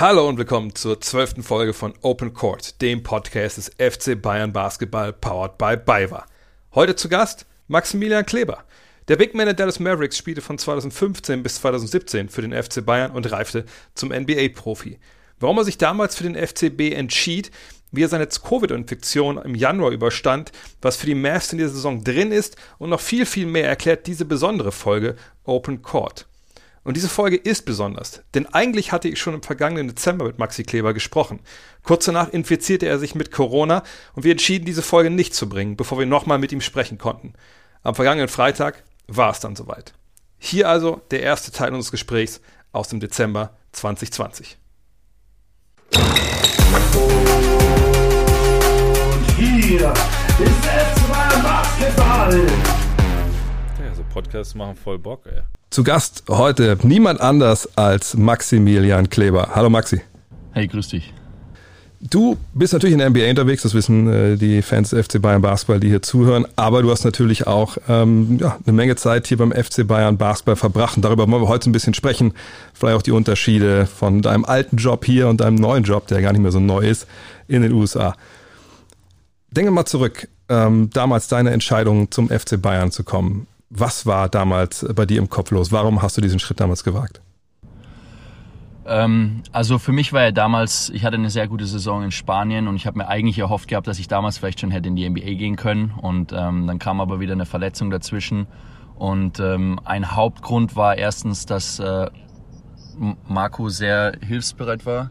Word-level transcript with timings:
Hallo 0.00 0.28
und 0.28 0.38
willkommen 0.38 0.76
zur 0.76 1.00
zwölften 1.00 1.42
Folge 1.42 1.72
von 1.72 1.92
Open 2.02 2.32
Court, 2.32 2.80
dem 2.80 3.02
Podcast 3.02 3.56
des 3.56 3.72
FC 3.78 4.22
Bayern 4.22 4.52
Basketball 4.52 5.12
powered 5.12 5.58
by 5.58 5.76
BayWa. 5.76 6.24
Heute 6.72 6.94
zu 6.94 7.08
Gast 7.08 7.46
Maximilian 7.66 8.24
Kleber. 8.24 8.62
Der 9.08 9.16
Big 9.16 9.34
Man 9.34 9.46
der 9.46 9.54
Dallas 9.54 9.80
Mavericks 9.80 10.16
spielte 10.16 10.40
von 10.40 10.56
2015 10.56 11.42
bis 11.42 11.56
2017 11.56 12.28
für 12.28 12.42
den 12.42 12.52
FC 12.52 12.86
Bayern 12.86 13.10
und 13.10 13.28
reifte 13.32 13.64
zum 13.96 14.10
NBA-Profi. 14.10 15.00
Warum 15.40 15.58
er 15.58 15.64
sich 15.64 15.78
damals 15.78 16.14
für 16.14 16.30
den 16.30 16.36
FCB 16.36 16.94
entschied, 16.94 17.50
wie 17.90 18.04
er 18.04 18.08
seine 18.08 18.28
Covid-Infektion 18.28 19.38
im 19.38 19.56
Januar 19.56 19.90
überstand, 19.90 20.52
was 20.80 20.96
für 20.96 21.06
die 21.06 21.16
Mavs 21.16 21.50
in 21.50 21.58
dieser 21.58 21.70
Saison 21.70 22.04
drin 22.04 22.30
ist 22.30 22.56
und 22.78 22.90
noch 22.90 23.00
viel, 23.00 23.26
viel 23.26 23.46
mehr 23.46 23.68
erklärt 23.68 24.06
diese 24.06 24.26
besondere 24.26 24.70
Folge 24.70 25.16
Open 25.42 25.82
Court. 25.82 26.27
Und 26.88 26.96
diese 26.96 27.10
Folge 27.10 27.36
ist 27.36 27.66
besonders, 27.66 28.22
denn 28.32 28.46
eigentlich 28.46 28.92
hatte 28.92 29.08
ich 29.08 29.20
schon 29.20 29.34
im 29.34 29.42
vergangenen 29.42 29.88
Dezember 29.88 30.24
mit 30.24 30.38
Maxi 30.38 30.62
Kleber 30.62 30.94
gesprochen. 30.94 31.40
Kurz 31.82 32.06
danach 32.06 32.30
infizierte 32.30 32.86
er 32.86 32.98
sich 32.98 33.14
mit 33.14 33.30
Corona 33.30 33.82
und 34.14 34.24
wir 34.24 34.32
entschieden, 34.32 34.64
diese 34.64 34.80
Folge 34.80 35.10
nicht 35.10 35.34
zu 35.34 35.50
bringen, 35.50 35.76
bevor 35.76 35.98
wir 35.98 36.06
nochmal 36.06 36.38
mit 36.38 36.50
ihm 36.50 36.62
sprechen 36.62 36.96
konnten. 36.96 37.34
Am 37.82 37.94
vergangenen 37.94 38.28
Freitag 38.28 38.84
war 39.06 39.30
es 39.30 39.40
dann 39.40 39.54
soweit. 39.54 39.92
Hier 40.38 40.66
also 40.70 41.02
der 41.10 41.20
erste 41.20 41.52
Teil 41.52 41.74
unseres 41.74 41.90
Gesprächs 41.90 42.40
aus 42.72 42.88
dem 42.88 43.00
Dezember 43.00 43.58
2020. 43.72 44.56
Und 45.92 46.02
hier 49.36 49.92
ist 49.92 50.64
es 50.64 51.08
mal 51.10 51.42
Basketball. 51.42 52.46
Ja, 53.84 53.94
so 53.94 54.02
Podcasts 54.04 54.54
machen 54.54 54.74
voll 54.74 54.98
Bock, 54.98 55.26
ey. 55.26 55.42
Zu 55.70 55.84
Gast 55.84 56.24
heute 56.30 56.78
niemand 56.82 57.20
anders 57.20 57.76
als 57.76 58.16
Maximilian 58.16 59.10
Kleber. 59.10 59.50
Hallo 59.54 59.68
Maxi. 59.68 60.00
Hey, 60.52 60.66
grüß 60.66 60.88
dich. 60.88 61.12
Du 62.00 62.38
bist 62.54 62.72
natürlich 62.72 62.94
in 62.94 63.00
der 63.00 63.10
NBA 63.10 63.28
unterwegs, 63.28 63.62
das 63.64 63.74
wissen 63.74 64.08
äh, 64.08 64.36
die 64.36 64.62
Fans 64.62 64.90
des 64.90 65.06
FC 65.06 65.20
Bayern 65.20 65.42
Basketball, 65.42 65.80
die 65.80 65.88
hier 65.88 66.00
zuhören, 66.00 66.46
aber 66.56 66.80
du 66.80 66.90
hast 66.90 67.04
natürlich 67.04 67.46
auch 67.46 67.76
ähm, 67.88 68.38
ja, 68.40 68.56
eine 68.64 68.72
Menge 68.72 68.96
Zeit 68.96 69.26
hier 69.26 69.36
beim 69.36 69.52
FC 69.52 69.86
Bayern 69.86 70.16
Basketball 70.16 70.56
verbracht 70.56 70.96
und 70.96 71.04
darüber 71.04 71.28
wollen 71.28 71.42
wir 71.42 71.48
heute 71.48 71.68
ein 71.68 71.72
bisschen 71.72 71.94
sprechen. 71.94 72.32
Vielleicht 72.72 72.96
auch 72.96 73.02
die 73.02 73.10
Unterschiede 73.10 73.86
von 73.86 74.22
deinem 74.22 74.44
alten 74.44 74.76
Job 74.76 75.04
hier 75.04 75.28
und 75.28 75.40
deinem 75.40 75.56
neuen 75.56 75.82
Job, 75.82 76.06
der 76.06 76.22
gar 76.22 76.32
nicht 76.32 76.40
mehr 76.40 76.52
so 76.52 76.60
neu 76.60 76.88
ist, 76.88 77.06
in 77.46 77.62
den 77.62 77.72
USA. 77.72 78.14
Denke 79.50 79.72
mal 79.72 79.84
zurück, 79.84 80.28
ähm, 80.48 80.90
damals 80.92 81.28
deine 81.28 81.50
Entscheidung 81.50 82.10
zum 82.10 82.30
FC 82.30 82.62
Bayern 82.62 82.90
zu 82.90 83.02
kommen. 83.02 83.48
Was 83.70 84.06
war 84.06 84.28
damals 84.28 84.86
bei 84.94 85.04
dir 85.04 85.18
im 85.18 85.28
Kopf 85.28 85.50
los? 85.50 85.72
Warum 85.72 86.00
hast 86.02 86.16
du 86.16 86.20
diesen 86.20 86.38
Schritt 86.38 86.60
damals 86.60 86.84
gewagt? 86.84 87.20
Ähm, 88.86 89.42
also 89.52 89.78
für 89.78 89.92
mich 89.92 90.14
war 90.14 90.22
ja 90.22 90.32
damals, 90.32 90.88
ich 90.88 91.04
hatte 91.04 91.16
eine 91.16 91.28
sehr 91.28 91.46
gute 91.46 91.66
Saison 91.66 92.02
in 92.02 92.10
Spanien 92.10 92.68
und 92.68 92.76
ich 92.76 92.86
habe 92.86 92.96
mir 92.96 93.08
eigentlich 93.08 93.38
erhofft 93.38 93.68
gehabt, 93.68 93.86
dass 93.86 93.98
ich 93.98 94.08
damals 94.08 94.38
vielleicht 94.38 94.60
schon 94.60 94.70
hätte 94.70 94.88
in 94.88 94.96
die 94.96 95.08
NBA 95.08 95.34
gehen 95.34 95.56
können. 95.56 95.92
Und 96.00 96.32
ähm, 96.32 96.66
dann 96.66 96.78
kam 96.78 97.00
aber 97.00 97.20
wieder 97.20 97.34
eine 97.34 97.44
Verletzung 97.44 97.90
dazwischen. 97.90 98.46
Und 98.94 99.38
ähm, 99.38 99.78
ein 99.84 100.16
Hauptgrund 100.16 100.74
war 100.74 100.96
erstens, 100.96 101.44
dass 101.44 101.78
äh, 101.78 102.10
Marco 103.28 103.68
sehr 103.68 104.12
hilfsbereit 104.26 104.86
war. 104.86 105.10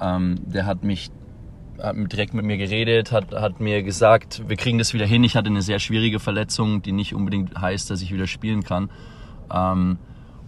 Ähm, 0.00 0.40
der 0.44 0.66
hat 0.66 0.82
mich 0.82 1.10
hat 1.82 1.96
direkt 2.12 2.34
mit 2.34 2.44
mir 2.44 2.56
geredet, 2.56 3.12
hat, 3.12 3.34
hat 3.34 3.60
mir 3.60 3.82
gesagt, 3.82 4.42
wir 4.48 4.56
kriegen 4.56 4.78
das 4.78 4.94
wieder 4.94 5.06
hin. 5.06 5.24
Ich 5.24 5.36
hatte 5.36 5.48
eine 5.48 5.62
sehr 5.62 5.78
schwierige 5.78 6.18
Verletzung, 6.18 6.82
die 6.82 6.92
nicht 6.92 7.14
unbedingt 7.14 7.58
heißt, 7.60 7.90
dass 7.90 8.02
ich 8.02 8.12
wieder 8.12 8.26
spielen 8.26 8.62
kann. 8.62 8.90
Ähm, 9.52 9.98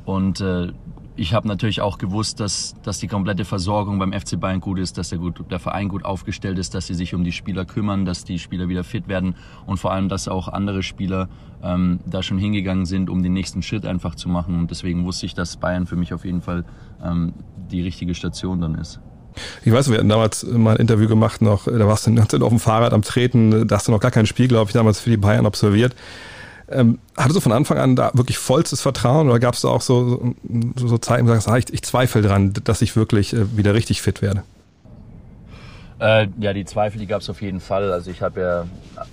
und 0.04 0.40
äh, 0.40 0.72
ich 1.16 1.34
habe 1.34 1.46
natürlich 1.46 1.80
auch 1.80 1.98
gewusst, 1.98 2.40
dass, 2.40 2.74
dass 2.82 2.98
die 2.98 3.06
komplette 3.06 3.44
Versorgung 3.44 3.98
beim 3.98 4.12
FC 4.12 4.40
Bayern 4.40 4.60
gut 4.60 4.78
ist, 4.78 4.96
dass 4.96 5.10
der, 5.10 5.18
gut, 5.18 5.50
der 5.50 5.58
Verein 5.58 5.88
gut 5.88 6.04
aufgestellt 6.04 6.58
ist, 6.58 6.74
dass 6.74 6.86
sie 6.86 6.94
sich 6.94 7.14
um 7.14 7.24
die 7.24 7.32
Spieler 7.32 7.64
kümmern, 7.66 8.06
dass 8.06 8.24
die 8.24 8.38
Spieler 8.38 8.68
wieder 8.68 8.84
fit 8.84 9.06
werden 9.06 9.34
und 9.66 9.76
vor 9.76 9.92
allem, 9.92 10.08
dass 10.08 10.28
auch 10.28 10.48
andere 10.48 10.82
Spieler 10.82 11.28
ähm, 11.62 12.00
da 12.06 12.22
schon 12.22 12.38
hingegangen 12.38 12.86
sind, 12.86 13.10
um 13.10 13.22
den 13.22 13.34
nächsten 13.34 13.62
Schritt 13.62 13.84
einfach 13.84 14.14
zu 14.14 14.28
machen. 14.28 14.58
Und 14.58 14.70
deswegen 14.70 15.04
wusste 15.04 15.26
ich, 15.26 15.34
dass 15.34 15.58
Bayern 15.58 15.86
für 15.86 15.96
mich 15.96 16.14
auf 16.14 16.24
jeden 16.24 16.40
Fall 16.40 16.64
ähm, 17.04 17.34
die 17.70 17.82
richtige 17.82 18.14
Station 18.14 18.60
dann 18.60 18.74
ist. 18.76 19.00
Ich 19.64 19.72
weiß, 19.72 19.90
wir 19.90 19.98
hatten 19.98 20.08
damals 20.08 20.44
mal 20.44 20.74
ein 20.74 20.80
Interview 20.80 21.08
gemacht, 21.08 21.42
noch, 21.42 21.64
da 21.66 21.86
warst 21.86 22.06
du 22.06 22.44
auf 22.44 22.48
dem 22.48 22.60
Fahrrad 22.60 22.92
am 22.92 23.02
Treten, 23.02 23.66
da 23.66 23.76
hast 23.76 23.88
du 23.88 23.92
noch 23.92 24.00
gar 24.00 24.10
kein 24.10 24.26
Spiel, 24.26 24.48
glaube 24.48 24.68
ich, 24.68 24.72
damals 24.72 25.00
für 25.00 25.10
die 25.10 25.16
Bayern 25.16 25.46
absolviert. 25.46 25.94
Ähm, 26.70 26.98
hattest 27.16 27.36
du 27.36 27.40
von 27.40 27.52
Anfang 27.52 27.78
an 27.78 27.96
da 27.96 28.12
wirklich 28.14 28.38
vollstes 28.38 28.80
Vertrauen 28.80 29.28
oder 29.28 29.40
gab 29.40 29.54
es 29.54 29.62
da 29.62 29.68
auch 29.68 29.80
so, 29.80 30.34
so, 30.76 30.86
so 30.86 30.98
Zeiten, 30.98 31.24
wo 31.24 31.28
du 31.28 31.34
sagst, 31.34 31.48
ah, 31.48 31.58
ich, 31.58 31.72
ich 31.72 31.82
zweifle 31.82 32.22
dran, 32.22 32.52
dass 32.64 32.80
ich 32.80 32.94
wirklich 32.94 33.32
äh, 33.32 33.56
wieder 33.56 33.74
richtig 33.74 34.02
fit 34.02 34.22
werde? 34.22 34.44
Äh, 36.00 36.28
ja, 36.38 36.54
die 36.54 36.64
Zweifel, 36.64 36.98
die 36.98 37.06
gab 37.06 37.20
es 37.20 37.28
auf 37.28 37.42
jeden 37.42 37.60
Fall. 37.60 37.92
Also 37.92 38.10
ich 38.10 38.22
habe 38.22 38.40
ja, 38.40 38.64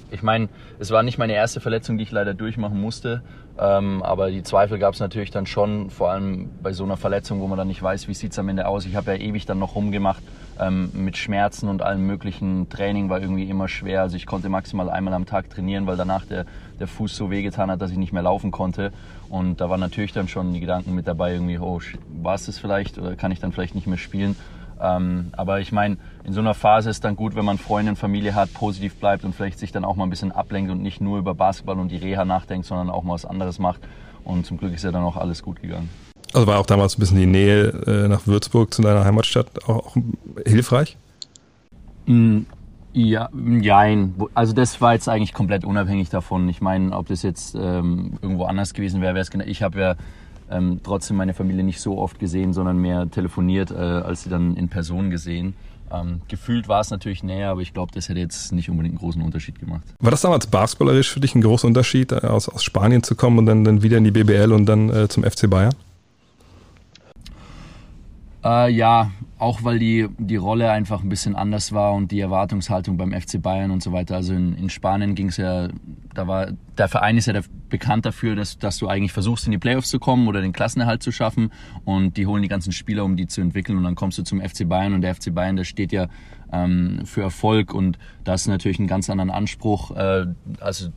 ich 0.10 0.24
meine, 0.24 0.48
es 0.80 0.90
war 0.90 1.04
nicht 1.04 1.18
meine 1.18 1.34
erste 1.34 1.60
Verletzung, 1.60 1.98
die 1.98 2.04
ich 2.04 2.12
leider 2.12 2.34
durchmachen 2.34 2.80
musste. 2.80 3.22
Ähm, 3.60 4.02
aber 4.04 4.32
die 4.32 4.44
Zweifel 4.44 4.80
gab 4.80 4.94
es 4.94 5.02
natürlich 5.02 5.32
dann 5.32 5.48
schon, 5.48 5.90
vor 5.90 6.12
allem 6.12 6.50
bei 6.64 6.72
so 6.72 6.86
einer 6.86 6.96
Verletzung, 6.96 7.42
wo 7.42 7.48
man 7.48 7.58
dann 7.58 7.68
nicht 7.68 7.84
weiß, 7.84 8.08
wie 8.08 8.14
sieht 8.14 8.32
es 8.32 8.40
am 8.40 8.48
Ende 8.48 8.68
aus. 8.68 8.86
Ich 8.86 8.96
habe 8.96 9.12
ja 9.12 9.18
ewig 9.18 9.46
dann 9.46 9.60
noch 9.60 9.76
rumgemacht 9.76 10.24
ähm, 10.60 10.90
mit 10.94 11.18
Schmerzen 11.18 11.68
und 11.68 11.82
allem 11.82 12.08
möglichen. 12.08 12.70
Training 12.70 13.10
war 13.10 13.20
irgendwie 13.20 13.50
immer 13.50 13.68
schwer. 13.68 14.04
Also 14.04 14.16
ich 14.16 14.26
konnte 14.26 14.48
maximal 14.48 14.90
einmal 14.90 15.14
am 15.14 15.26
Tag 15.26 15.50
trainieren, 15.50 15.88
weil 15.88 15.98
danach 15.98 16.26
der, 16.26 16.46
der 16.80 16.88
Fuß 16.88 17.18
so 17.18 17.30
wehgetan 17.30 17.70
hat, 17.70 17.82
dass 17.82 17.92
ich 17.92 17.98
nicht 17.98 18.14
mehr 18.14 18.24
laufen 18.24 18.52
konnte. 18.52 18.94
Und 19.28 19.60
da 19.60 19.70
waren 19.70 19.82
natürlich 19.82 20.14
dann 20.14 20.30
schon 20.30 20.54
die 20.54 20.62
Gedanken 20.62 20.96
mit 20.96 21.06
dabei, 21.06 21.34
irgendwie, 21.34 21.60
oh, 21.60 21.82
war 22.22 22.36
es 22.36 22.46
das 22.46 22.60
vielleicht 22.60 22.98
oder 22.98 23.18
kann 23.18 23.32
ich 23.32 23.42
dann 23.42 23.52
vielleicht 23.52 23.76
nicht 23.76 23.88
mehr 23.88 23.98
spielen? 23.98 24.38
Ähm, 24.82 25.30
aber 25.34 25.60
ich 25.60 25.72
meine, 25.72 25.98
in 26.24 26.34
so 26.34 26.40
einer 26.40 26.54
Phase 26.54 26.90
ist 26.90 27.04
dann 27.04 27.16
gut, 27.16 27.36
wenn 27.36 27.46
man 27.46 27.58
Freunde 27.58 27.92
und 27.92 27.96
Familie 27.98 28.36
hat, 28.36 28.54
positiv 28.54 28.96
bleibt 28.96 29.24
und 29.24 29.34
vielleicht 29.34 29.60
sich 29.60 29.72
dann 29.72 29.86
auch 29.86 29.96
mal 29.96 30.06
ein 30.06 30.10
bisschen 30.10 30.32
ablenkt 30.32 30.72
und 30.72 30.82
nicht 30.82 31.02
nur 31.02 31.18
über 31.18 31.34
Basketball 31.34 31.80
und 31.80 31.90
die 31.90 31.98
Reha 31.98 32.26
nachdenkt, 32.26 32.66
sondern 32.66 32.90
auch 32.90 33.04
mal 33.04 33.14
was 33.14 33.26
anderes 33.26 33.60
macht. 33.60 33.82
Und 34.24 34.46
zum 34.46 34.58
Glück 34.58 34.74
ist 34.74 34.84
ja 34.84 34.92
dann 34.92 35.04
auch 35.04 35.18
alles 35.18 35.42
gut 35.42 35.62
gegangen. 35.62 35.90
Also 36.34 36.46
war 36.48 36.60
auch 36.60 36.66
damals 36.66 36.98
ein 36.98 37.00
bisschen 37.00 37.18
die 37.18 37.26
Nähe 37.26 37.68
äh, 37.88 38.08
nach 38.08 38.28
Würzburg 38.28 38.74
zu 38.74 38.82
deiner 38.82 39.06
Heimatstadt 39.06 39.64
auch, 39.66 39.88
auch 39.88 39.98
hilfreich? 40.46 40.98
Mm, 42.06 42.42
ja, 42.94 43.30
nein. 43.32 44.16
Also 44.34 44.54
das 44.54 44.82
war 44.82 44.94
jetzt 44.94 45.08
eigentlich 45.08 45.34
komplett 45.34 45.64
unabhängig 45.64 46.10
davon. 46.10 46.50
Ich 46.50 46.62
meine, 46.62 46.96
ob 46.96 47.08
das 47.08 47.22
jetzt 47.22 47.56
ähm, 47.56 48.18
irgendwo 48.22 48.46
anders 48.46 48.74
gewesen 48.74 49.02
wäre, 49.02 49.14
wäre 49.14 49.22
es 49.22 49.32
genau. 49.32 49.46
Ich 49.46 49.62
habe 49.62 49.80
ja 49.80 49.96
ähm, 50.50 50.80
trotzdem 50.84 51.18
meine 51.18 51.34
Familie 51.34 51.64
nicht 51.64 51.80
so 51.80 51.98
oft 51.98 52.20
gesehen, 52.20 52.54
sondern 52.54 52.78
mehr 52.78 53.10
telefoniert, 53.10 53.72
äh, 53.72 53.76
als 53.76 54.24
sie 54.24 54.30
dann 54.30 54.56
in 54.56 54.70
Person 54.70 55.10
gesehen. 55.10 55.56
Ähm, 55.92 56.22
gefühlt 56.28 56.68
war 56.68 56.82
es 56.82 56.90
natürlich 56.90 57.24
näher, 57.24 57.50
aber 57.50 57.62
ich 57.62 57.74
glaube, 57.74 57.92
das 57.94 58.10
hätte 58.10 58.20
jetzt 58.20 58.52
nicht 58.52 58.70
unbedingt 58.70 58.94
einen 58.94 59.00
großen 59.00 59.22
Unterschied 59.22 59.60
gemacht. 59.60 59.84
War 60.00 60.12
das 60.12 60.22
damals 60.22 60.48
basketballerisch 60.48 61.12
für 61.12 61.20
dich 61.20 61.34
ein 61.34 61.42
großer 61.42 61.68
Unterschied, 61.68 62.12
äh, 62.12 62.28
aus, 62.28 62.50
aus 62.50 62.64
Spanien 62.64 63.04
zu 63.04 63.16
kommen 63.16 63.40
und 63.40 63.46
dann, 63.46 63.64
dann 63.64 63.84
wieder 63.84 63.98
in 63.98 64.04
die 64.04 64.12
BBL 64.12 64.52
und 64.52 64.66
dann 64.66 64.90
äh, 64.90 65.08
zum 65.08 65.24
FC 65.24 65.50
Bayern? 65.50 65.74
Äh, 68.44 68.72
ja, 68.72 69.12
auch 69.40 69.64
weil 69.64 69.80
die, 69.80 70.08
die 70.18 70.36
Rolle 70.36 70.72
einfach 70.72 71.04
ein 71.04 71.10
bisschen 71.10 71.36
anders 71.36 71.72
war 71.72 71.94
und 71.94 72.12
die 72.12 72.20
Erwartungshaltung 72.20 72.98
beim 72.98 73.14
FC 73.14 73.42
Bayern 73.42 73.72
und 73.72 73.82
so 73.82 73.92
weiter. 73.92 74.16
Also 74.16 74.34
in, 74.34 74.58
in 74.58 74.70
Spanien 74.70 75.16
ging 75.16 75.30
es 75.30 75.38
ja, 75.38 75.70
da 76.18 76.28
war, 76.28 76.48
der 76.78 76.88
Verein 76.88 77.18
ist 77.18 77.28
ja 77.28 77.40
bekannt 77.70 78.06
dafür, 78.06 78.36
dass, 78.36 78.58
dass 78.58 78.78
du 78.78 78.88
eigentlich 78.88 79.14
versuchst, 79.14 79.46
in 79.46 79.52
die 79.52 79.58
Playoffs 79.58 79.90
zu 79.90 80.00
kommen 80.00 80.28
oder 80.28 80.42
den 80.42 80.52
Klassenerhalt 80.52 81.04
zu 81.04 81.12
schaffen 81.12 81.52
und 81.86 82.18
die 82.18 82.26
holen 82.26 82.42
die 82.42 82.48
ganzen 82.48 82.72
Spieler, 82.72 83.06
um 83.06 83.16
die 83.16 83.28
zu 83.28 83.42
entwickeln 83.42 83.78
und 83.78 83.84
dann 83.84 83.96
kommst 83.96 84.18
du 84.18 84.24
zum 84.24 84.42
FC 84.42 84.68
Bayern 84.68 84.94
und 84.94 85.02
der 85.02 85.14
FC 85.14 85.34
Bayern, 85.34 85.56
der 85.56 85.64
steht 85.64 85.92
ja 85.92 86.08
ähm, 86.52 87.02
für 87.06 87.22
Erfolg 87.22 87.74
und 87.74 88.00
da 88.24 88.34
ist 88.34 88.48
natürlich 88.48 88.80
einen 88.80 88.88
ganz 88.88 89.10
anderen 89.10 89.30
Anspruch. 89.30 89.96
Äh, 89.96 90.26
also 90.60 90.90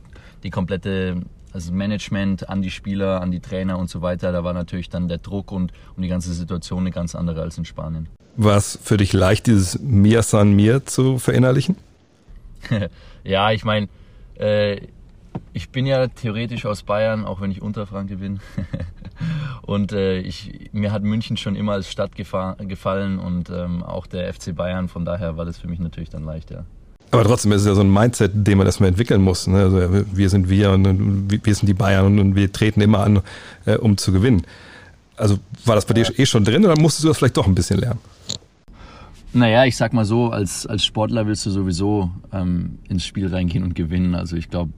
die 0.43 0.49
komplette 0.49 1.21
also 1.53 1.71
Management 1.71 2.49
an 2.49 2.61
die 2.61 2.71
Spieler, 2.71 3.21
an 3.21 3.29
die 3.29 3.41
Trainer 3.41 3.77
und 3.77 3.89
so 3.89 4.01
weiter, 4.01 4.31
da 4.31 4.43
war 4.43 4.53
natürlich 4.53 4.89
dann 4.89 5.07
der 5.07 5.19
Druck 5.19 5.51
und, 5.51 5.71
und 5.95 6.01
die 6.01 6.09
ganze 6.09 6.33
Situation 6.33 6.79
eine 6.79 6.91
ganz 6.91 7.13
andere 7.13 7.41
als 7.41 7.57
in 7.57 7.65
Spanien. 7.65 8.07
War 8.37 8.57
es 8.57 8.79
für 8.81 8.97
dich 8.97 9.13
leicht, 9.13 9.47
dieses 9.47 9.77
Mir 9.79 10.23
San 10.23 10.53
Mir 10.53 10.85
zu 10.85 11.19
verinnerlichen? 11.19 11.75
ja, 13.23 13.51
ich 13.51 13.65
meine, 13.65 13.89
äh, 14.35 14.87
ich 15.53 15.69
bin 15.69 15.85
ja 15.85 16.07
theoretisch 16.07 16.65
aus 16.65 16.83
Bayern, 16.83 17.25
auch 17.25 17.41
wenn 17.41 17.51
ich 17.51 17.61
Unterfranke 17.61 18.17
bin. 18.17 18.39
und 19.61 19.91
äh, 19.91 20.19
ich, 20.19 20.69
mir 20.71 20.91
hat 20.91 21.03
München 21.03 21.37
schon 21.37 21.55
immer 21.55 21.73
als 21.73 21.89
Stadt 21.89 22.15
gefallen 22.15 23.19
und 23.19 23.49
ähm, 23.49 23.83
auch 23.83 24.07
der 24.07 24.33
FC 24.33 24.55
Bayern. 24.55 24.87
Von 24.87 25.05
daher 25.05 25.37
war 25.37 25.45
das 25.45 25.57
für 25.57 25.67
mich 25.67 25.79
natürlich 25.79 26.09
dann 26.09 26.23
leicht, 26.23 26.51
ja. 26.51 26.63
Aber 27.11 27.25
trotzdem 27.25 27.51
ist 27.51 27.61
es 27.61 27.67
ja 27.67 27.75
so 27.75 27.81
ein 27.81 27.91
Mindset, 27.91 28.31
den 28.33 28.57
man 28.57 28.65
erstmal 28.65 28.87
entwickeln 28.87 29.21
muss. 29.21 29.45
Ne? 29.45 29.57
Also 29.57 30.05
wir 30.13 30.29
sind 30.29 30.49
wir 30.49 30.71
und 30.71 31.29
wir 31.29 31.55
sind 31.55 31.67
die 31.67 31.73
Bayern 31.73 32.19
und 32.19 32.35
wir 32.35 32.49
treten 32.51 32.79
immer 32.79 33.01
an, 33.01 33.19
äh, 33.65 33.75
um 33.75 33.97
zu 33.97 34.13
gewinnen. 34.13 34.43
Also 35.17 35.37
war 35.65 35.75
das 35.75 35.85
bei 35.85 35.93
dir 35.93 36.07
eh 36.17 36.25
schon 36.25 36.45
drin 36.45 36.63
oder 36.63 36.79
musstest 36.79 37.03
du 37.03 37.09
das 37.09 37.17
vielleicht 37.17 37.35
doch 37.35 37.47
ein 37.47 37.53
bisschen 37.53 37.79
lernen? 37.79 37.99
Naja, 39.33 39.65
ich 39.65 39.75
sag 39.75 39.91
mal 39.93 40.05
so, 40.05 40.29
als, 40.29 40.65
als 40.65 40.85
Sportler 40.85 41.27
willst 41.27 41.45
du 41.45 41.51
sowieso 41.51 42.09
ähm, 42.33 42.79
ins 42.87 43.05
Spiel 43.05 43.27
reingehen 43.27 43.63
und 43.63 43.75
gewinnen. 43.75 44.15
Also 44.15 44.37
ich 44.37 44.49
glaube, 44.49 44.71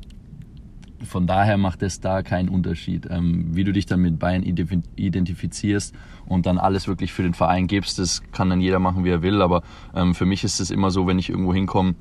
von 1.06 1.28
daher 1.28 1.58
macht 1.58 1.84
es 1.84 2.00
da 2.00 2.22
keinen 2.24 2.50
Unterschied. 2.50 3.08
Ähm, 3.10 3.48
wie 3.52 3.64
du 3.64 3.72
dich 3.72 3.86
dann 3.86 4.00
mit 4.00 4.20
Bayern 4.20 4.44
identifizierst 4.44 5.94
und 6.26 6.46
dann 6.46 6.58
alles 6.58 6.88
wirklich 6.88 7.14
für 7.14 7.24
den 7.24 7.34
Verein 7.34 7.68
gibst, 7.68 8.00
das 8.00 8.22
kann 8.32 8.50
dann 8.50 8.62
jeder 8.62 8.80
machen, 8.80 9.04
wie 9.04 9.10
er 9.10 9.22
will. 9.22 9.42
Aber 9.42 9.64
ähm, 9.96 10.16
für 10.16 10.26
mich 10.26 10.44
ist 10.44 10.60
es 10.60 10.72
immer 10.72 10.92
so, 10.92 11.08
wenn 11.08 11.20
ich 11.20 11.30
irgendwo 11.30 11.54
hinkomme, 11.54 11.96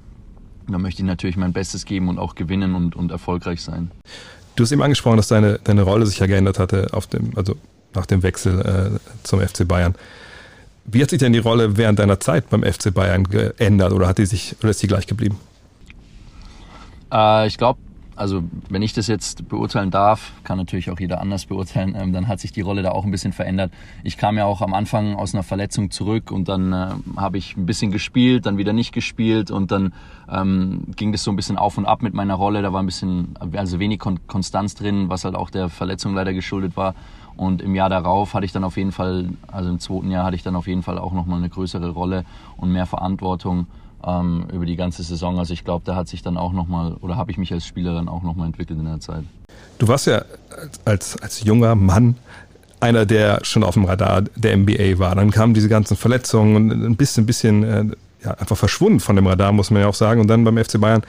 dann 0.68 0.82
möchte 0.82 1.02
ich 1.02 1.06
natürlich 1.06 1.36
mein 1.36 1.52
Bestes 1.52 1.84
geben 1.84 2.08
und 2.08 2.18
auch 2.18 2.34
gewinnen 2.34 2.74
und, 2.74 2.96
und 2.96 3.10
erfolgreich 3.10 3.62
sein. 3.62 3.90
Du 4.54 4.64
hast 4.64 4.72
eben 4.72 4.82
angesprochen, 4.82 5.16
dass 5.16 5.28
deine, 5.28 5.58
deine 5.64 5.82
Rolle 5.82 6.06
sich 6.06 6.18
ja 6.18 6.26
geändert 6.26 6.58
hatte 6.58 6.88
auf 6.92 7.06
dem, 7.06 7.32
also 7.36 7.56
nach 7.94 8.06
dem 8.06 8.22
Wechsel 8.22 8.60
äh, 8.60 8.98
zum 9.22 9.40
FC 9.40 9.66
Bayern. 9.66 9.94
Wie 10.84 11.00
hat 11.02 11.10
sich 11.10 11.18
denn 11.18 11.32
die 11.32 11.38
Rolle 11.38 11.76
während 11.76 11.98
deiner 11.98 12.20
Zeit 12.20 12.50
beim 12.50 12.62
FC 12.62 12.92
Bayern 12.92 13.24
geändert 13.24 13.92
oder 13.92 14.08
hat 14.08 14.18
die 14.18 14.26
sich 14.26 14.56
oder 14.60 14.70
ist 14.70 14.80
sie 14.80 14.88
gleich 14.88 15.06
geblieben? 15.06 15.38
Äh, 17.12 17.46
ich 17.46 17.56
glaube, 17.56 17.78
also 18.22 18.44
wenn 18.68 18.82
ich 18.82 18.92
das 18.92 19.08
jetzt 19.08 19.48
beurteilen 19.48 19.90
darf, 19.90 20.30
kann 20.44 20.56
natürlich 20.56 20.90
auch 20.92 21.00
jeder 21.00 21.20
anders 21.20 21.46
beurteilen, 21.46 21.96
ähm, 21.98 22.12
dann 22.12 22.28
hat 22.28 22.38
sich 22.38 22.52
die 22.52 22.60
Rolle 22.60 22.82
da 22.82 22.92
auch 22.92 23.04
ein 23.04 23.10
bisschen 23.10 23.32
verändert. 23.32 23.72
Ich 24.04 24.16
kam 24.16 24.38
ja 24.38 24.44
auch 24.44 24.62
am 24.62 24.74
Anfang 24.74 25.16
aus 25.16 25.34
einer 25.34 25.42
Verletzung 25.42 25.90
zurück 25.90 26.30
und 26.30 26.48
dann 26.48 26.72
äh, 26.72 26.90
habe 27.16 27.36
ich 27.36 27.56
ein 27.56 27.66
bisschen 27.66 27.90
gespielt, 27.90 28.46
dann 28.46 28.58
wieder 28.58 28.72
nicht 28.72 28.92
gespielt 28.92 29.50
und 29.50 29.72
dann 29.72 29.92
ähm, 30.30 30.84
ging 30.94 31.10
das 31.10 31.24
so 31.24 31.32
ein 31.32 31.36
bisschen 31.36 31.58
auf 31.58 31.78
und 31.78 31.84
ab 31.84 32.00
mit 32.00 32.14
meiner 32.14 32.34
Rolle. 32.34 32.62
Da 32.62 32.72
war 32.72 32.80
ein 32.80 32.86
bisschen, 32.86 33.34
also 33.54 33.80
wenig 33.80 33.98
Kon 33.98 34.20
Konstanz 34.28 34.76
drin, 34.76 35.08
was 35.08 35.24
halt 35.24 35.34
auch 35.34 35.50
der 35.50 35.68
Verletzung 35.68 36.14
leider 36.14 36.32
geschuldet 36.32 36.76
war. 36.76 36.94
Und 37.36 37.60
im 37.60 37.74
Jahr 37.74 37.88
darauf 37.88 38.34
hatte 38.34 38.44
ich 38.44 38.52
dann 38.52 38.62
auf 38.62 38.76
jeden 38.76 38.92
Fall, 38.92 39.30
also 39.48 39.68
im 39.68 39.80
zweiten 39.80 40.12
Jahr 40.12 40.24
hatte 40.24 40.36
ich 40.36 40.44
dann 40.44 40.54
auf 40.54 40.68
jeden 40.68 40.84
Fall 40.84 40.96
auch 40.96 41.12
nochmal 41.12 41.38
eine 41.38 41.48
größere 41.48 41.90
Rolle 41.90 42.24
und 42.56 42.70
mehr 42.70 42.86
Verantwortung 42.86 43.66
ähm, 44.06 44.46
über 44.52 44.66
die 44.66 44.76
ganze 44.76 45.02
Saison. 45.02 45.38
Also 45.38 45.54
ich 45.54 45.64
glaube, 45.64 45.84
da 45.84 45.96
hat 45.96 46.08
sich 46.08 46.22
dann 46.22 46.36
auch 46.36 46.52
nochmal, 46.52 46.94
oder 47.00 47.16
habe 47.16 47.30
ich 47.30 47.38
mich 47.38 47.52
als 47.52 47.66
Spielerin 47.66 48.08
auch 48.08 48.22
nochmal 48.22 48.46
entwickelt 48.46 48.78
in 48.78 48.84
der 48.84 49.00
Zeit. 49.00 49.24
Du 49.78 49.88
warst 49.88 50.06
ja 50.06 50.24
als, 50.84 51.20
als 51.20 51.42
junger 51.42 51.74
Mann 51.74 52.16
einer, 52.80 53.06
der 53.06 53.44
schon 53.44 53.62
auf 53.62 53.74
dem 53.74 53.84
Radar 53.84 54.22
der 54.34 54.56
NBA 54.56 54.98
war. 54.98 55.14
Dann 55.14 55.30
kamen 55.30 55.54
diese 55.54 55.68
ganzen 55.68 55.96
Verletzungen 55.96 56.56
und 56.56 56.84
ein 56.84 56.96
bisschen, 56.96 57.26
bisschen 57.26 57.62
äh, 57.62 57.84
ja, 58.24 58.32
einfach 58.32 58.56
verschwunden 58.56 59.00
von 59.00 59.16
dem 59.16 59.26
Radar, 59.26 59.52
muss 59.52 59.70
man 59.70 59.82
ja 59.82 59.88
auch 59.88 59.94
sagen. 59.94 60.20
Und 60.20 60.28
dann 60.28 60.44
beim 60.44 60.62
FC 60.62 60.80
Bayern, 60.80 61.02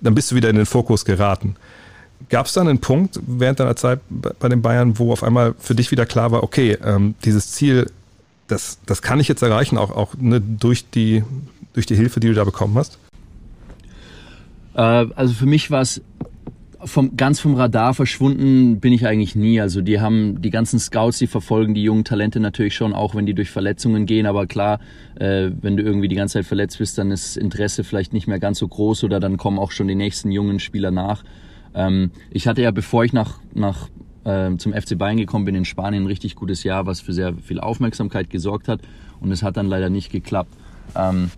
dann 0.00 0.14
bist 0.14 0.30
du 0.30 0.34
wieder 0.34 0.50
in 0.50 0.56
den 0.56 0.66
Fokus 0.66 1.04
geraten. 1.04 1.56
Gab 2.30 2.46
es 2.46 2.52
dann 2.52 2.68
einen 2.68 2.80
Punkt 2.80 3.20
während 3.26 3.60
deiner 3.60 3.76
Zeit 3.76 4.00
bei 4.08 4.48
den 4.48 4.62
Bayern, 4.62 4.98
wo 4.98 5.12
auf 5.12 5.22
einmal 5.22 5.54
für 5.58 5.74
dich 5.74 5.90
wieder 5.90 6.06
klar 6.06 6.30
war, 6.32 6.42
okay, 6.42 6.78
ähm, 6.84 7.14
dieses 7.24 7.52
Ziel, 7.52 7.90
das, 8.48 8.78
das 8.86 9.02
kann 9.02 9.20
ich 9.20 9.28
jetzt 9.28 9.42
erreichen, 9.42 9.78
auch, 9.78 9.90
auch 9.90 10.14
ne, 10.18 10.40
durch, 10.40 10.90
die, 10.90 11.22
durch 11.74 11.86
die 11.86 11.94
Hilfe, 11.94 12.20
die 12.20 12.28
du 12.28 12.34
da 12.34 12.44
bekommen 12.44 12.76
hast? 12.76 12.98
Äh, 14.74 14.80
also 14.80 15.34
für 15.34 15.46
mich 15.46 15.70
war 15.70 15.82
es 15.82 16.02
vom, 16.84 17.16
ganz 17.16 17.40
vom 17.40 17.54
Radar 17.54 17.94
verschwunden 17.94 18.78
bin 18.78 18.92
ich 18.92 19.06
eigentlich 19.06 19.34
nie. 19.34 19.60
Also 19.60 19.80
die 19.80 20.00
haben 20.00 20.42
die 20.42 20.50
ganzen 20.50 20.78
Scouts, 20.78 21.18
die 21.18 21.26
verfolgen 21.26 21.74
die 21.74 21.82
jungen 21.82 22.04
Talente 22.04 22.40
natürlich 22.40 22.74
schon, 22.74 22.92
auch 22.92 23.14
wenn 23.14 23.26
die 23.26 23.34
durch 23.34 23.50
Verletzungen 23.50 24.06
gehen. 24.06 24.26
Aber 24.26 24.46
klar, 24.46 24.80
äh, 25.16 25.50
wenn 25.60 25.76
du 25.76 25.82
irgendwie 25.82 26.08
die 26.08 26.16
ganze 26.16 26.34
Zeit 26.34 26.46
verletzt 26.46 26.78
bist, 26.78 26.98
dann 26.98 27.10
ist 27.10 27.36
Interesse 27.36 27.84
vielleicht 27.84 28.12
nicht 28.12 28.26
mehr 28.26 28.38
ganz 28.38 28.58
so 28.58 28.68
groß 28.68 29.04
oder 29.04 29.18
dann 29.18 29.36
kommen 29.36 29.58
auch 29.58 29.72
schon 29.72 29.88
die 29.88 29.94
nächsten 29.94 30.30
jungen 30.30 30.60
Spieler 30.60 30.90
nach. 30.90 31.24
Ähm, 31.74 32.10
ich 32.30 32.46
hatte 32.46 32.62
ja, 32.62 32.70
bevor 32.70 33.04
ich 33.04 33.12
nach, 33.12 33.40
nach 33.54 33.88
äh, 34.24 34.54
zum 34.56 34.72
FC 34.72 34.98
Bayern 34.98 35.16
gekommen 35.16 35.46
bin 35.46 35.54
in 35.54 35.64
Spanien, 35.64 36.04
ein 36.04 36.06
richtig 36.06 36.34
gutes 36.34 36.64
Jahr, 36.64 36.86
was 36.86 37.00
für 37.00 37.12
sehr 37.12 37.34
viel 37.34 37.60
Aufmerksamkeit 37.60 38.30
gesorgt 38.30 38.68
hat. 38.68 38.80
Und 39.20 39.32
es 39.32 39.42
hat 39.42 39.56
dann 39.56 39.66
leider 39.66 39.88
nicht 39.88 40.12
geklappt. 40.12 40.52
Ähm, 40.96 41.30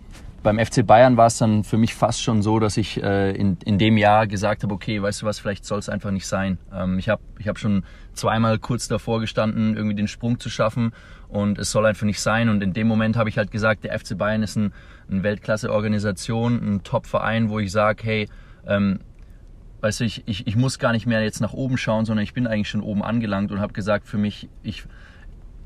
beim 0.47 0.65
FC 0.65 0.87
Bayern 0.87 1.17
war 1.17 1.27
es 1.27 1.39
dann 1.39 1.65
für 1.65 1.75
mich 1.75 1.93
fast 1.93 2.23
schon 2.23 2.41
so, 2.41 2.57
dass 2.57 2.77
ich 2.77 3.03
äh, 3.03 3.31
in, 3.31 3.57
in 3.65 3.77
dem 3.77 3.97
Jahr 3.97 4.27
gesagt 4.27 4.63
habe, 4.63 4.73
okay, 4.73 5.01
weißt 5.01 5.21
du 5.21 5.25
was, 5.25 5.39
vielleicht 5.39 5.65
soll 5.65 5.77
es 5.77 5.89
einfach 5.89 6.09
nicht 6.11 6.25
sein. 6.25 6.57
Ähm, 6.73 6.97
ich 6.99 7.09
habe 7.09 7.21
ich 7.37 7.49
hab 7.49 7.59
schon 7.59 7.83
zweimal 8.13 8.57
kurz 8.57 8.87
davor 8.87 9.19
gestanden, 9.19 9.75
irgendwie 9.75 9.97
den 9.97 10.07
Sprung 10.07 10.39
zu 10.39 10.49
schaffen 10.49 10.93
und 11.27 11.59
es 11.59 11.71
soll 11.71 11.85
einfach 11.85 12.05
nicht 12.05 12.21
sein. 12.21 12.47
Und 12.47 12.63
in 12.63 12.71
dem 12.71 12.87
Moment 12.87 13.17
habe 13.17 13.27
ich 13.27 13.37
halt 13.37 13.51
gesagt, 13.51 13.83
der 13.83 13.99
FC 13.99 14.17
Bayern 14.17 14.41
ist 14.41 14.55
ein, 14.55 14.71
eine 15.11 15.21
Weltklasse-Organisation, 15.21 16.75
ein 16.75 16.83
Top-Verein, 16.83 17.49
wo 17.49 17.59
ich 17.59 17.69
sage, 17.69 18.03
hey, 18.05 18.29
ähm, 18.65 19.01
weißt 19.81 19.99
du, 19.99 20.05
ich, 20.05 20.23
ich, 20.27 20.47
ich 20.47 20.55
muss 20.55 20.79
gar 20.79 20.93
nicht 20.93 21.07
mehr 21.07 21.21
jetzt 21.23 21.41
nach 21.41 21.51
oben 21.51 21.77
schauen, 21.77 22.05
sondern 22.05 22.23
ich 22.23 22.33
bin 22.33 22.47
eigentlich 22.47 22.69
schon 22.69 22.79
oben 22.79 23.03
angelangt 23.03 23.51
und 23.51 23.59
habe 23.59 23.73
gesagt, 23.73 24.07
für 24.07 24.17
mich, 24.17 24.47
ich, 24.63 24.85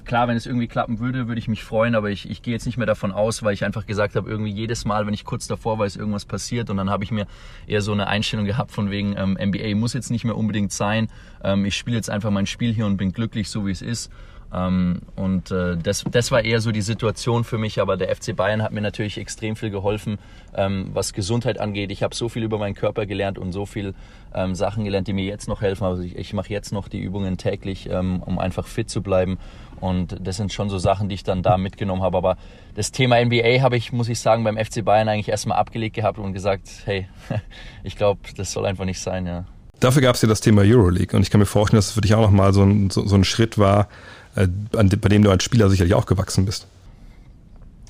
klar, 0.06 0.28
wenn 0.28 0.38
es 0.38 0.46
irgendwie 0.46 0.68
klappen 0.68 1.00
würde, 1.00 1.28
würde 1.28 1.40
ich 1.40 1.48
mich 1.48 1.64
freuen, 1.64 1.96
aber 1.96 2.10
ich, 2.10 2.30
ich 2.30 2.42
gehe 2.42 2.54
jetzt 2.54 2.66
nicht 2.66 2.78
mehr 2.78 2.88
davon 2.88 3.12
aus, 3.12 3.44
weil 3.44 3.54
ich 3.54 3.64
einfach 3.64 3.86
gesagt 3.86 4.16
habe, 4.16 4.30
irgendwie 4.30 4.52
jedes 4.52 4.86
Mal, 4.86 5.08
wenn 5.08 5.14
ich 5.14 5.26
kurz 5.26 5.48
davor 5.48 5.84
ist 5.86 5.96
irgendwas 5.96 6.26
passiert 6.26 6.70
und 6.70 6.78
dann 6.78 6.90
habe 6.90 7.04
ich 7.04 7.12
mir 7.12 7.28
eher 7.68 7.82
so 7.82 7.92
eine 7.92 8.08
Einstellung 8.08 8.46
gehabt 8.46 8.72
von 8.72 8.92
wegen, 8.92 9.16
ähm, 9.18 9.38
NBA 9.42 9.76
muss 9.76 9.94
jetzt 9.94 10.12
nicht 10.12 10.26
mehr 10.26 10.38
unbedingt 10.38 10.72
sein, 10.72 11.10
ähm, 11.44 11.66
ich 11.66 11.76
spiele 11.76 11.96
jetzt 11.96 12.10
einfach 12.10 12.32
mein 12.32 12.46
Spiel 12.46 12.74
hier 12.74 12.86
und 12.86 12.98
bin 12.98 13.12
glücklich, 13.12 13.50
so 13.50 13.66
wie 13.66 13.72
es 13.72 13.82
ist 13.82 14.12
ähm, 14.54 15.02
und 15.16 15.52
äh, 15.52 15.78
das, 15.78 16.04
das 16.12 16.32
war 16.32 16.44
eher 16.44 16.60
so 16.60 16.72
die 16.72 16.82
Situation 16.82 17.44
für 17.44 17.58
mich, 17.58 17.80
aber 17.80 17.96
der 17.96 18.14
FC 18.14 18.36
Bayern 18.36 18.62
hat 18.62 18.74
mir 18.74 18.82
natürlich 18.82 19.18
extrem 19.18 19.56
viel 19.56 19.70
geholfen, 19.70 20.20
ähm, 20.54 20.90
was 20.94 21.14
Gesundheit 21.14 21.60
angeht. 21.60 21.92
Ich 21.92 22.04
habe 22.04 22.14
so 22.14 22.28
viel 22.28 22.44
über 22.44 22.58
meinen 22.58 22.76
Körper 22.76 23.06
gelernt 23.06 23.40
und 23.40 23.54
so 23.54 23.66
viel 23.66 23.94
ähm, 24.34 24.54
Sachen 24.54 24.84
gelernt, 24.84 25.08
die 25.08 25.14
mir 25.14 25.26
jetzt 25.26 25.48
noch 25.48 25.62
helfen. 25.62 25.86
Also 25.86 26.04
ich, 26.04 26.18
ich 26.18 26.34
mache 26.34 26.50
jetzt 26.50 26.74
noch 26.74 26.90
die 26.90 27.00
Übungen 27.00 27.38
täglich, 27.38 27.90
ähm, 27.90 28.22
um 28.24 28.40
einfach 28.40 28.68
fit 28.68 28.90
zu 28.90 29.02
bleiben. 29.02 29.38
Und 29.82 30.16
das 30.22 30.38
sind 30.38 30.54
schon 30.54 30.70
so 30.70 30.78
Sachen, 30.78 31.10
die 31.10 31.16
ich 31.16 31.24
dann 31.24 31.42
da 31.44 31.58
mitgenommen 31.58 32.04
habe. 32.04 32.16
Aber 32.16 32.38
das 32.76 32.92
Thema 32.92 33.24
NBA 33.24 33.62
habe 33.62 33.76
ich, 33.76 33.92
muss 33.92 34.08
ich 34.08 34.20
sagen, 34.20 34.44
beim 34.44 34.58
FC 34.58 34.86
Bayern 34.86 35.10
eigentlich 35.10 35.30
erstmal 35.30 35.58
abgelegt 35.58 35.96
gehabt 35.96 36.20
und 36.20 36.34
gesagt, 36.34 36.70
hey, 36.86 37.08
ich 37.84 37.98
glaube, 37.98 38.22
das 38.38 38.52
soll 38.52 38.66
einfach 38.66 38.86
nicht 38.86 39.00
sein, 39.00 39.26
ja. 39.26 39.46
Dafür 39.80 40.04
gab 40.04 40.16
es 40.16 40.22
ja 40.22 40.30
das 40.30 40.42
Thema 40.42 40.62
Euroleague 40.62 41.18
und 41.18 41.24
ich 41.24 41.32
kann 41.32 41.40
mir 41.40 41.48
vorstellen, 41.48 41.80
dass 41.80 41.88
es 41.88 41.94
für 41.94 42.02
dich 42.02 42.14
auch 42.14 42.22
nochmal 42.22 42.54
so 42.54 42.62
ein, 42.62 42.92
so, 42.92 43.06
so 43.08 43.16
ein 43.16 43.24
Schritt 43.24 43.58
war, 43.58 43.88
äh, 44.36 44.48
bei 44.48 45.10
dem 45.10 45.24
du 45.24 45.32
als 45.32 45.44
Spieler 45.44 45.70
sicherlich 45.72 45.96
auch 45.96 46.06
gewachsen 46.06 46.46
bist. 46.46 46.68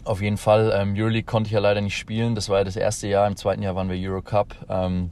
Auf 0.06 0.22
jeden 0.22 0.38
Fall. 0.38 0.74
Ähm, 0.74 0.94
Euroleague 0.96 1.26
konnte 1.26 1.50
ich 1.50 1.52
ja 1.52 1.60
leider 1.60 1.82
nicht 1.82 1.98
spielen. 1.98 2.34
Das 2.34 2.48
war 2.50 2.60
ja 2.60 2.64
das 2.64 2.78
erste 2.78 3.08
Jahr. 3.08 3.28
Im 3.28 3.36
zweiten 3.36 3.62
Jahr 3.62 3.76
waren 3.76 3.90
wir 3.90 3.98
Eurocup. 3.98 4.56
Ähm, 4.70 5.12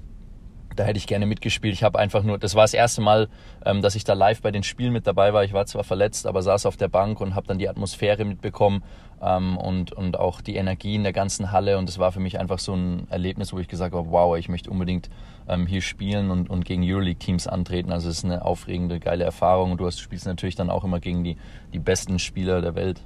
da 0.75 0.83
hätte 0.83 0.97
ich 0.97 1.07
gerne 1.07 1.25
mitgespielt. 1.25 1.73
Ich 1.73 1.83
habe 1.83 1.99
einfach 1.99 2.23
nur, 2.23 2.37
das 2.37 2.55
war 2.55 2.63
das 2.63 2.73
erste 2.73 3.01
Mal, 3.01 3.29
ähm, 3.65 3.81
dass 3.81 3.95
ich 3.95 4.03
da 4.03 4.13
live 4.13 4.41
bei 4.41 4.51
den 4.51 4.63
Spielen 4.63 4.93
mit 4.93 5.07
dabei 5.07 5.33
war. 5.33 5.43
Ich 5.43 5.53
war 5.53 5.65
zwar 5.65 5.83
verletzt, 5.83 6.27
aber 6.27 6.41
saß 6.41 6.65
auf 6.65 6.77
der 6.77 6.87
Bank 6.87 7.21
und 7.21 7.35
habe 7.35 7.47
dann 7.47 7.59
die 7.59 7.69
Atmosphäre 7.69 8.25
mitbekommen 8.25 8.83
ähm, 9.21 9.57
und, 9.57 9.91
und 9.91 10.17
auch 10.17 10.41
die 10.41 10.55
Energie 10.55 10.95
in 10.95 11.03
der 11.03 11.13
ganzen 11.13 11.51
Halle. 11.51 11.77
Und 11.77 11.89
das 11.89 11.99
war 11.99 12.11
für 12.11 12.19
mich 12.19 12.39
einfach 12.39 12.59
so 12.59 12.73
ein 12.73 13.07
Erlebnis, 13.09 13.53
wo 13.53 13.59
ich 13.59 13.67
gesagt 13.67 13.93
habe, 13.93 14.09
wow, 14.09 14.37
ich 14.37 14.49
möchte 14.49 14.69
unbedingt 14.69 15.09
ähm, 15.47 15.67
hier 15.67 15.81
spielen 15.81 16.31
und, 16.31 16.49
und 16.49 16.65
gegen 16.65 16.83
Euroleague-Teams 16.83 17.47
antreten. 17.47 17.91
Also 17.91 18.09
es 18.09 18.19
ist 18.19 18.25
eine 18.25 18.45
aufregende, 18.45 18.99
geile 18.99 19.23
Erfahrung. 19.23 19.71
Und 19.71 19.79
du, 19.79 19.85
hast, 19.85 19.99
spielst 19.99 20.25
natürlich 20.25 20.55
dann 20.55 20.69
auch 20.69 20.83
immer 20.83 20.99
gegen 20.99 21.23
die, 21.23 21.37
die 21.73 21.79
besten 21.79 22.19
Spieler 22.19 22.61
der 22.61 22.75
Welt. 22.75 23.01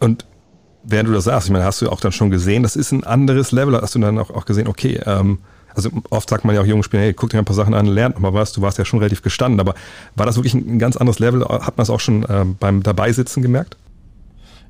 Und 0.00 0.26
während 0.82 1.08
du 1.08 1.12
das 1.12 1.24
sagst, 1.24 1.48
ich 1.48 1.52
meine, 1.52 1.64
hast 1.64 1.80
du 1.80 1.90
auch 1.90 2.00
dann 2.00 2.12
schon 2.12 2.30
gesehen, 2.30 2.62
das 2.62 2.76
ist 2.76 2.92
ein 2.92 3.04
anderes 3.04 3.52
Level. 3.52 3.80
Hast 3.80 3.94
du 3.94 3.98
dann 3.98 4.18
auch, 4.18 4.30
auch 4.30 4.44
gesehen, 4.44 4.66
okay, 4.66 5.00
ähm, 5.06 5.38
also 5.74 5.90
oft 6.10 6.28
sagt 6.28 6.44
man 6.44 6.54
ja 6.54 6.62
auch 6.62 6.66
jungen 6.66 6.82
Spielern, 6.82 7.04
hey, 7.04 7.12
guck 7.14 7.30
dir 7.30 7.38
ein 7.38 7.44
paar 7.44 7.56
Sachen 7.56 7.74
an, 7.74 7.86
lernt 7.86 8.16
nochmal 8.16 8.34
was, 8.34 8.52
du 8.52 8.62
warst 8.62 8.78
ja 8.78 8.84
schon 8.84 8.98
relativ 8.98 9.22
gestanden, 9.22 9.60
aber 9.60 9.74
war 10.14 10.26
das 10.26 10.36
wirklich 10.36 10.54
ein, 10.54 10.78
ganz 10.78 10.96
anderes 10.96 11.18
Level? 11.18 11.44
Hat 11.44 11.76
man 11.76 11.82
es 11.82 11.90
auch 11.90 12.00
schon 12.00 12.26
ähm, 12.28 12.56
beim 12.58 12.82
Dabeisitzen 12.82 13.42
gemerkt? 13.42 13.76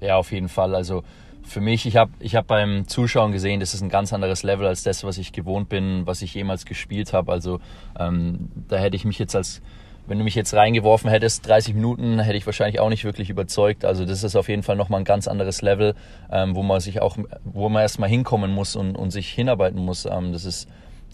Ja, 0.01 0.17
auf 0.17 0.33
jeden 0.33 0.49
Fall. 0.49 0.75
Also 0.75 1.05
für 1.45 1.61
mich, 1.61 1.87
ich 1.87 1.97
habe 1.97 2.11
ich 2.21 2.35
hab 2.35 2.47
beim 2.47 2.87
Zuschauen 2.89 3.33
gesehen, 3.33 3.61
das 3.61 3.75
ist 3.75 3.83
ein 3.83 3.89
ganz 3.89 4.13
anderes 4.13 4.43
Level 4.43 4.67
als 4.67 4.83
das, 4.83 5.05
was 5.05 5.19
ich 5.19 5.33
gewohnt 5.33 5.69
bin, 5.69 6.07
was 6.07 6.23
ich 6.23 6.35
jemals 6.35 6.65
gespielt 6.65 7.13
habe. 7.13 7.33
Also 7.33 7.61
ähm, 7.99 8.49
da 8.69 8.77
hätte 8.77 8.97
ich 8.97 9.05
mich 9.05 9.19
jetzt 9.19 9.37
als, 9.37 9.61
wenn 10.07 10.19
du 10.19 10.25
mich 10.25 10.35
jetzt 10.35 10.55
reingeworfen 10.55 11.11
hättest, 11.11 11.47
30 11.47 11.75
Minuten, 11.75 12.19
hätte 12.19 12.37
ich 12.37 12.47
wahrscheinlich 12.47 12.81
auch 12.81 12.89
nicht 12.89 13.05
wirklich 13.05 13.31
überzeugt. 13.31 13.85
Also 13.85 14.05
das 14.05 14.25
ist 14.25 14.37
auf 14.37 14.49
jeden 14.49 14.63
Fall 14.63 14.77
nochmal 14.77 15.01
ein 15.01 15.05
ganz 15.05 15.29
anderes 15.29 15.63
Level, 15.63 15.95
ähm, 16.31 16.55
wo 16.55 16.63
man 16.63 16.81
sich 16.81 17.01
auch, 17.01 17.17
wo 17.45 17.69
man 17.69 17.83
erstmal 17.83 18.09
hinkommen 18.09 18.53
muss 18.53 18.77
und, 18.77 18.97
und 18.97 19.11
sich 19.11 19.29
hinarbeiten 19.29 19.81
muss. 19.81 20.07
Ähm, 20.07 20.33
das 20.33 20.45
ist 20.45 20.69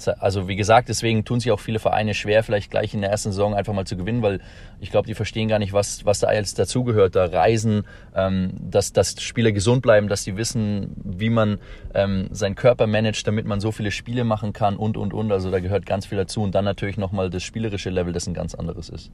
also 0.07 0.47
wie 0.47 0.57
gesagt, 0.57 0.89
deswegen 0.89 1.25
tun 1.25 1.41
sich 1.41 1.51
auch 1.51 1.61
viele 1.61 1.79
Vereine 1.79 2.15
schwer, 2.15 2.45
vielleicht 2.45 2.71
gleich 2.71 2.95
in 2.95 3.01
der 3.01 3.11
ersten 3.11 3.33
Saison 3.33 3.55
einfach 3.55 3.73
mal 3.73 3.87
zu 3.87 3.97
gewinnen, 3.97 4.23
weil 4.23 4.41
ich 4.81 4.91
glaube, 4.91 5.07
die 5.07 5.15
verstehen 5.15 5.49
gar 5.49 5.59
nicht, 5.59 5.73
was, 5.73 6.05
was 6.05 6.21
da 6.21 6.29
alles 6.29 6.55
dazugehört. 6.55 7.17
Da 7.17 7.25
Reisen, 7.25 7.85
ähm, 8.15 8.53
dass, 8.61 8.93
dass 8.93 9.21
Spieler 9.21 9.53
gesund 9.53 9.83
bleiben, 9.83 10.09
dass 10.09 10.25
sie 10.25 10.37
wissen, 10.37 10.95
wie 11.03 11.31
man 11.31 11.59
ähm, 11.95 12.29
seinen 12.31 12.55
Körper 12.55 12.87
managt, 12.87 13.27
damit 13.27 13.47
man 13.47 13.61
so 13.61 13.73
viele 13.73 13.91
Spiele 13.91 14.25
machen 14.25 14.53
kann 14.53 14.77
und, 14.77 14.97
und, 14.97 15.13
und. 15.13 15.33
Also 15.33 15.51
da 15.51 15.61
gehört 15.61 15.87
ganz 15.87 16.07
viel 16.07 16.19
dazu. 16.19 16.43
Und 16.43 16.55
dann 16.55 16.65
natürlich 16.65 16.99
nochmal 16.99 17.31
das 17.31 17.43
spielerische 17.43 17.91
Level, 17.91 18.13
das 18.13 18.27
ein 18.27 18.35
ganz 18.35 18.55
anderes 18.55 18.89
ist. 18.89 19.11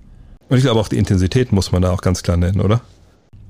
Und 0.48 0.58
ich 0.58 0.64
glaube 0.64 0.80
auch 0.80 0.88
die 0.88 0.98
Intensität 0.98 1.52
muss 1.52 1.72
man 1.72 1.82
da 1.82 1.92
auch 1.92 2.02
ganz 2.02 2.22
klar 2.22 2.36
nennen, 2.36 2.60
oder? 2.60 2.82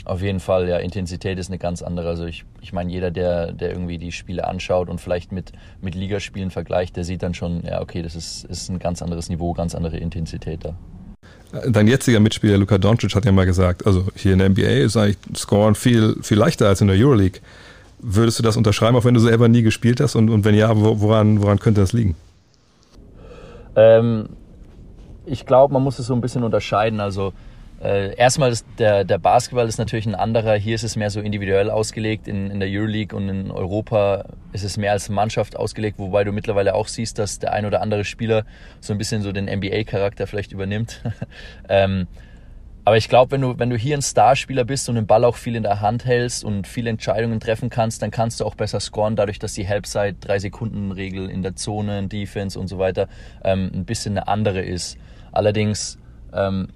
Auf 0.04 0.20
jeden 0.20 0.40
Fall, 0.40 0.68
ja, 0.68 0.76
Intensität 0.76 1.38
ist 1.38 1.48
eine 1.48 1.58
ganz 1.58 1.80
andere. 1.80 2.08
Also 2.08 2.26
ich, 2.26 2.44
ich 2.60 2.74
meine, 2.74 2.92
jeder, 2.92 3.10
der, 3.10 3.52
der 3.52 3.70
irgendwie 3.70 3.96
die 3.96 4.12
Spiele 4.12 4.46
anschaut 4.46 4.90
und 4.90 5.00
vielleicht 5.00 5.32
mit, 5.32 5.52
mit 5.80 5.94
Ligaspielen 5.94 6.50
vergleicht, 6.50 6.96
der 6.96 7.04
sieht 7.04 7.22
dann 7.22 7.32
schon, 7.32 7.62
ja, 7.64 7.80
okay, 7.80 8.02
das 8.02 8.14
ist, 8.14 8.44
ist 8.44 8.68
ein 8.68 8.78
ganz 8.78 9.00
anderes 9.00 9.30
Niveau, 9.30 9.54
ganz 9.54 9.74
andere 9.74 9.96
Intensität 9.96 10.64
da. 10.64 10.74
Dein 11.68 11.86
jetziger 11.86 12.20
Mitspieler 12.20 12.58
Luka 12.58 12.78
Doncic 12.78 13.14
hat 13.14 13.24
ja 13.24 13.32
mal 13.32 13.46
gesagt, 13.46 13.86
also 13.86 14.08
hier 14.16 14.32
in 14.32 14.40
der 14.40 14.50
NBA 14.50 14.84
ist 14.84 14.96
eigentlich 14.96 15.18
Scoren 15.36 15.74
viel, 15.74 16.16
viel 16.20 16.36
leichter 16.36 16.68
als 16.68 16.80
in 16.80 16.88
der 16.88 16.96
Euroleague. 16.96 17.40
Würdest 18.00 18.38
du 18.38 18.42
das 18.42 18.58
unterschreiben, 18.58 18.96
auch 18.96 19.04
wenn 19.04 19.14
du 19.14 19.20
selber 19.20 19.48
nie 19.48 19.62
gespielt 19.62 20.00
hast? 20.00 20.16
Und, 20.16 20.28
und 20.28 20.44
wenn 20.44 20.54
ja, 20.54 20.70
woran, 20.74 21.40
woran 21.40 21.58
könnte 21.58 21.80
das 21.80 21.94
liegen? 21.94 22.16
Ähm, 23.76 24.28
ich 25.24 25.46
glaube, 25.46 25.72
man 25.72 25.82
muss 25.82 25.98
es 25.98 26.06
so 26.06 26.14
ein 26.14 26.20
bisschen 26.20 26.42
unterscheiden. 26.42 27.00
Also 27.00 27.32
äh, 27.84 28.14
erstmal 28.16 28.50
ist 28.50 28.66
der, 28.78 29.04
der 29.04 29.18
Basketball 29.18 29.68
ist 29.68 29.78
natürlich 29.78 30.06
ein 30.06 30.14
anderer. 30.14 30.54
Hier 30.54 30.74
ist 30.74 30.84
es 30.84 30.96
mehr 30.96 31.10
so 31.10 31.20
individuell 31.20 31.70
ausgelegt. 31.70 32.26
In, 32.28 32.50
in 32.50 32.58
der 32.58 32.68
Euroleague 32.70 33.14
und 33.14 33.28
in 33.28 33.50
Europa 33.50 34.24
ist 34.52 34.64
es 34.64 34.78
mehr 34.78 34.92
als 34.92 35.10
Mannschaft 35.10 35.56
ausgelegt, 35.56 35.98
wobei 35.98 36.24
du 36.24 36.32
mittlerweile 36.32 36.74
auch 36.74 36.88
siehst, 36.88 37.18
dass 37.18 37.38
der 37.40 37.52
ein 37.52 37.66
oder 37.66 37.82
andere 37.82 38.04
Spieler 38.04 38.46
so 38.80 38.94
ein 38.94 38.98
bisschen 38.98 39.20
so 39.20 39.32
den 39.32 39.44
NBA-Charakter 39.44 40.26
vielleicht 40.26 40.52
übernimmt. 40.52 41.02
ähm, 41.68 42.06
aber 42.86 42.96
ich 42.96 43.08
glaube, 43.08 43.32
wenn 43.32 43.42
du, 43.42 43.58
wenn 43.58 43.68
du 43.68 43.76
hier 43.76 43.96
ein 43.96 44.02
Starspieler 44.02 44.64
bist 44.64 44.88
und 44.88 44.94
den 44.94 45.06
Ball 45.06 45.24
auch 45.24 45.36
viel 45.36 45.54
in 45.54 45.62
der 45.62 45.80
Hand 45.82 46.06
hältst 46.06 46.42
und 46.42 46.66
viele 46.66 46.88
Entscheidungen 46.88 47.40
treffen 47.40 47.68
kannst, 47.68 48.00
dann 48.00 48.10
kannst 48.10 48.40
du 48.40 48.44
auch 48.44 48.54
besser 48.54 48.80
scoren, 48.80 49.16
dadurch, 49.16 49.38
dass 49.38 49.52
die 49.54 49.68
Halbzeit, 49.68 50.16
drei 50.20 50.38
Sekunden 50.38 50.90
Regel 50.90 51.28
in 51.28 51.42
der 51.42 51.56
Zone, 51.56 52.08
Defense 52.08 52.58
und 52.58 52.68
so 52.68 52.78
weiter 52.78 53.08
ähm, 53.42 53.70
ein 53.74 53.84
bisschen 53.84 54.16
eine 54.16 54.28
andere 54.28 54.62
ist. 54.62 54.96
Allerdings 55.32 55.98
ähm, 56.34 56.68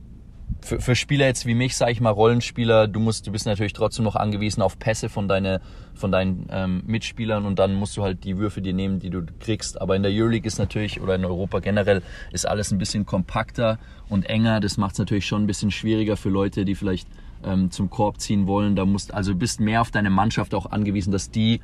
für, 0.61 0.81
für 0.81 0.95
Spieler 0.95 1.27
jetzt 1.27 1.47
wie 1.47 1.55
mich, 1.55 1.77
sage 1.77 1.93
ich 1.93 2.01
mal, 2.01 2.11
Rollenspieler, 2.11 2.89
du 2.89 3.01
musst, 3.01 3.27
du 3.27 3.33
bist 3.33 3.47
natürlich 3.47 3.73
trotzdem 3.73 4.05
noch 4.05 4.17
angewiesen 4.17 4.63
auf 4.63 4.79
Pässe 4.79 5.09
von, 5.09 5.29
deine, 5.29 5.61
von 5.95 6.13
deinen 6.13 6.47
ähm, 6.51 6.83
Mitspielern 6.87 7.47
und 7.47 7.59
dann 7.59 7.75
musst 7.75 7.97
du 7.97 8.03
halt 8.03 8.25
die 8.25 8.39
Würfe 8.39 8.61
dir 8.61 8.75
nehmen, 8.75 8.99
die 8.99 9.11
du 9.11 9.23
kriegst. 9.41 9.81
Aber 9.81 9.97
in 9.97 10.03
der 10.03 10.13
Euroleague 10.13 10.47
ist 10.47 10.59
natürlich, 10.59 11.01
oder 11.01 11.15
in 11.15 11.25
Europa 11.25 11.61
generell, 11.61 12.03
ist 12.33 12.47
alles 12.47 12.71
ein 12.71 12.79
bisschen 12.79 13.07
kompakter 13.07 13.79
und 14.09 14.27
enger. 14.27 14.61
Das 14.61 14.77
macht 14.77 14.93
es 14.93 14.99
natürlich 14.99 15.27
schon 15.27 15.45
ein 15.45 15.47
bisschen 15.47 15.71
schwieriger 15.71 16.17
für 16.17 16.29
Leute, 16.29 16.65
die 16.65 16.75
vielleicht 16.75 17.09
ähm, 17.45 17.71
zum 17.71 17.89
Korb 17.89 18.21
ziehen 18.21 18.47
wollen. 18.47 18.77
Da 18.77 18.85
musst, 18.85 19.15
also 19.15 19.35
bist 19.35 19.61
mehr 19.61 19.81
auf 19.81 19.91
deine 19.91 20.11
Mannschaft 20.11 20.55
auch 20.55 20.67
angewiesen, 20.67 21.13
dass 21.13 21.31
die 21.31 21.61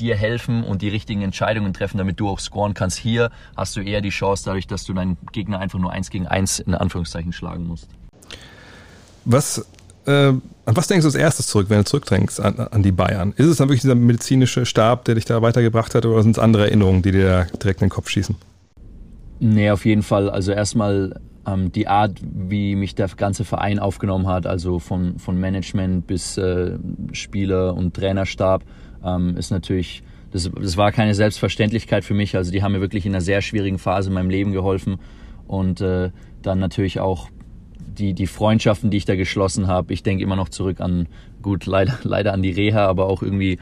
dir 0.00 0.16
helfen 0.16 0.64
und 0.64 0.82
die 0.82 0.88
richtigen 0.88 1.22
Entscheidungen 1.22 1.72
treffen, 1.72 1.98
damit 1.98 2.18
du 2.20 2.28
auch 2.28 2.40
scoren 2.40 2.74
kannst. 2.74 2.98
Hier 2.98 3.30
hast 3.56 3.76
du 3.76 3.80
eher 3.80 4.00
die 4.00 4.10
Chance 4.10 4.44
dadurch, 4.44 4.66
dass 4.66 4.84
du 4.84 4.92
deinen 4.92 5.16
Gegner 5.32 5.60
einfach 5.60 5.78
nur 5.78 5.92
eins 5.92 6.10
gegen 6.10 6.26
eins 6.26 6.58
in 6.58 6.74
Anführungszeichen 6.74 7.32
schlagen 7.32 7.66
musst. 7.66 7.88
Was, 9.24 9.66
äh, 10.06 10.10
an 10.10 10.42
was 10.64 10.86
denkst 10.86 11.02
du 11.02 11.08
als 11.08 11.14
erstes 11.14 11.46
zurück, 11.46 11.66
wenn 11.70 11.78
du 11.78 11.84
zurückdenkst 11.84 12.40
an, 12.40 12.58
an 12.58 12.82
die 12.82 12.92
Bayern? 12.92 13.32
Ist 13.36 13.46
es 13.46 13.56
dann 13.56 13.68
wirklich 13.68 13.82
dieser 13.82 13.94
medizinische 13.94 14.66
Stab, 14.66 15.04
der 15.04 15.14
dich 15.14 15.24
da 15.24 15.42
weitergebracht 15.42 15.94
hat, 15.94 16.04
oder 16.06 16.22
sind 16.22 16.36
es 16.36 16.42
andere 16.42 16.66
Erinnerungen, 16.66 17.02
die 17.02 17.12
dir 17.12 17.46
direkt 17.62 17.80
in 17.80 17.86
den 17.88 17.92
Kopf 17.92 18.08
schießen? 18.08 18.36
Nee, 19.40 19.70
auf 19.70 19.84
jeden 19.84 20.02
Fall. 20.02 20.30
Also 20.30 20.52
erstmal 20.52 21.20
ähm, 21.46 21.72
die 21.72 21.88
Art, 21.88 22.20
wie 22.22 22.76
mich 22.76 22.94
der 22.94 23.08
ganze 23.08 23.44
Verein 23.44 23.78
aufgenommen 23.78 24.26
hat, 24.26 24.46
also 24.46 24.78
von, 24.78 25.18
von 25.18 25.38
Management 25.38 26.06
bis 26.06 26.38
äh, 26.38 26.78
Spieler 27.12 27.74
und 27.74 27.94
Trainerstab, 27.94 28.64
ähm, 29.04 29.36
ist 29.36 29.50
natürlich, 29.50 30.02
das, 30.30 30.50
das 30.60 30.76
war 30.76 30.92
keine 30.92 31.14
Selbstverständlichkeit 31.14 32.04
für 32.04 32.14
mich. 32.14 32.36
Also 32.36 32.52
die 32.52 32.62
haben 32.62 32.72
mir 32.72 32.80
wirklich 32.80 33.06
in 33.06 33.12
einer 33.12 33.20
sehr 33.20 33.42
schwierigen 33.42 33.78
Phase 33.78 34.08
in 34.08 34.14
meinem 34.14 34.30
Leben 34.30 34.52
geholfen 34.52 34.98
und 35.46 35.80
äh, 35.80 36.10
dann 36.42 36.58
natürlich 36.58 37.00
auch 37.00 37.28
die, 37.86 38.14
die 38.14 38.26
Freundschaften, 38.26 38.90
die 38.90 38.96
ich 38.96 39.04
da 39.04 39.16
geschlossen 39.16 39.66
habe. 39.66 39.92
Ich 39.92 40.02
denke 40.02 40.22
immer 40.22 40.36
noch 40.36 40.48
zurück 40.48 40.80
an, 40.80 41.06
gut, 41.42 41.66
leider, 41.66 41.98
leider 42.02 42.32
an 42.32 42.42
die 42.42 42.50
Reha, 42.50 42.86
aber 42.86 43.06
auch 43.06 43.22
irgendwie 43.22 43.58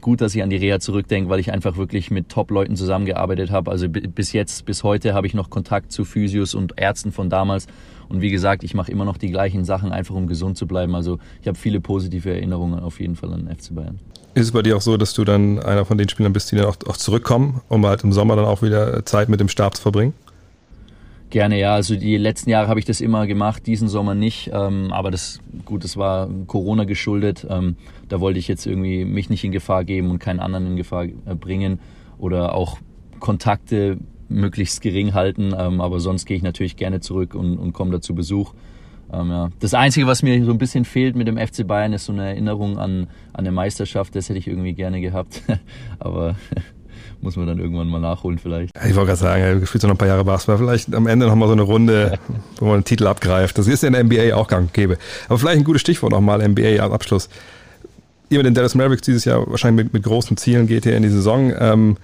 gut, 0.00 0.20
dass 0.20 0.34
ich 0.34 0.42
an 0.42 0.50
die 0.50 0.56
Reha 0.56 0.80
zurückdenke, 0.80 1.28
weil 1.30 1.40
ich 1.40 1.52
einfach 1.52 1.76
wirklich 1.76 2.10
mit 2.10 2.28
Top-Leuten 2.28 2.76
zusammengearbeitet 2.76 3.50
habe. 3.50 3.70
Also 3.70 3.88
bis 3.88 4.32
jetzt, 4.32 4.64
bis 4.64 4.82
heute 4.82 5.14
habe 5.14 5.26
ich 5.26 5.34
noch 5.34 5.50
Kontakt 5.50 5.92
zu 5.92 6.04
Physios 6.04 6.54
und 6.54 6.74
Ärzten 6.76 7.12
von 7.12 7.30
damals. 7.30 7.66
Und 8.08 8.20
wie 8.20 8.30
gesagt, 8.30 8.62
ich 8.62 8.74
mache 8.74 8.90
immer 8.90 9.04
noch 9.04 9.18
die 9.18 9.30
gleichen 9.30 9.64
Sachen, 9.64 9.92
einfach 9.92 10.14
um 10.14 10.26
gesund 10.26 10.56
zu 10.56 10.66
bleiben. 10.66 10.94
Also 10.94 11.18
ich 11.42 11.48
habe 11.48 11.58
viele 11.58 11.80
positive 11.80 12.30
Erinnerungen 12.30 12.80
auf 12.80 13.00
jeden 13.00 13.16
Fall 13.16 13.32
an 13.32 13.48
FC 13.48 13.74
Bayern. 13.74 13.98
Ist 14.34 14.44
es 14.44 14.52
bei 14.52 14.62
dir 14.62 14.76
auch 14.76 14.82
so, 14.82 14.96
dass 14.98 15.14
du 15.14 15.24
dann 15.24 15.58
einer 15.60 15.86
von 15.86 15.96
den 15.96 16.08
Spielern 16.08 16.32
bist, 16.32 16.52
die 16.52 16.56
dann 16.56 16.66
auch, 16.66 16.76
auch 16.86 16.98
zurückkommen, 16.98 17.62
um 17.68 17.86
halt 17.86 18.04
im 18.04 18.12
Sommer 18.12 18.36
dann 18.36 18.44
auch 18.44 18.60
wieder 18.60 19.04
Zeit 19.06 19.28
mit 19.28 19.40
dem 19.40 19.48
Stab 19.48 19.76
zu 19.76 19.82
verbringen? 19.82 20.12
Gerne, 21.30 21.58
ja. 21.58 21.74
Also 21.74 21.96
die 21.96 22.16
letzten 22.16 22.50
Jahre 22.50 22.68
habe 22.68 22.78
ich 22.78 22.86
das 22.86 23.00
immer 23.00 23.26
gemacht, 23.26 23.66
diesen 23.66 23.88
Sommer 23.88 24.14
nicht. 24.14 24.50
Ähm, 24.52 24.92
aber 24.92 25.10
das, 25.10 25.40
gut, 25.64 25.82
das 25.82 25.96
war 25.96 26.28
Corona 26.46 26.84
geschuldet. 26.84 27.46
Ähm, 27.50 27.76
da 28.08 28.20
wollte 28.20 28.38
ich 28.38 28.46
jetzt 28.48 28.66
irgendwie 28.66 29.04
mich 29.04 29.28
nicht 29.28 29.42
in 29.42 29.52
Gefahr 29.52 29.84
geben 29.84 30.10
und 30.10 30.18
keinen 30.18 30.40
anderen 30.40 30.66
in 30.66 30.76
Gefahr 30.76 31.04
äh, 31.04 31.34
bringen 31.34 31.80
oder 32.18 32.54
auch 32.54 32.78
Kontakte 33.18 33.98
möglichst 34.28 34.80
gering 34.80 35.14
halten. 35.14 35.52
Ähm, 35.56 35.80
aber 35.80 35.98
sonst 35.98 36.26
gehe 36.26 36.36
ich 36.36 36.42
natürlich 36.42 36.76
gerne 36.76 37.00
zurück 37.00 37.34
und, 37.34 37.58
und 37.58 37.72
komme 37.72 37.90
da 37.90 38.00
zu 38.00 38.14
Besuch. 38.14 38.54
Ähm, 39.12 39.30
ja. 39.30 39.50
Das 39.58 39.74
Einzige, 39.74 40.06
was 40.06 40.22
mir 40.22 40.44
so 40.44 40.52
ein 40.52 40.58
bisschen 40.58 40.84
fehlt 40.84 41.16
mit 41.16 41.26
dem 41.28 41.38
FC 41.38 41.66
Bayern, 41.66 41.92
ist 41.92 42.06
so 42.06 42.12
eine 42.12 42.26
Erinnerung 42.26 42.78
an, 42.78 43.08
an 43.32 43.40
eine 43.40 43.52
Meisterschaft. 43.52 44.14
Das 44.14 44.28
hätte 44.28 44.38
ich 44.38 44.46
irgendwie 44.46 44.74
gerne 44.74 45.00
gehabt. 45.00 45.42
aber 45.98 46.36
muss 47.26 47.34
man 47.34 47.48
dann 47.48 47.58
irgendwann 47.58 47.88
mal 47.88 47.98
nachholen 47.98 48.38
vielleicht. 48.38 48.72
Ich 48.76 48.94
wollte 48.94 49.08
gerade 49.08 49.16
sagen, 49.16 49.60
du 49.60 49.66
spielst 49.66 49.82
noch 49.82 49.90
ein 49.90 49.98
paar 49.98 50.06
Jahre 50.06 50.24
Basketball, 50.24 50.58
vielleicht 50.58 50.94
am 50.94 51.08
Ende 51.08 51.26
nochmal 51.26 51.48
so 51.48 51.54
eine 51.54 51.62
Runde, 51.62 52.20
wo 52.60 52.66
man 52.66 52.74
einen 52.74 52.84
Titel 52.84 53.08
abgreift. 53.08 53.58
Das 53.58 53.66
ist 53.66 53.82
ja 53.82 53.88
in 53.88 53.94
der 53.94 54.04
NBA 54.04 54.36
auch 54.36 54.46
gang 54.46 54.68
und 54.68 54.74
gäbe. 54.74 54.96
Aber 55.26 55.36
vielleicht 55.36 55.58
ein 55.58 55.64
gutes 55.64 55.80
Stichwort 55.80 56.12
nochmal, 56.12 56.46
NBA 56.46 56.80
als 56.80 56.92
Abschluss. 56.92 57.28
Ihr 58.30 58.38
mit 58.38 58.46
den 58.46 58.54
Dallas 58.54 58.76
Mavericks 58.76 59.02
dieses 59.02 59.24
Jahr 59.24 59.44
wahrscheinlich 59.50 59.86
mit, 59.86 59.92
mit 59.92 60.04
großen 60.04 60.36
Zielen 60.36 60.68
geht 60.68 60.84
hier 60.84 60.96
in 60.96 61.02
die 61.02 61.08
Saison. 61.08 61.52
Ähm, 61.58 61.96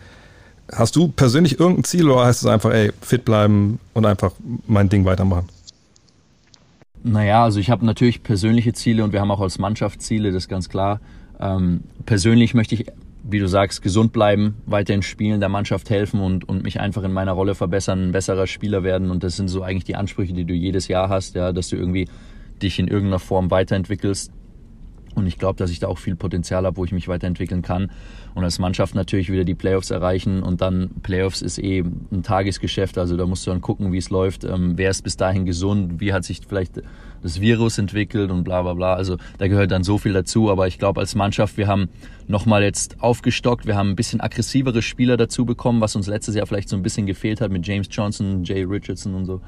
hast 0.72 0.96
du 0.96 1.06
persönlich 1.06 1.60
irgendein 1.60 1.84
Ziel 1.84 2.10
oder 2.10 2.26
heißt 2.26 2.42
es 2.42 2.48
einfach, 2.48 2.72
ey, 2.72 2.90
fit 3.00 3.24
bleiben 3.24 3.78
und 3.94 4.04
einfach 4.04 4.32
mein 4.66 4.88
Ding 4.88 5.04
weitermachen? 5.04 5.48
Naja, 7.04 7.44
also 7.44 7.60
ich 7.60 7.70
habe 7.70 7.86
natürlich 7.86 8.24
persönliche 8.24 8.72
Ziele 8.72 9.04
und 9.04 9.12
wir 9.12 9.20
haben 9.20 9.30
auch 9.30 9.40
als 9.40 9.60
Mannschaft 9.60 10.02
Ziele, 10.02 10.32
das 10.32 10.44
ist 10.44 10.48
ganz 10.48 10.68
klar. 10.68 11.00
Ähm, 11.38 11.84
persönlich 12.06 12.54
möchte 12.54 12.74
ich 12.74 12.86
wie 13.24 13.38
du 13.38 13.46
sagst, 13.46 13.82
gesund 13.82 14.12
bleiben, 14.12 14.56
weiterhin 14.66 15.02
spielen, 15.02 15.40
der 15.40 15.48
Mannschaft 15.48 15.90
helfen 15.90 16.20
und, 16.20 16.48
und 16.48 16.64
mich 16.64 16.80
einfach 16.80 17.04
in 17.04 17.12
meiner 17.12 17.32
Rolle 17.32 17.54
verbessern, 17.54 18.08
ein 18.08 18.12
besserer 18.12 18.46
Spieler 18.46 18.82
werden. 18.82 19.10
Und 19.10 19.22
das 19.22 19.36
sind 19.36 19.48
so 19.48 19.62
eigentlich 19.62 19.84
die 19.84 19.96
Ansprüche, 19.96 20.32
die 20.32 20.44
du 20.44 20.54
jedes 20.54 20.88
Jahr 20.88 21.08
hast, 21.08 21.34
ja, 21.34 21.52
dass 21.52 21.68
du 21.68 21.76
irgendwie 21.76 22.08
dich 22.62 22.78
in 22.78 22.88
irgendeiner 22.88 23.20
Form 23.20 23.50
weiterentwickelst. 23.50 24.32
Und 25.14 25.26
ich 25.26 25.38
glaube, 25.38 25.58
dass 25.58 25.70
ich 25.70 25.78
da 25.78 25.88
auch 25.88 25.98
viel 25.98 26.16
Potenzial 26.16 26.64
habe, 26.64 26.76
wo 26.76 26.84
ich 26.84 26.92
mich 26.92 27.08
weiterentwickeln 27.08 27.62
kann. 27.62 27.90
Und 28.34 28.44
als 28.44 28.58
Mannschaft 28.58 28.94
natürlich 28.94 29.30
wieder 29.30 29.44
die 29.44 29.54
Playoffs 29.54 29.90
erreichen. 29.90 30.42
Und 30.42 30.60
dann 30.60 30.90
Playoffs 31.02 31.42
ist 31.42 31.58
eh 31.58 31.80
ein 32.10 32.22
Tagesgeschäft. 32.22 32.98
Also 32.98 33.16
da 33.16 33.26
musst 33.26 33.46
du 33.46 33.50
dann 33.50 33.60
gucken, 33.60 33.92
wie 33.92 33.98
es 33.98 34.10
läuft. 34.10 34.44
Ähm, 34.44 34.72
wer 34.76 34.90
ist 34.90 35.02
bis 35.02 35.16
dahin 35.16 35.44
gesund? 35.44 36.00
Wie 36.00 36.12
hat 36.12 36.24
sich 36.24 36.40
vielleicht 36.48 36.80
das 37.22 37.40
Virus 37.40 37.78
entwickelt 37.78 38.30
und 38.30 38.44
bla 38.44 38.62
bla 38.62 38.74
bla. 38.74 38.94
Also 38.94 39.16
da 39.38 39.48
gehört 39.48 39.70
dann 39.70 39.84
so 39.84 39.98
viel 39.98 40.12
dazu. 40.12 40.50
Aber 40.50 40.66
ich 40.66 40.78
glaube, 40.78 41.00
als 41.00 41.14
Mannschaft, 41.14 41.56
wir 41.56 41.68
haben 41.68 41.88
nochmal 42.26 42.62
jetzt 42.62 43.00
aufgestockt. 43.00 43.66
Wir 43.66 43.76
haben 43.76 43.90
ein 43.90 43.96
bisschen 43.96 44.20
aggressivere 44.20 44.82
Spieler 44.82 45.16
dazu 45.16 45.46
bekommen, 45.46 45.80
was 45.80 45.96
uns 45.96 46.06
letztes 46.08 46.34
Jahr 46.34 46.46
vielleicht 46.46 46.68
so 46.68 46.76
ein 46.76 46.82
bisschen 46.82 47.06
gefehlt 47.06 47.40
hat 47.40 47.50
mit 47.50 47.66
James 47.66 47.88
Johnson, 47.90 48.44
Jay 48.44 48.64
Richardson 48.64 49.14
und 49.14 49.24
so. 49.24 49.40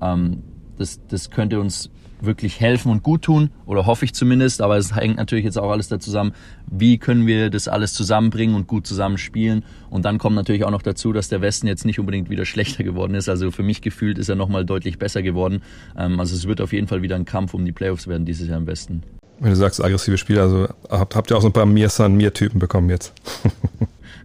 Ähm, 0.00 0.42
das, 0.78 1.00
das 1.08 1.30
könnte 1.30 1.60
uns 1.60 1.90
wirklich 2.20 2.60
helfen 2.60 2.90
und 2.90 3.02
gut 3.02 3.22
tun, 3.22 3.50
oder 3.66 3.86
hoffe 3.86 4.04
ich 4.04 4.14
zumindest, 4.14 4.62
aber 4.62 4.76
es 4.76 4.94
hängt 4.94 5.16
natürlich 5.16 5.44
jetzt 5.44 5.58
auch 5.58 5.70
alles 5.70 5.88
da 5.88 5.98
zusammen, 5.98 6.32
wie 6.70 6.98
können 6.98 7.26
wir 7.26 7.50
das 7.50 7.68
alles 7.68 7.94
zusammenbringen 7.94 8.54
und 8.54 8.66
gut 8.66 8.86
zusammenspielen. 8.86 9.64
Und 9.90 10.04
dann 10.04 10.18
kommt 10.18 10.36
natürlich 10.36 10.64
auch 10.64 10.70
noch 10.70 10.82
dazu, 10.82 11.12
dass 11.12 11.28
der 11.28 11.40
Westen 11.40 11.66
jetzt 11.66 11.84
nicht 11.84 11.98
unbedingt 11.98 12.30
wieder 12.30 12.44
schlechter 12.46 12.84
geworden 12.84 13.14
ist. 13.14 13.28
Also 13.28 13.50
für 13.50 13.62
mich 13.62 13.82
gefühlt 13.82 14.18
ist 14.18 14.28
er 14.28 14.36
nochmal 14.36 14.64
deutlich 14.64 14.98
besser 14.98 15.22
geworden. 15.22 15.62
Ähm, 15.96 16.20
also 16.20 16.34
es 16.34 16.46
wird 16.46 16.60
auf 16.60 16.72
jeden 16.72 16.88
Fall 16.88 17.02
wieder 17.02 17.16
ein 17.16 17.24
Kampf 17.24 17.54
um 17.54 17.64
die 17.64 17.72
Playoffs 17.72 18.08
werden 18.08 18.24
dieses 18.24 18.48
Jahr 18.48 18.58
im 18.58 18.66
Westen. 18.66 19.02
Wenn 19.38 19.50
du 19.50 19.56
sagst 19.56 19.84
aggressive 19.84 20.16
Spieler, 20.16 20.42
also 20.42 20.68
habt, 20.88 21.14
habt 21.14 21.30
ihr 21.30 21.36
auch 21.36 21.42
so 21.42 21.48
ein 21.48 21.52
paar 21.52 21.66
Mir-San-Mir-Typen 21.66 22.58
bekommen 22.58 22.88
jetzt? 22.88 23.12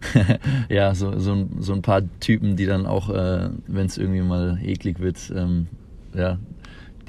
ja, 0.70 0.94
so, 0.94 1.18
so, 1.18 1.48
so 1.58 1.72
ein 1.74 1.82
paar 1.82 2.02
Typen, 2.20 2.56
die 2.56 2.64
dann 2.64 2.86
auch, 2.86 3.10
äh, 3.10 3.50
wenn 3.66 3.86
es 3.86 3.98
irgendwie 3.98 4.22
mal 4.22 4.58
eklig 4.62 5.00
wird, 5.00 5.18
ähm, 5.36 5.66
ja, 6.14 6.38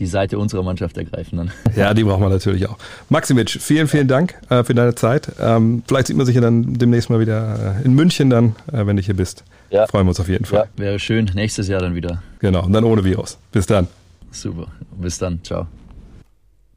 die 0.04 0.10
Seite 0.10 0.38
unserer 0.38 0.64
Mannschaft 0.64 0.98
ergreifen 0.98 1.38
dann. 1.38 1.52
Ja, 1.76 1.94
die 1.94 2.04
braucht 2.04 2.20
man 2.20 2.30
natürlich 2.30 2.68
auch. 2.68 2.78
Maximic, 3.10 3.50
vielen, 3.50 3.88
vielen 3.88 4.08
Dank 4.08 4.36
äh, 4.50 4.64
für 4.64 4.76
deine 4.76 4.96
Zeit. 4.96 5.32
Ähm, 5.40 5.84
vielleicht 5.88 6.08
sieht 6.08 6.18
man 6.18 6.26
sich 6.26 6.36
ja 6.36 6.42
dann 6.42 6.74
demnächst 6.76 7.10
mal 7.10 7.20
wieder 7.20 7.78
äh, 7.82 7.86
in 7.86 7.94
München 7.94 8.30
dann, 8.30 8.56
äh, 8.72 8.86
wenn 8.86 8.96
du 8.96 9.02
hier 9.02 9.16
bist. 9.16 9.44
Ja. 9.70 9.88
Freuen 9.88 10.06
wir 10.06 10.10
uns 10.10 10.20
auf 10.20 10.30
jeden 10.30 10.46
Fall. 10.46 10.70
Ja, 10.76 10.84
wäre 10.84 11.00
schön. 11.00 11.32
Nächstes 11.34 11.68
Jahr 11.68 11.82
dann 11.82 11.96
wieder. 11.96 12.22
Genau, 12.40 12.66
und 12.66 12.74
dann 12.74 12.84
ohne 12.84 13.04
Virus. 13.04 13.38
Bis 13.52 13.66
dann. 13.66 13.88
Super. 14.32 14.68
Bis 14.98 15.18
dann. 15.18 15.44
Ciao. 15.44 15.68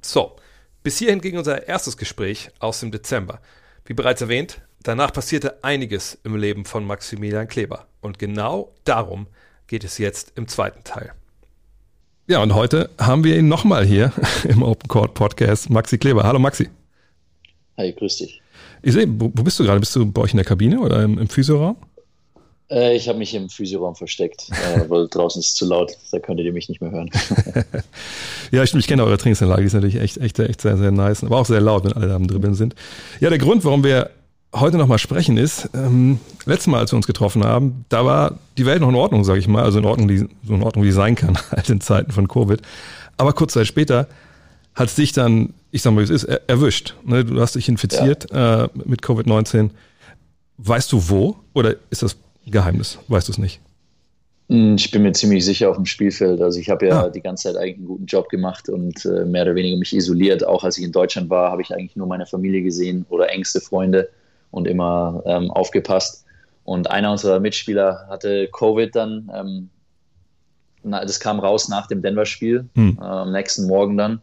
So, 0.00 0.36
bis 0.82 0.98
hierhin 0.98 1.20
ging 1.20 1.36
unser 1.36 1.66
erstes 1.66 1.96
Gespräch 1.96 2.50
aus 2.58 2.80
dem 2.80 2.92
Dezember. 2.92 3.40
Wie 3.84 3.94
bereits 3.94 4.20
erwähnt, 4.20 4.60
danach 4.82 5.12
passierte 5.12 5.62
einiges 5.64 6.18
im 6.24 6.36
Leben 6.36 6.64
von 6.64 6.86
Maximilian 6.86 7.48
Kleber. 7.48 7.86
Und 8.00 8.18
genau 8.18 8.72
darum 8.84 9.26
geht 9.66 9.84
es 9.84 9.98
jetzt 9.98 10.32
im 10.36 10.48
zweiten 10.48 10.84
Teil. 10.84 11.12
Ja, 12.28 12.42
und 12.42 12.54
heute 12.54 12.90
haben 12.98 13.22
wir 13.22 13.38
ihn 13.38 13.46
nochmal 13.46 13.84
hier 13.86 14.12
im 14.48 14.64
Open 14.64 14.88
Court 14.88 15.14
Podcast, 15.14 15.70
Maxi 15.70 15.96
Kleber. 15.96 16.24
Hallo 16.24 16.40
Maxi. 16.40 16.68
Hi, 17.76 17.92
grüß 17.92 18.16
dich. 18.16 18.42
Ich 18.82 18.94
sehe, 18.94 19.06
wo, 19.08 19.28
bist 19.28 19.60
du 19.60 19.64
gerade? 19.64 19.78
Bist 19.78 19.94
du 19.94 20.10
bei 20.10 20.22
euch 20.22 20.32
in 20.32 20.38
der 20.38 20.44
Kabine 20.44 20.80
oder 20.80 21.04
im, 21.04 21.18
im 21.18 21.28
Physioraum? 21.28 21.76
Äh, 22.68 22.96
ich 22.96 23.08
habe 23.08 23.18
mich 23.18 23.32
im 23.32 23.48
Physioraum 23.48 23.94
versteckt, 23.94 24.48
äh, 24.50 24.90
weil 24.90 25.06
draußen 25.10 25.38
ist 25.38 25.50
es 25.50 25.54
zu 25.54 25.66
laut, 25.66 25.96
da 26.10 26.18
könntet 26.18 26.46
ihr 26.46 26.52
mich 26.52 26.68
nicht 26.68 26.80
mehr 26.80 26.90
hören. 26.90 27.10
ja, 28.50 28.64
ich, 28.64 28.74
ich 28.74 28.88
kenne 28.88 29.04
eure 29.04 29.18
Trainingsanlage, 29.18 29.60
die 29.60 29.66
ist 29.68 29.74
natürlich 29.74 30.00
echt, 30.00 30.16
echt, 30.16 30.40
echt 30.40 30.60
sehr, 30.60 30.76
sehr 30.76 30.90
nice, 30.90 31.22
aber 31.22 31.38
auch 31.38 31.46
sehr 31.46 31.60
laut, 31.60 31.84
wenn 31.84 31.92
alle 31.92 32.08
da 32.08 32.18
drin 32.18 32.54
sind. 32.54 32.74
Ja, 33.20 33.28
der 33.28 33.38
Grund, 33.38 33.64
warum 33.64 33.84
wir 33.84 34.10
heute 34.54 34.78
nochmal 34.78 34.98
sprechen, 34.98 35.36
ist, 35.36 35.68
ähm, 35.74 36.18
letztes 36.44 36.68
Mal, 36.68 36.80
als 36.80 36.92
wir 36.92 36.96
uns 36.96 37.06
getroffen 37.06 37.44
haben, 37.44 37.84
da 37.88 38.04
war 38.04 38.38
die 38.56 38.66
Welt 38.66 38.80
noch 38.80 38.88
in 38.88 38.94
Ordnung, 38.94 39.24
sage 39.24 39.38
ich 39.38 39.48
mal, 39.48 39.62
also 39.62 39.78
in 39.78 39.84
Ordnung, 39.84 40.08
die, 40.08 40.26
so 40.44 40.54
in 40.54 40.62
Ordnung, 40.62 40.84
wie 40.84 40.90
sie 40.90 40.96
sein 40.96 41.14
kann, 41.14 41.36
halt 41.50 41.68
in 41.68 41.80
Zeiten 41.80 42.12
von 42.12 42.28
Covid. 42.28 42.62
Aber 43.16 43.32
kurz 43.32 43.52
Zeit 43.52 43.66
später 43.66 44.08
hat 44.74 44.88
es 44.88 44.94
dich 44.94 45.12
dann, 45.12 45.54
ich 45.70 45.82
sag 45.82 45.92
mal, 45.92 46.00
wie 46.00 46.04
es 46.04 46.10
ist, 46.10 46.24
er, 46.24 46.42
erwischt. 46.48 46.94
Ne? 47.04 47.24
Du 47.24 47.40
hast 47.40 47.54
dich 47.54 47.68
infiziert 47.68 48.30
ja. 48.30 48.64
äh, 48.64 48.68
mit 48.84 49.02
Covid-19. 49.02 49.70
Weißt 50.58 50.92
du 50.92 51.08
wo 51.08 51.36
oder 51.54 51.74
ist 51.90 52.02
das 52.02 52.16
Geheimnis? 52.46 52.98
Weißt 53.08 53.28
du 53.28 53.32
es 53.32 53.38
nicht? 53.38 53.60
Hm, 54.48 54.76
ich 54.76 54.90
bin 54.90 55.02
mir 55.02 55.12
ziemlich 55.12 55.44
sicher 55.44 55.70
auf 55.70 55.76
dem 55.76 55.86
Spielfeld. 55.86 56.40
Also 56.40 56.60
ich 56.60 56.70
habe 56.70 56.86
ja 56.86 57.04
ah. 57.04 57.10
die 57.10 57.20
ganze 57.20 57.48
Zeit 57.48 57.56
eigentlich 57.56 57.76
einen 57.76 57.86
guten 57.86 58.06
Job 58.06 58.28
gemacht 58.28 58.68
und 58.68 59.04
äh, 59.04 59.24
mehr 59.24 59.42
oder 59.42 59.54
weniger 59.54 59.76
mich 59.76 59.94
isoliert. 59.94 60.46
Auch 60.46 60.62
als 60.62 60.78
ich 60.78 60.84
in 60.84 60.92
Deutschland 60.92 61.30
war, 61.30 61.50
habe 61.50 61.62
ich 61.62 61.72
eigentlich 61.74 61.96
nur 61.96 62.06
meine 62.06 62.26
Familie 62.26 62.62
gesehen 62.62 63.06
oder 63.08 63.30
engste 63.30 63.60
Freunde 63.60 64.08
und 64.56 64.66
immer 64.66 65.22
ähm, 65.26 65.50
aufgepasst. 65.50 66.24
Und 66.64 66.90
einer 66.90 67.12
unserer 67.12 67.40
Mitspieler 67.40 68.06
hatte 68.08 68.48
Covid 68.48 68.96
dann. 68.96 69.30
Ähm, 69.34 69.70
na, 70.82 71.04
das 71.04 71.20
kam 71.20 71.40
raus 71.40 71.68
nach 71.68 71.88
dem 71.88 72.00
Denver-Spiel, 72.00 72.66
hm. 72.74 72.98
äh, 72.98 73.04
am 73.04 73.32
nächsten 73.32 73.66
Morgen 73.66 73.98
dann. 73.98 74.22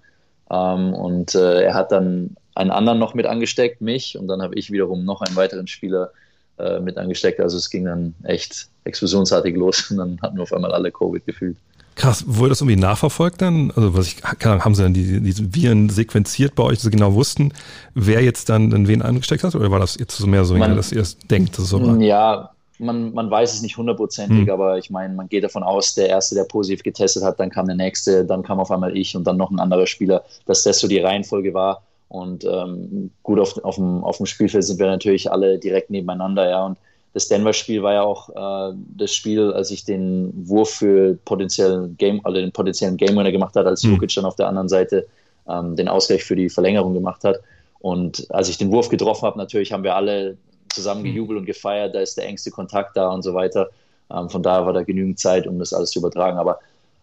Ähm, 0.49 0.93
und 0.95 1.35
äh, 1.35 1.61
er 1.61 1.75
hat 1.75 1.91
dann 1.91 2.35
einen 2.55 2.71
anderen 2.71 2.97
noch 2.97 3.13
mit 3.13 3.27
angesteckt, 3.27 3.79
mich. 3.81 4.17
Und 4.17 4.27
dann 4.27 4.41
habe 4.41 4.55
ich 4.55 4.71
wiederum 4.71 5.05
noch 5.05 5.21
einen 5.21 5.35
weiteren 5.35 5.67
Spieler 5.67 6.11
äh, 6.57 6.79
mit 6.79 6.97
angesteckt. 6.97 7.39
Also 7.39 7.57
es 7.57 7.69
ging 7.69 7.85
dann 7.85 8.15
echt 8.23 8.69
explosionsartig 8.85 9.55
los 9.55 9.91
und 9.91 9.97
dann 9.97 10.19
hatten 10.23 10.37
wir 10.37 10.43
auf 10.43 10.53
einmal 10.53 10.73
alle 10.73 10.91
Covid 10.91 11.23
gefühlt. 11.27 11.57
Krass, 11.95 12.25
wurde 12.27 12.49
das 12.49 12.61
irgendwie 12.61 12.79
nachverfolgt 12.79 13.41
dann? 13.41 13.71
Also 13.75 13.95
was 13.95 14.07
ich, 14.07 14.23
haben 14.23 14.75
sie 14.75 14.83
dann 14.83 14.93
die, 14.93 15.21
diese 15.21 15.53
Viren 15.53 15.89
sequenziert 15.89 16.55
bei 16.55 16.63
euch, 16.63 16.75
dass 16.75 16.83
sie 16.83 16.89
genau 16.89 17.13
wussten, 17.13 17.53
wer 17.93 18.21
jetzt 18.21 18.49
dann, 18.49 18.69
dann 18.69 18.87
wen 18.87 19.01
angesteckt 19.01 19.43
hat? 19.43 19.55
Oder 19.55 19.71
war 19.71 19.79
das 19.79 19.97
jetzt 19.97 20.17
so 20.17 20.27
mehr 20.27 20.45
so, 20.45 20.55
man, 20.55 20.75
dass 20.75 20.91
ihr 20.91 21.01
es 21.01 21.17
denkt, 21.17 21.53
dass 21.53 21.65
es 21.65 21.69
so 21.69 21.85
war? 21.85 21.95
Ja, 21.97 22.51
man, 22.79 23.13
man 23.13 23.29
weiß 23.29 23.53
es 23.53 23.61
nicht 23.61 23.77
hundertprozentig, 23.77 24.47
hm. 24.47 24.49
aber 24.49 24.77
ich 24.77 24.89
meine, 24.89 25.13
man 25.13 25.29
geht 25.29 25.43
davon 25.43 25.63
aus, 25.63 25.93
der 25.95 26.09
Erste, 26.09 26.35
der 26.35 26.43
positiv 26.43 26.83
getestet 26.83 27.23
hat, 27.23 27.39
dann 27.39 27.49
kam 27.49 27.67
der 27.67 27.75
Nächste, 27.75 28.25
dann 28.25 28.43
kam 28.43 28.59
auf 28.59 28.71
einmal 28.71 28.95
ich 28.97 29.15
und 29.15 29.25
dann 29.25 29.37
noch 29.37 29.51
ein 29.51 29.59
anderer 29.59 29.87
Spieler, 29.87 30.23
dass 30.45 30.63
das 30.63 30.79
so 30.79 30.87
die 30.87 30.99
Reihenfolge 30.99 31.53
war. 31.53 31.83
Und 32.09 32.43
ähm, 32.45 33.11
gut, 33.23 33.39
auf, 33.39 33.63
auf, 33.63 33.75
dem, 33.75 34.03
auf 34.03 34.17
dem 34.17 34.27
Spielfeld 34.27 34.63
sind 34.63 34.79
wir 34.79 34.87
natürlich 34.87 35.31
alle 35.31 35.57
direkt 35.57 35.89
nebeneinander, 35.89 36.47
ja. 36.47 36.65
Und 36.65 36.77
das 37.13 37.27
Denver-Spiel 37.27 37.83
war 37.83 37.93
ja 37.93 38.03
auch 38.03 38.29
äh, 38.29 38.75
das 38.97 39.13
Spiel, 39.13 39.53
als 39.53 39.71
ich 39.71 39.85
den 39.85 40.31
Wurf 40.47 40.71
für 40.71 41.17
potenziellen 41.25 41.95
Game, 41.97 42.21
also 42.23 42.39
den 42.39 42.51
potenziellen 42.51 42.97
Game 42.97 43.15
Winner 43.15 43.31
gemacht 43.31 43.55
hat, 43.55 43.65
als 43.65 43.83
mhm. 43.83 43.93
Jokic 43.93 44.15
dann 44.15 44.25
auf 44.25 44.35
der 44.35 44.47
anderen 44.47 44.69
Seite 44.69 45.07
ähm, 45.47 45.75
den 45.75 45.87
Ausgleich 45.87 46.23
für 46.23 46.35
die 46.35 46.49
Verlängerung 46.49 46.93
gemacht 46.93 47.23
hat. 47.23 47.39
Und 47.79 48.25
als 48.29 48.49
ich 48.49 48.57
den 48.57 48.71
Wurf 48.71 48.89
getroffen 48.89 49.25
habe, 49.25 49.37
natürlich 49.37 49.71
haben 49.73 49.83
wir 49.83 49.95
alle 49.95 50.37
zusammen 50.73 51.03
hm. 51.03 51.11
gejubelt 51.11 51.39
und 51.39 51.45
gefeiert, 51.45 51.93
da 51.93 51.99
ist 51.99 52.17
der 52.17 52.25
engste 52.25 52.49
Kontakt 52.49 52.97
da 52.97 53.09
und 53.09 53.21
so 53.21 53.33
weiter. 53.33 53.69
Ähm, 54.11 54.29
von 54.29 54.41
daher 54.41 54.65
war 54.65 54.73
da 54.73 54.83
genügend 54.83 55.19
Zeit, 55.19 55.45
um 55.45 55.59
das 55.59 55.73
alles 55.73 55.91
zu 55.91 55.99
übertragen. 55.99 56.37
Aber 56.37 56.59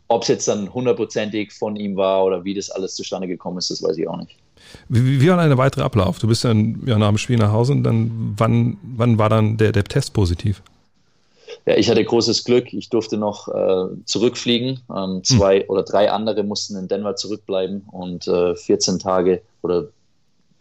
ob 0.08 0.22
es 0.22 0.28
jetzt 0.28 0.48
dann 0.48 0.72
hundertprozentig 0.72 1.52
von 1.52 1.76
ihm 1.76 1.96
war 1.96 2.24
oder 2.24 2.44
wie 2.44 2.54
das 2.54 2.70
alles 2.70 2.94
zustande 2.94 3.28
gekommen 3.28 3.58
ist, 3.58 3.70
das 3.70 3.82
weiß 3.82 3.96
ich 3.98 4.08
auch 4.08 4.16
nicht. 4.16 4.36
Wie, 4.88 5.20
wie 5.20 5.28
war 5.28 5.36
dein 5.36 5.56
weiterer 5.56 5.84
Ablauf? 5.84 6.18
Du 6.18 6.28
bist 6.28 6.44
dann 6.44 6.82
ja, 6.86 6.98
nach 6.98 7.08
dem 7.08 7.18
Spiel 7.18 7.36
nach 7.36 7.52
Hause 7.52 7.72
und 7.72 7.82
dann, 7.82 8.34
wann, 8.36 8.76
wann 8.82 9.18
war 9.18 9.28
dann 9.28 9.56
der, 9.56 9.72
der 9.72 9.84
Test 9.84 10.12
positiv? 10.12 10.62
Ja, 11.66 11.76
ich 11.76 11.90
hatte 11.90 12.04
großes 12.04 12.44
Glück. 12.44 12.72
Ich 12.72 12.88
durfte 12.88 13.16
noch 13.16 13.48
äh, 13.48 13.94
zurückfliegen. 14.04 14.80
Ähm, 14.94 15.22
zwei 15.24 15.60
hm. 15.60 15.68
oder 15.68 15.82
drei 15.82 16.10
andere 16.10 16.42
mussten 16.42 16.76
in 16.76 16.88
Denver 16.88 17.16
zurückbleiben 17.16 17.86
und 17.90 18.26
äh, 18.28 18.54
14 18.54 18.98
Tage 18.98 19.42
oder 19.62 19.88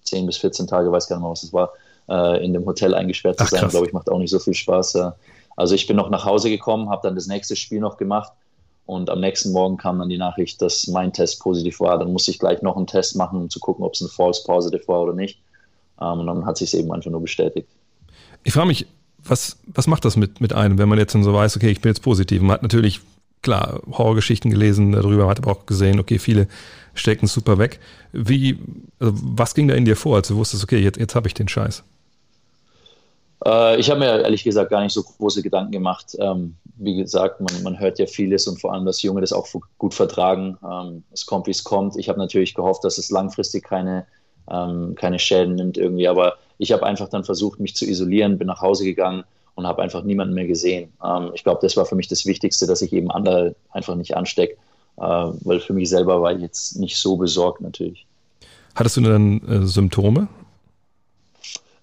10 0.03 0.25
bis 0.25 0.37
14 0.37 0.67
Tage, 0.67 0.91
weiß 0.91 1.07
gar 1.07 1.17
nicht 1.17 1.23
mehr, 1.23 1.31
was 1.31 1.43
es 1.43 1.53
war, 1.53 1.73
äh, 2.09 2.43
in 2.43 2.53
dem 2.53 2.65
Hotel 2.65 2.95
eingesperrt 2.95 3.37
zu 3.37 3.45
Ach, 3.45 3.49
sein, 3.49 3.69
glaube 3.69 3.87
ich, 3.87 3.93
macht 3.93 4.09
auch 4.09 4.17
nicht 4.17 4.31
so 4.31 4.39
viel 4.39 4.55
Spaß. 4.55 4.97
Also 5.55 5.75
ich 5.75 5.87
bin 5.87 5.97
noch 5.97 6.09
nach 6.09 6.25
Hause 6.25 6.49
gekommen, 6.49 6.89
habe 6.89 7.01
dann 7.03 7.15
das 7.15 7.27
nächste 7.27 7.55
Spiel 7.55 7.79
noch 7.79 7.97
gemacht 7.97 8.31
und 8.89 9.11
am 9.11 9.19
nächsten 9.19 9.51
Morgen 9.51 9.77
kam 9.77 9.99
dann 9.99 10.09
die 10.09 10.17
Nachricht, 10.17 10.63
dass 10.63 10.87
mein 10.87 11.13
Test 11.13 11.39
positiv 11.41 11.79
war. 11.79 11.99
Dann 11.99 12.11
musste 12.11 12.31
ich 12.31 12.39
gleich 12.39 12.63
noch 12.63 12.75
einen 12.75 12.87
Test 12.87 13.15
machen, 13.15 13.39
um 13.39 13.47
zu 13.47 13.59
gucken, 13.59 13.85
ob 13.85 13.93
es 13.93 14.01
ein 14.01 14.09
False 14.09 14.43
Positive 14.43 14.87
war 14.87 15.03
oder 15.03 15.13
nicht. 15.13 15.39
Ähm, 16.01 16.21
und 16.21 16.25
dann 16.25 16.45
hat 16.47 16.57
sich 16.57 16.73
es 16.73 16.79
eben 16.79 16.91
einfach 16.91 17.11
nur 17.11 17.21
bestätigt. 17.21 17.69
Ich 18.43 18.53
frage 18.53 18.67
mich, 18.67 18.87
was, 19.23 19.57
was 19.67 19.85
macht 19.85 20.05
das 20.05 20.17
mit, 20.17 20.41
mit 20.41 20.53
einem, 20.53 20.79
wenn 20.79 20.89
man 20.89 20.97
jetzt 20.97 21.13
dann 21.13 21.23
so 21.23 21.31
weiß, 21.35 21.55
okay, 21.55 21.69
ich 21.69 21.81
bin 21.81 21.91
jetzt 21.91 22.01
positiv? 22.01 22.41
Man 22.41 22.53
hat 22.53 22.63
natürlich, 22.63 23.01
klar, 23.43 23.79
Horrorgeschichten 23.91 24.49
gelesen 24.49 24.93
darüber, 24.93 25.25
man 25.25 25.29
hat 25.29 25.39
aber 25.39 25.51
auch 25.51 25.67
gesehen, 25.67 25.99
okay, 25.99 26.17
viele 26.17 26.47
stecken 26.95 27.27
super 27.27 27.59
weg. 27.59 27.79
Wie, 28.11 28.57
also 28.99 29.13
was 29.15 29.53
ging 29.53 29.67
da 29.67 29.75
in 29.75 29.85
dir 29.85 29.97
vor, 29.97 30.15
als 30.15 30.29
du 30.29 30.35
wusstest, 30.35 30.63
okay, 30.63 30.79
jetzt, 30.79 30.97
jetzt 30.97 31.13
habe 31.13 31.27
ich 31.27 31.35
den 31.35 31.47
Scheiß? 31.47 31.83
Äh, 33.45 33.79
ich 33.79 33.89
habe 33.89 33.99
mir 33.99 34.21
ehrlich 34.21 34.43
gesagt 34.43 34.69
gar 34.69 34.81
nicht 34.81 34.93
so 34.93 35.03
große 35.03 35.41
Gedanken 35.41 35.71
gemacht. 35.71 36.15
Ähm, 36.19 36.55
wie 36.75 36.95
gesagt, 36.95 37.41
man, 37.41 37.63
man, 37.63 37.79
hört 37.79 37.99
ja 37.99 38.05
vieles 38.05 38.47
und 38.47 38.59
vor 38.59 38.73
allem, 38.73 38.85
dass 38.85 39.01
Junge 39.01 39.21
das 39.21 39.33
auch 39.33 39.47
gut 39.77 39.93
vertragen. 39.93 40.57
Ähm, 40.63 41.03
es 41.11 41.25
kommt, 41.25 41.47
wie 41.47 41.51
es 41.51 41.63
kommt. 41.63 41.97
Ich 41.97 42.09
habe 42.09 42.19
natürlich 42.19 42.53
gehofft, 42.53 42.83
dass 42.83 42.97
es 42.97 43.09
langfristig 43.11 43.63
keine, 43.63 44.05
ähm, 44.49 44.95
keine 44.95 45.19
Schäden 45.19 45.55
nimmt 45.55 45.77
irgendwie, 45.77 46.07
aber 46.07 46.35
ich 46.57 46.71
habe 46.71 46.85
einfach 46.85 47.09
dann 47.09 47.23
versucht, 47.23 47.59
mich 47.59 47.75
zu 47.75 47.85
isolieren, 47.85 48.37
bin 48.37 48.47
nach 48.47 48.61
Hause 48.61 48.83
gegangen 48.83 49.23
und 49.55 49.67
habe 49.67 49.81
einfach 49.81 50.03
niemanden 50.03 50.33
mehr 50.33 50.47
gesehen. 50.47 50.91
Ähm, 51.03 51.31
ich 51.33 51.43
glaube, 51.43 51.59
das 51.61 51.75
war 51.77 51.85
für 51.85 51.95
mich 51.95 52.07
das 52.07 52.25
Wichtigste, 52.25 52.67
dass 52.67 52.81
ich 52.81 52.93
eben 52.93 53.11
andere 53.11 53.55
einfach 53.71 53.95
nicht 53.95 54.15
anstecke, 54.15 54.55
äh, 54.97 55.01
weil 55.01 55.59
für 55.59 55.73
mich 55.73 55.89
selber 55.89 56.21
war 56.21 56.33
ich 56.33 56.41
jetzt 56.41 56.77
nicht 56.77 56.97
so 56.97 57.17
besorgt 57.17 57.61
natürlich. 57.61 58.05
Hattest 58.75 58.97
du 58.97 59.01
dann 59.01 59.41
äh, 59.47 59.65
Symptome? 59.65 60.27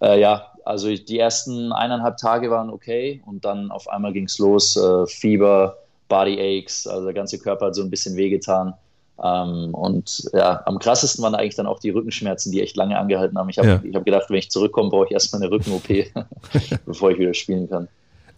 Äh, 0.01 0.21
ja, 0.21 0.53
also 0.66 0.94
die 0.94 1.18
ersten 1.18 1.72
eineinhalb 1.72 2.16
Tage 2.16 2.50
waren 2.50 2.70
okay 2.70 3.22
und 3.24 3.44
dann 3.44 3.70
auf 3.70 3.88
einmal 3.88 4.12
ging 4.12 4.24
es 4.24 4.38
los, 4.38 4.76
äh, 4.76 5.07
Fieber, 5.07 5.79
Body 6.09 6.38
Aches, 6.40 6.87
also 6.87 7.05
der 7.05 7.14
ganze 7.14 7.38
Körper 7.38 7.66
hat 7.66 7.74
so 7.74 7.83
ein 7.83 7.90
bisschen 7.90 8.16
wehgetan. 8.16 8.74
Ähm, 9.22 9.72
und 9.74 10.29
ja, 10.35 10.62
am 10.66 10.79
krassesten 10.79 11.22
waren 11.22 11.35
eigentlich 11.35 11.55
dann 11.55 11.66
auch 11.66 11.79
die 11.79 11.90
Rückenschmerzen, 11.90 12.52
die 12.52 12.61
echt 12.62 12.76
lange 12.76 12.98
angehalten 12.98 13.38
haben. 13.38 13.48
Ich 13.48 13.59
habe 13.59 13.81
ja. 13.83 13.94
hab 13.94 14.05
gedacht, 14.05 14.29
wenn 14.29 14.37
ich 14.37 14.50
zurückkomme, 14.50 14.90
brauche 14.90 15.07
ich 15.07 15.12
erstmal 15.12 15.40
eine 15.40 15.50
Rücken-OP, 15.50 15.88
bevor 16.85 17.12
ich 17.12 17.18
wieder 17.18 17.33
spielen 17.33 17.70
kann. 17.70 17.88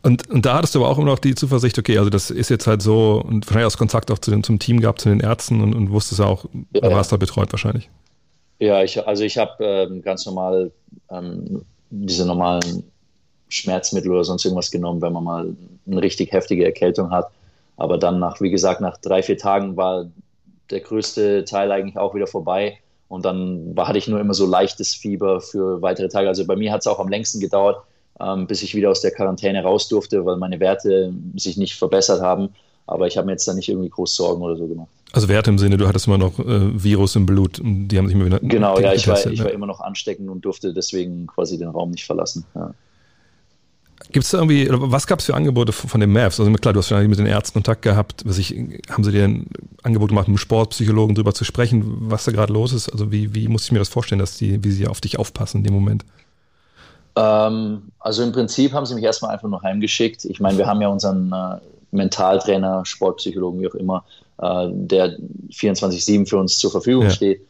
Und, 0.02 0.30
und 0.30 0.46
da 0.46 0.54
hattest 0.54 0.74
du 0.74 0.80
aber 0.80 0.90
auch 0.90 0.98
immer 0.98 1.08
noch 1.08 1.18
die 1.18 1.34
Zuversicht, 1.34 1.78
okay, 1.78 1.98
also 1.98 2.10
das 2.10 2.30
ist 2.30 2.50
jetzt 2.50 2.66
halt 2.66 2.82
so, 2.82 3.22
und 3.24 3.46
wahrscheinlich 3.46 3.66
aus 3.66 3.78
Kontakt 3.78 4.10
auch 4.10 4.18
zu 4.18 4.30
den, 4.30 4.44
zum 4.44 4.58
Team 4.58 4.80
gehabt, 4.80 5.00
zu 5.00 5.08
den 5.08 5.20
Ärzten 5.20 5.60
und, 5.60 5.74
und 5.74 5.90
wusstest 5.90 6.20
auch, 6.20 6.44
ja, 6.72 6.82
da 6.82 6.90
warst 6.90 7.10
da 7.10 7.16
betreut 7.16 7.50
wahrscheinlich. 7.52 7.90
Ja, 8.60 8.82
ich, 8.82 9.04
also 9.06 9.24
ich 9.24 9.38
habe 9.38 9.64
ähm, 9.64 10.02
ganz 10.02 10.26
normal 10.26 10.70
ähm, 11.10 11.64
diese 11.90 12.26
normalen 12.26 12.84
Schmerzmittel 13.48 14.10
oder 14.10 14.24
sonst 14.24 14.44
irgendwas 14.44 14.70
genommen, 14.70 15.00
wenn 15.00 15.12
man 15.12 15.24
mal 15.24 15.56
eine 15.86 16.02
richtig 16.02 16.32
heftige 16.32 16.64
Erkältung 16.64 17.10
hat. 17.10 17.30
Aber 17.76 17.98
dann 17.98 18.18
nach, 18.18 18.40
wie 18.40 18.50
gesagt, 18.50 18.80
nach 18.80 18.98
drei, 18.98 19.22
vier 19.22 19.38
Tagen 19.38 19.76
war 19.76 20.06
der 20.70 20.80
größte 20.80 21.44
Teil 21.44 21.72
eigentlich 21.72 21.96
auch 21.96 22.14
wieder 22.14 22.26
vorbei. 22.26 22.78
Und 23.08 23.24
dann 23.24 23.74
war, 23.74 23.88
hatte 23.88 23.98
ich 23.98 24.08
nur 24.08 24.20
immer 24.20 24.34
so 24.34 24.44
leichtes 24.46 24.94
Fieber 24.94 25.40
für 25.40 25.80
weitere 25.80 26.08
Tage. 26.08 26.28
Also 26.28 26.44
bei 26.46 26.56
mir 26.56 26.72
hat 26.72 26.80
es 26.80 26.86
auch 26.86 26.98
am 26.98 27.08
längsten 27.08 27.40
gedauert, 27.40 27.82
ähm, 28.20 28.46
bis 28.46 28.62
ich 28.62 28.74
wieder 28.74 28.90
aus 28.90 29.00
der 29.00 29.12
Quarantäne 29.12 29.62
raus 29.62 29.88
durfte, 29.88 30.26
weil 30.26 30.36
meine 30.36 30.60
Werte 30.60 31.12
sich 31.36 31.56
nicht 31.56 31.76
verbessert 31.76 32.20
haben. 32.20 32.50
Aber 32.86 33.06
ich 33.06 33.16
habe 33.16 33.26
mir 33.26 33.32
jetzt 33.32 33.48
da 33.48 33.54
nicht 33.54 33.68
irgendwie 33.68 33.88
groß 33.88 34.14
Sorgen 34.14 34.42
oder 34.42 34.56
so 34.56 34.66
gemacht. 34.66 34.88
Also 35.12 35.28
Werte 35.28 35.50
im 35.50 35.58
Sinne, 35.58 35.78
du 35.78 35.88
hattest 35.88 36.06
immer 36.06 36.18
noch 36.18 36.38
äh, 36.38 36.82
Virus 36.82 37.16
im 37.16 37.24
Blut 37.24 37.58
und 37.60 37.88
die 37.88 37.98
haben 37.98 38.06
sich 38.06 38.14
immer 38.14 38.26
wieder. 38.26 38.40
Genau, 38.40 38.78
ja, 38.78 38.92
ich 38.92 39.08
war, 39.08 39.24
ich 39.26 39.42
war 39.42 39.50
immer 39.50 39.66
noch 39.66 39.80
ansteckend 39.80 40.28
und 40.28 40.44
durfte 40.44 40.74
deswegen 40.74 41.26
quasi 41.26 41.56
den 41.56 41.68
Raum 41.68 41.90
nicht 41.90 42.04
verlassen. 42.04 42.44
Ja. 42.54 42.74
Gibt 44.12 44.24
es 44.24 44.30
da 44.30 44.38
irgendwie, 44.38 44.68
was 44.70 45.06
gab 45.06 45.18
es 45.18 45.26
für 45.26 45.34
Angebote 45.34 45.72
von 45.72 46.00
den 46.00 46.12
Mavs? 46.12 46.38
Also 46.40 46.50
klar, 46.52 46.72
du 46.72 46.78
hast 46.78 46.88
vielleicht 46.88 47.08
mit 47.08 47.18
den 47.18 47.26
Ärzten 47.26 47.54
Kontakt 47.54 47.82
gehabt. 47.82 48.22
Was 48.24 48.38
ich, 48.38 48.54
haben 48.90 49.04
sie 49.04 49.12
dir 49.12 49.24
ein 49.24 49.48
Angebot 49.82 50.10
gemacht, 50.10 50.28
mit 50.28 50.32
einem 50.32 50.38
Sportpsychologen 50.38 51.14
darüber 51.14 51.34
zu 51.34 51.44
sprechen, 51.44 51.84
was 52.00 52.24
da 52.24 52.32
gerade 52.32 52.52
los 52.52 52.72
ist? 52.72 52.90
Also 52.90 53.10
wie, 53.12 53.34
wie 53.34 53.48
muss 53.48 53.64
ich 53.64 53.72
mir 53.72 53.80
das 53.80 53.88
vorstellen, 53.88 54.18
dass 54.18 54.38
die, 54.38 54.62
wie 54.64 54.70
sie 54.70 54.86
auf 54.86 55.00
dich 55.00 55.18
aufpassen 55.18 55.58
in 55.58 55.64
dem 55.64 55.74
Moment? 55.74 56.04
Ähm, 57.16 57.82
also 57.98 58.22
im 58.22 58.32
Prinzip 58.32 58.72
haben 58.72 58.86
sie 58.86 58.94
mich 58.94 59.04
erstmal 59.04 59.32
einfach 59.32 59.48
nur 59.48 59.62
heimgeschickt. 59.62 60.24
Ich 60.24 60.40
meine, 60.40 60.56
wir 60.56 60.66
haben 60.66 60.80
ja 60.80 60.88
unseren 60.88 61.32
äh, 61.32 61.58
Mentaltrainer, 61.90 62.86
Sportpsychologen, 62.86 63.60
wie 63.60 63.68
auch 63.68 63.74
immer, 63.74 64.04
der 64.40 65.18
24-7 65.50 66.28
für 66.28 66.38
uns 66.38 66.58
zur 66.58 66.70
Verfügung 66.70 67.04
ja. 67.04 67.10
steht, 67.10 67.40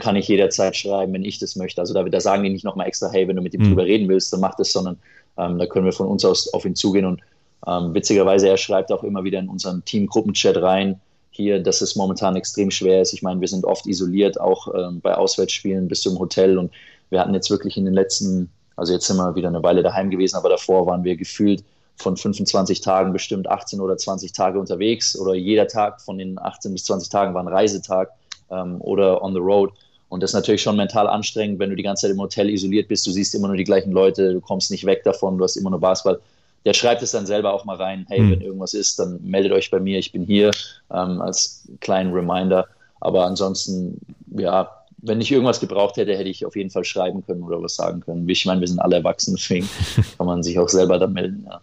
kann 0.00 0.16
ich 0.16 0.26
jederzeit 0.28 0.76
schreiben, 0.76 1.12
wenn 1.12 1.24
ich 1.24 1.38
das 1.38 1.56
möchte. 1.56 1.80
Also 1.80 1.94
da, 1.94 2.02
da 2.02 2.20
sagen 2.20 2.42
die 2.42 2.50
nicht 2.50 2.64
nochmal 2.64 2.88
extra, 2.88 3.10
hey, 3.10 3.28
wenn 3.28 3.36
du 3.36 3.42
mit 3.42 3.54
ihm 3.54 3.62
mhm. 3.62 3.68
drüber 3.68 3.84
reden 3.84 4.08
willst, 4.08 4.32
dann 4.32 4.40
mach 4.40 4.56
das, 4.56 4.72
sondern 4.72 4.98
ähm, 5.38 5.58
da 5.58 5.66
können 5.66 5.84
wir 5.84 5.92
von 5.92 6.08
uns 6.08 6.24
aus 6.24 6.52
auf 6.52 6.64
ihn 6.64 6.74
zugehen. 6.74 7.04
Und 7.04 7.20
ähm, 7.66 7.94
witzigerweise, 7.94 8.48
er 8.48 8.56
schreibt 8.56 8.90
auch 8.90 9.04
immer 9.04 9.24
wieder 9.24 9.38
in 9.38 9.48
unseren 9.48 9.84
Team-Gruppenchat 9.84 10.56
rein, 10.56 11.00
hier, 11.30 11.60
dass 11.60 11.80
es 11.80 11.96
momentan 11.96 12.36
extrem 12.36 12.70
schwer 12.70 13.02
ist. 13.02 13.12
Ich 13.12 13.22
meine, 13.22 13.40
wir 13.40 13.48
sind 13.48 13.64
oft 13.64 13.86
isoliert, 13.86 14.40
auch 14.40 14.72
ähm, 14.74 15.00
bei 15.00 15.14
Auswärtsspielen 15.14 15.88
bis 15.88 16.02
zum 16.02 16.18
Hotel. 16.18 16.58
Und 16.58 16.72
wir 17.10 17.20
hatten 17.20 17.34
jetzt 17.34 17.50
wirklich 17.50 17.76
in 17.76 17.84
den 17.84 17.94
letzten, 17.94 18.50
also 18.76 18.92
jetzt 18.92 19.06
sind 19.06 19.16
wir 19.16 19.34
wieder 19.34 19.48
eine 19.48 19.62
Weile 19.62 19.82
daheim 19.82 20.10
gewesen, 20.10 20.36
aber 20.36 20.48
davor 20.48 20.86
waren 20.86 21.04
wir 21.04 21.16
gefühlt 21.16 21.64
von 21.96 22.16
25 22.16 22.80
Tagen 22.80 23.12
bestimmt 23.12 23.48
18 23.48 23.80
oder 23.80 23.96
20 23.96 24.32
Tage 24.32 24.58
unterwegs 24.58 25.16
oder 25.16 25.34
jeder 25.34 25.68
Tag 25.68 26.00
von 26.00 26.18
den 26.18 26.38
18 26.38 26.72
bis 26.72 26.84
20 26.84 27.08
Tagen 27.08 27.34
war 27.34 27.42
ein 27.42 27.48
Reisetag 27.48 28.10
ähm, 28.50 28.80
oder 28.80 29.22
on 29.22 29.32
the 29.32 29.38
road. 29.38 29.72
Und 30.08 30.22
das 30.22 30.30
ist 30.30 30.34
natürlich 30.34 30.62
schon 30.62 30.76
mental 30.76 31.08
anstrengend, 31.08 31.58
wenn 31.58 31.70
du 31.70 31.76
die 31.76 31.82
ganze 31.82 32.02
Zeit 32.02 32.12
im 32.12 32.20
Hotel 32.20 32.50
isoliert 32.50 32.88
bist. 32.88 33.06
Du 33.06 33.10
siehst 33.10 33.34
immer 33.34 33.48
nur 33.48 33.56
die 33.56 33.64
gleichen 33.64 33.92
Leute, 33.92 34.32
du 34.32 34.40
kommst 34.40 34.70
nicht 34.70 34.84
weg 34.86 35.02
davon, 35.04 35.38
du 35.38 35.44
hast 35.44 35.56
immer 35.56 35.70
nur 35.70 35.80
Basketball. 35.80 36.20
Der 36.64 36.72
schreibt 36.72 37.02
es 37.02 37.10
dann 37.10 37.26
selber 37.26 37.52
auch 37.52 37.64
mal 37.64 37.76
rein, 37.76 38.06
hey, 38.08 38.20
mhm. 38.20 38.30
wenn 38.30 38.40
irgendwas 38.40 38.74
ist, 38.74 38.98
dann 38.98 39.20
meldet 39.22 39.52
euch 39.52 39.70
bei 39.70 39.80
mir, 39.80 39.98
ich 39.98 40.12
bin 40.12 40.24
hier, 40.24 40.50
ähm, 40.90 41.20
als 41.20 41.66
kleinen 41.80 42.12
Reminder. 42.12 42.66
Aber 43.00 43.26
ansonsten, 43.26 43.98
ja, 44.36 44.70
wenn 45.04 45.20
ich 45.20 45.30
irgendwas 45.30 45.60
gebraucht 45.60 45.96
hätte, 45.96 46.16
hätte 46.16 46.28
ich 46.28 46.44
auf 46.46 46.56
jeden 46.56 46.70
Fall 46.70 46.84
schreiben 46.84 47.24
können 47.26 47.42
oder 47.42 47.62
was 47.62 47.76
sagen 47.76 48.00
können. 48.00 48.28
Ich 48.28 48.46
meine, 48.46 48.60
wir 48.60 48.68
sind 48.68 48.80
alle 48.80 48.96
erwachsen, 48.96 49.34
deswegen 49.36 49.68
kann 50.18 50.26
man 50.26 50.42
sich 50.42 50.58
auch 50.58 50.68
selber 50.68 50.98
da 50.98 51.06
melden. 51.06 51.46
Ja. 51.48 51.60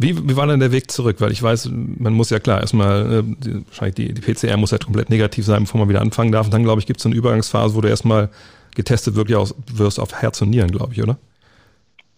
Wie, 0.00 0.16
wie 0.28 0.36
war 0.36 0.46
denn 0.46 0.60
der 0.60 0.70
Weg 0.70 0.90
zurück? 0.92 1.16
Weil 1.20 1.32
ich 1.32 1.42
weiß, 1.42 1.70
man 1.72 2.12
muss 2.12 2.30
ja 2.30 2.38
klar 2.38 2.60
erstmal, 2.60 3.18
äh, 3.18 3.22
die, 3.24 3.66
wahrscheinlich 3.66 3.96
die, 3.96 4.14
die 4.14 4.20
PCR 4.20 4.56
muss 4.56 4.70
ja 4.70 4.78
komplett 4.78 5.10
negativ 5.10 5.44
sein, 5.44 5.64
bevor 5.64 5.80
man 5.80 5.88
wieder 5.88 6.00
anfangen 6.00 6.30
darf. 6.30 6.46
Und 6.46 6.54
dann, 6.54 6.62
glaube 6.62 6.80
ich, 6.80 6.86
gibt 6.86 7.00
es 7.00 7.02
so 7.02 7.08
eine 7.08 7.16
Übergangsphase, 7.16 7.74
wo 7.74 7.80
du 7.80 7.88
erstmal 7.88 8.28
getestet 8.76 9.16
wirklich 9.16 9.36
aus, 9.36 9.54
wirst 9.72 9.98
auf 9.98 10.12
Herz 10.14 10.40
und 10.40 10.50
Nieren, 10.50 10.70
glaube 10.70 10.92
ich, 10.92 11.02
oder? 11.02 11.18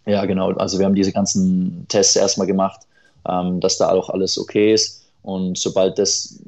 Ja, 0.04 0.26
genau. 0.26 0.50
Also 0.52 0.78
wir 0.78 0.84
haben 0.84 0.94
diese 0.94 1.12
ganzen 1.12 1.86
Tests 1.88 2.16
erstmal 2.16 2.46
gemacht, 2.46 2.80
ähm, 3.26 3.60
dass 3.60 3.78
da 3.78 3.90
auch 3.90 4.10
alles 4.10 4.38
okay 4.38 4.74
ist. 4.74 5.02
Und 5.22 5.56
sobald 5.56 5.98
das, 5.98 6.38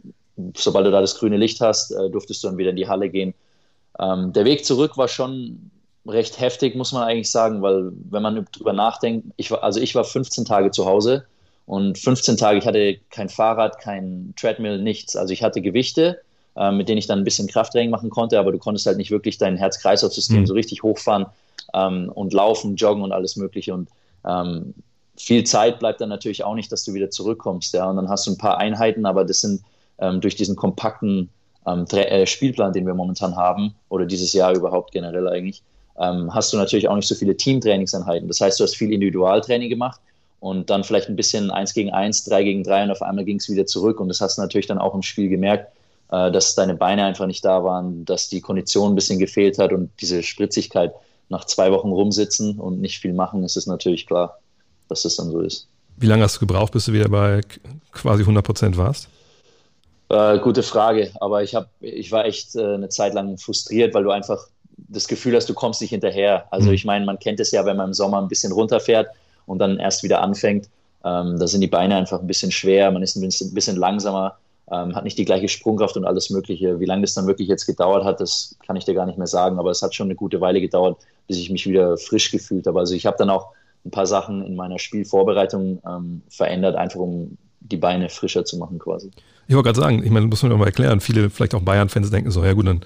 sobald 0.55 0.87
du 0.87 0.90
da 0.90 1.01
das 1.01 1.18
grüne 1.18 1.38
Licht 1.38 1.62
hast, 1.62 1.92
äh, 1.92 2.11
durftest 2.11 2.44
du 2.44 2.48
dann 2.48 2.59
wieder 2.59 2.70
in 2.70 2.77
die 2.77 2.88
Halle 2.88 3.09
gehen. 3.09 3.33
Ähm, 3.98 4.33
der 4.33 4.44
Weg 4.44 4.64
zurück 4.64 4.96
war 4.96 5.09
schon 5.09 5.70
recht 6.07 6.40
heftig, 6.40 6.74
muss 6.74 6.92
man 6.92 7.05
eigentlich 7.05 7.31
sagen, 7.31 7.62
weil 7.62 7.92
wenn 8.11 8.22
man 8.22 8.46
drüber 8.52 8.72
nachdenkt, 8.72 9.28
ich 9.37 9.50
war, 9.50 9.62
also 9.62 9.81
ich 9.81 9.94
war 9.94 10.05
15 10.05 10.44
Tage 10.44 10.70
zu 10.70 10.87
Hause 10.87 11.26
und 11.66 11.98
15 11.98 12.37
Tage, 12.37 12.59
ich 12.59 12.66
hatte 12.66 12.98
kein 13.11 13.28
Fahrrad, 13.28 13.78
kein 13.78 14.35
Treadmill, 14.37 14.78
nichts. 14.78 15.14
Also 15.14 15.33
ich 15.33 15.42
hatte 15.42 15.61
Gewichte, 15.61 16.20
äh, 16.57 16.72
mit 16.72 16.88
denen 16.88 16.98
ich 16.98 17.07
dann 17.07 17.20
ein 17.20 17.24
bisschen 17.24 17.46
Krafttraining 17.46 17.90
machen 17.90 18.11
konnte, 18.11 18.38
aber 18.38 18.50
du 18.50 18.59
konntest 18.59 18.87
halt 18.87 18.96
nicht 18.96 19.11
wirklich 19.11 19.38
dein 19.38 19.57
Herz-Kreislauf-System 19.57 20.40
mhm. 20.40 20.46
so 20.46 20.55
richtig 20.55 20.83
hochfahren 20.83 21.26
ähm, 21.74 22.11
und 22.12 22.33
laufen, 22.33 22.76
joggen 22.76 23.05
und 23.05 23.12
alles 23.12 23.37
Mögliche. 23.37 23.72
Und 23.74 23.88
ähm, 24.26 24.74
viel 25.16 25.44
Zeit 25.44 25.78
bleibt 25.78 26.00
dann 26.00 26.09
natürlich 26.09 26.42
auch 26.42 26.55
nicht, 26.55 26.72
dass 26.72 26.85
du 26.85 26.94
wieder 26.94 27.11
zurückkommst. 27.11 27.74
Ja? 27.74 27.88
Und 27.88 27.96
dann 27.96 28.09
hast 28.09 28.26
du 28.26 28.33
ein 28.33 28.38
paar 28.38 28.59
Einheiten, 28.59 29.07
aber 29.07 29.24
das 29.24 29.40
sind 29.40 29.62
ähm, 29.98 30.20
durch 30.20 30.35
diesen 30.35 30.57
kompakten 30.57 31.31
ähm, 31.66 31.87
äh, 31.92 32.27
Spielplan, 32.27 32.72
den 32.72 32.87
wir 32.87 32.94
momentan 32.94 33.37
haben, 33.37 33.75
oder 33.88 34.07
dieses 34.07 34.33
Jahr 34.33 34.55
überhaupt 34.55 34.92
generell 34.92 35.29
eigentlich, 35.29 35.62
ähm, 35.98 36.33
hast 36.35 36.53
du 36.53 36.57
natürlich 36.57 36.88
auch 36.88 36.96
nicht 36.96 37.09
so 37.09 37.14
viele 37.14 37.37
Teamtrainingseinheiten. 37.37 38.29
Das 38.29 38.40
heißt, 38.40 38.59
du 38.59 38.64
hast 38.64 38.77
viel 38.77 38.92
Individualtraining 38.92 39.68
gemacht 39.68 40.01
und 40.40 40.70
dann 40.70 40.85
vielleicht 40.85 41.09
ein 41.09 41.16
bisschen 41.16 41.51
eins 41.51 41.75
gegen 41.75 41.92
eins, 41.92 42.25
drei 42.25 42.42
gegen 42.42 42.64
drei 42.64 42.83
und 42.83 42.90
auf 42.90 43.03
einmal 43.03 43.25
ging 43.25 43.37
es 43.37 43.48
wieder 43.48 43.66
zurück. 43.66 44.01
Und 44.01 44.09
das 44.09 44.20
hast 44.20 44.38
du 44.38 44.42
natürlich 44.42 44.66
dann 44.66 44.79
auch 44.79 44.94
im 44.94 45.03
Spiel 45.03 45.29
gemerkt, 45.29 45.72
äh, 46.11 46.33
dass 46.33 46.55
deine 46.55 46.75
Beine 46.75 47.05
einfach 47.05 47.27
nicht 47.27 47.44
da 47.44 47.62
waren, 47.62 48.05
dass 48.05 48.29
die 48.29 48.40
Kondition 48.40 48.92
ein 48.92 48.94
bisschen 48.94 49.18
gefehlt 49.18 49.59
hat 49.59 49.72
und 49.72 49.90
diese 50.01 50.22
Spritzigkeit 50.22 50.92
nach 51.29 51.44
zwei 51.44 51.70
Wochen 51.72 51.88
rumsitzen 51.88 52.59
und 52.59 52.81
nicht 52.81 52.98
viel 52.98 53.12
machen, 53.12 53.44
ist 53.44 53.57
es 53.57 53.66
natürlich 53.66 54.07
klar, 54.07 54.38
dass 54.88 55.03
das 55.03 55.16
dann 55.16 55.31
so 55.31 55.40
ist. 55.40 55.68
Wie 55.96 56.07
lange 56.07 56.25
hast 56.25 56.37
du 56.37 56.40
gebraucht, 56.40 56.72
bis 56.72 56.87
du 56.87 56.92
wieder 56.92 57.09
bei 57.09 57.40
quasi 57.92 58.22
100 58.22 58.44
Prozent 58.44 58.77
warst? 58.77 59.09
Äh, 60.12 60.40
gute 60.40 60.62
Frage, 60.62 61.11
aber 61.20 61.42
ich, 61.42 61.55
hab, 61.55 61.70
ich 61.81 62.12
war 62.12 62.27
echt 62.27 62.55
äh, 62.55 62.75
eine 62.75 62.90
Zeit 62.90 63.14
lang 63.14 63.38
frustriert, 63.38 63.94
weil 63.94 64.05
du 64.05 64.11
einfach 64.11 64.46
das 64.77 65.09
Gefühl 65.09 65.35
hast, 65.35 65.48
du 65.48 65.55
kommst 65.55 65.81
nicht 65.81 65.88
hinterher. 65.88 66.44
Also 66.51 66.68
mhm. 66.68 66.75
ich 66.75 66.85
meine, 66.85 67.07
man 67.07 67.18
kennt 67.18 67.40
es 67.40 67.51
ja, 67.51 67.64
wenn 67.64 67.79
man 67.79 67.87
im 67.88 67.94
Sommer 67.94 68.20
ein 68.20 68.29
bisschen 68.29 68.53
runterfährt 68.53 69.09
und 69.46 69.59
dann 69.59 69.79
erst 69.79 70.03
wieder 70.03 70.20
anfängt. 70.20 70.68
Ähm, 71.03 71.38
da 71.38 71.46
sind 71.46 71.62
die 71.62 71.66
Beine 71.66 71.96
einfach 71.96 72.20
ein 72.20 72.27
bisschen 72.27 72.53
schwer, 72.53 72.90
man 72.90 73.03
ist 73.03 73.16
ein 73.16 73.22
bisschen, 73.22 73.51
ein 73.51 73.55
bisschen 73.55 73.79
langsamer, 73.79 74.37
ähm, 74.70 74.94
hat 74.94 75.05
nicht 75.05 75.16
die 75.16 75.25
gleiche 75.25 75.48
Sprungkraft 75.48 75.96
und 75.96 76.05
alles 76.05 76.29
Mögliche. 76.29 76.79
Wie 76.79 76.85
lange 76.85 77.01
das 77.01 77.14
dann 77.14 77.27
wirklich 77.27 77.48
jetzt 77.48 77.64
gedauert 77.64 78.05
hat, 78.05 78.20
das 78.20 78.55
kann 78.66 78.77
ich 78.77 78.85
dir 78.85 78.92
gar 78.92 79.07
nicht 79.07 79.16
mehr 79.16 79.27
sagen, 79.27 79.59
aber 79.59 79.70
es 79.70 79.81
hat 79.81 79.94
schon 79.94 80.09
eine 80.09 80.14
gute 80.14 80.42
Weile 80.42 80.61
gedauert, 80.61 80.98
bis 81.27 81.38
ich 81.38 81.48
mich 81.48 81.66
wieder 81.66 81.96
frisch 81.96 82.31
gefühlt 82.31 82.66
habe. 82.66 82.79
Also 82.79 82.94
ich 82.94 83.07
habe 83.07 83.16
dann 83.16 83.31
auch 83.31 83.53
ein 83.87 83.90
paar 83.90 84.07
Sachen 84.07 84.44
in 84.44 84.57
meiner 84.57 84.79
Spielvorbereitung 84.79 85.81
ähm, 85.88 86.20
verändert, 86.29 86.77
einfach 86.77 87.01
um 87.01 87.38
die 87.61 87.79
Beine 87.79 88.11
frischer 88.11 88.44
zu 88.44 88.59
machen 88.59 88.79
quasi. 88.79 89.11
Ich 89.53 89.57
wollte 89.57 89.67
gerade 89.67 89.81
sagen, 89.81 90.03
ich 90.03 90.11
meine, 90.11 90.27
muss 90.29 90.43
man 90.43 90.57
mal 90.57 90.65
erklären, 90.65 91.03
viele 91.03 91.29
vielleicht 91.29 91.55
auch 91.55 91.61
Bayern-Fans 91.61 92.11
denken 92.11 92.31
so, 92.31 92.43
ja 92.43 92.55
gut, 92.55 92.67
dann 92.67 92.81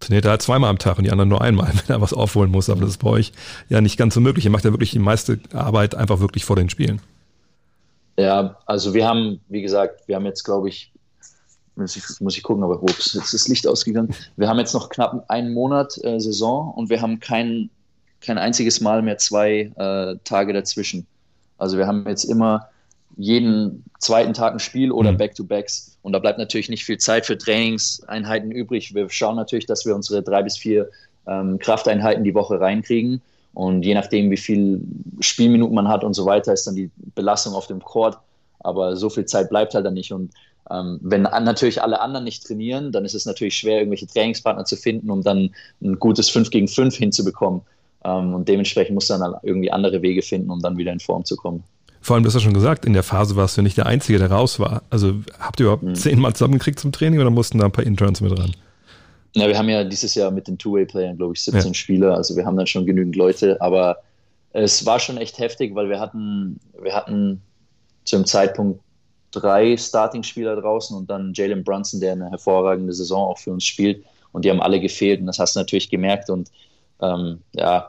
trainiert 0.00 0.26
er 0.26 0.32
halt 0.32 0.42
zweimal 0.42 0.68
am 0.68 0.76
Tag 0.76 0.98
und 0.98 1.04
die 1.04 1.10
anderen 1.10 1.30
nur 1.30 1.40
einmal, 1.40 1.68
wenn 1.72 1.96
er 1.96 2.02
was 2.02 2.12
aufholen 2.12 2.50
muss. 2.50 2.68
Aber 2.68 2.82
das 2.82 2.90
ist 2.90 2.98
bei 2.98 3.08
euch 3.08 3.32
ja 3.70 3.80
nicht 3.80 3.96
ganz 3.96 4.12
so 4.12 4.20
möglich. 4.20 4.44
Ihr 4.44 4.50
macht 4.50 4.66
ja 4.66 4.70
wirklich 4.70 4.90
die 4.90 4.98
meiste 4.98 5.40
Arbeit 5.54 5.94
einfach 5.94 6.20
wirklich 6.20 6.44
vor 6.44 6.56
den 6.56 6.68
Spielen. 6.68 7.00
Ja, 8.18 8.58
also 8.66 8.92
wir 8.92 9.08
haben, 9.08 9.40
wie 9.48 9.62
gesagt, 9.62 10.06
wir 10.06 10.16
haben 10.16 10.26
jetzt, 10.26 10.44
glaube 10.44 10.68
ich, 10.68 10.92
muss 11.74 11.96
ich, 11.96 12.04
muss 12.20 12.36
ich 12.36 12.42
gucken, 12.42 12.64
aber 12.64 12.82
ups, 12.82 13.14
jetzt 13.14 13.32
ist 13.32 13.32
das 13.32 13.48
Licht 13.48 13.66
ausgegangen. 13.66 14.14
Wir 14.36 14.46
haben 14.46 14.58
jetzt 14.58 14.74
noch 14.74 14.90
knapp 14.90 15.24
einen 15.28 15.54
Monat 15.54 15.96
äh, 16.04 16.20
Saison 16.20 16.74
und 16.74 16.90
wir 16.90 17.00
haben 17.00 17.18
kein, 17.18 17.70
kein 18.20 18.36
einziges 18.36 18.82
Mal 18.82 19.00
mehr 19.00 19.16
zwei 19.16 19.72
äh, 19.74 20.18
Tage 20.22 20.52
dazwischen. 20.52 21.06
Also 21.56 21.78
wir 21.78 21.86
haben 21.86 22.06
jetzt 22.06 22.24
immer 22.24 22.68
jeden 23.16 23.84
zweiten 23.98 24.34
Tag 24.34 24.52
ein 24.52 24.58
Spiel 24.58 24.92
oder 24.92 25.12
mhm. 25.12 25.18
Back-to-Backs. 25.18 25.98
Und 26.02 26.12
da 26.12 26.18
bleibt 26.18 26.38
natürlich 26.38 26.68
nicht 26.68 26.84
viel 26.84 26.98
Zeit 26.98 27.26
für 27.26 27.38
Trainingseinheiten 27.38 28.50
übrig. 28.50 28.94
Wir 28.94 29.08
schauen 29.08 29.36
natürlich, 29.36 29.66
dass 29.66 29.86
wir 29.86 29.94
unsere 29.94 30.22
drei 30.22 30.42
bis 30.42 30.56
vier 30.56 30.90
ähm, 31.26 31.58
Krafteinheiten 31.58 32.24
die 32.24 32.34
Woche 32.34 32.60
reinkriegen. 32.60 33.22
Und 33.54 33.84
je 33.84 33.94
nachdem, 33.94 34.30
wie 34.30 34.36
viel 34.36 34.80
Spielminuten 35.20 35.74
man 35.74 35.88
hat 35.88 36.02
und 36.02 36.14
so 36.14 36.26
weiter, 36.26 36.52
ist 36.52 36.66
dann 36.66 36.74
die 36.74 36.90
Belastung 37.14 37.54
auf 37.54 37.68
dem 37.68 37.80
Court. 37.80 38.18
Aber 38.60 38.96
so 38.96 39.08
viel 39.08 39.26
Zeit 39.26 39.48
bleibt 39.48 39.74
halt 39.74 39.86
dann 39.86 39.94
nicht. 39.94 40.12
Und 40.12 40.32
ähm, 40.70 40.98
wenn 41.02 41.22
natürlich 41.22 41.82
alle 41.82 42.00
anderen 42.00 42.24
nicht 42.24 42.44
trainieren, 42.44 42.90
dann 42.90 43.04
ist 43.04 43.14
es 43.14 43.26
natürlich 43.26 43.56
schwer, 43.56 43.78
irgendwelche 43.78 44.06
Trainingspartner 44.06 44.64
zu 44.64 44.76
finden, 44.76 45.10
um 45.10 45.22
dann 45.22 45.54
ein 45.82 45.98
gutes 45.98 46.30
5 46.30 46.50
gegen 46.50 46.68
5 46.68 46.96
hinzubekommen. 46.96 47.62
Ähm, 48.04 48.34
und 48.34 48.48
dementsprechend 48.48 48.94
muss 48.94 49.08
man 49.08 49.20
dann 49.20 49.34
irgendwie 49.42 49.70
andere 49.70 50.02
Wege 50.02 50.22
finden, 50.22 50.50
um 50.50 50.60
dann 50.60 50.76
wieder 50.76 50.92
in 50.92 51.00
Form 51.00 51.24
zu 51.24 51.36
kommen. 51.36 51.62
Vor 52.04 52.16
allem, 52.16 52.22
du 52.22 52.26
hast 52.26 52.34
ja 52.34 52.40
schon 52.40 52.52
gesagt, 52.52 52.84
in 52.84 52.92
der 52.92 53.02
Phase 53.02 53.34
warst 53.34 53.56
du 53.56 53.62
nicht 53.62 53.78
der 53.78 53.86
Einzige, 53.86 54.18
der 54.18 54.30
raus 54.30 54.60
war. 54.60 54.82
Also 54.90 55.14
habt 55.40 55.58
ihr 55.58 55.64
überhaupt 55.64 55.84
mhm. 55.84 55.94
zehnmal 55.94 56.34
zusammengekriegt 56.34 56.78
zum 56.78 56.92
Training 56.92 57.18
oder 57.18 57.30
mussten 57.30 57.56
da 57.56 57.64
ein 57.64 57.72
paar 57.72 57.86
Interns 57.86 58.20
mit 58.20 58.38
ran? 58.38 58.54
Ja, 59.32 59.48
wir 59.48 59.56
haben 59.56 59.70
ja 59.70 59.84
dieses 59.84 60.14
Jahr 60.14 60.30
mit 60.30 60.46
den 60.46 60.58
Two-Way-Playern, 60.58 61.16
glaube 61.16 61.32
ich, 61.32 61.42
17 61.42 61.68
ja. 61.68 61.74
Spieler. 61.74 62.14
Also 62.14 62.36
wir 62.36 62.44
haben 62.44 62.58
dann 62.58 62.66
schon 62.66 62.84
genügend 62.84 63.16
Leute. 63.16 63.58
Aber 63.62 63.96
es 64.52 64.84
war 64.84 65.00
schon 65.00 65.16
echt 65.16 65.38
heftig, 65.38 65.74
weil 65.74 65.88
wir 65.88 65.98
hatten, 65.98 66.60
wir 66.78 66.94
hatten 66.94 67.40
zu 68.04 68.16
dem 68.16 68.26
Zeitpunkt 68.26 68.82
drei 69.30 69.74
Starting-Spieler 69.74 70.60
draußen 70.60 70.94
und 70.94 71.08
dann 71.08 71.32
Jalen 71.32 71.64
Brunson, 71.64 72.00
der 72.00 72.12
eine 72.12 72.28
hervorragende 72.28 72.92
Saison 72.92 73.30
auch 73.30 73.38
für 73.38 73.50
uns 73.50 73.64
spielt. 73.64 74.04
Und 74.32 74.44
die 74.44 74.50
haben 74.50 74.60
alle 74.60 74.78
gefehlt 74.78 75.20
und 75.20 75.26
das 75.26 75.38
hast 75.38 75.56
du 75.56 75.60
natürlich 75.60 75.88
gemerkt. 75.88 76.28
Und 76.28 76.50
ähm, 77.00 77.40
ja, 77.54 77.88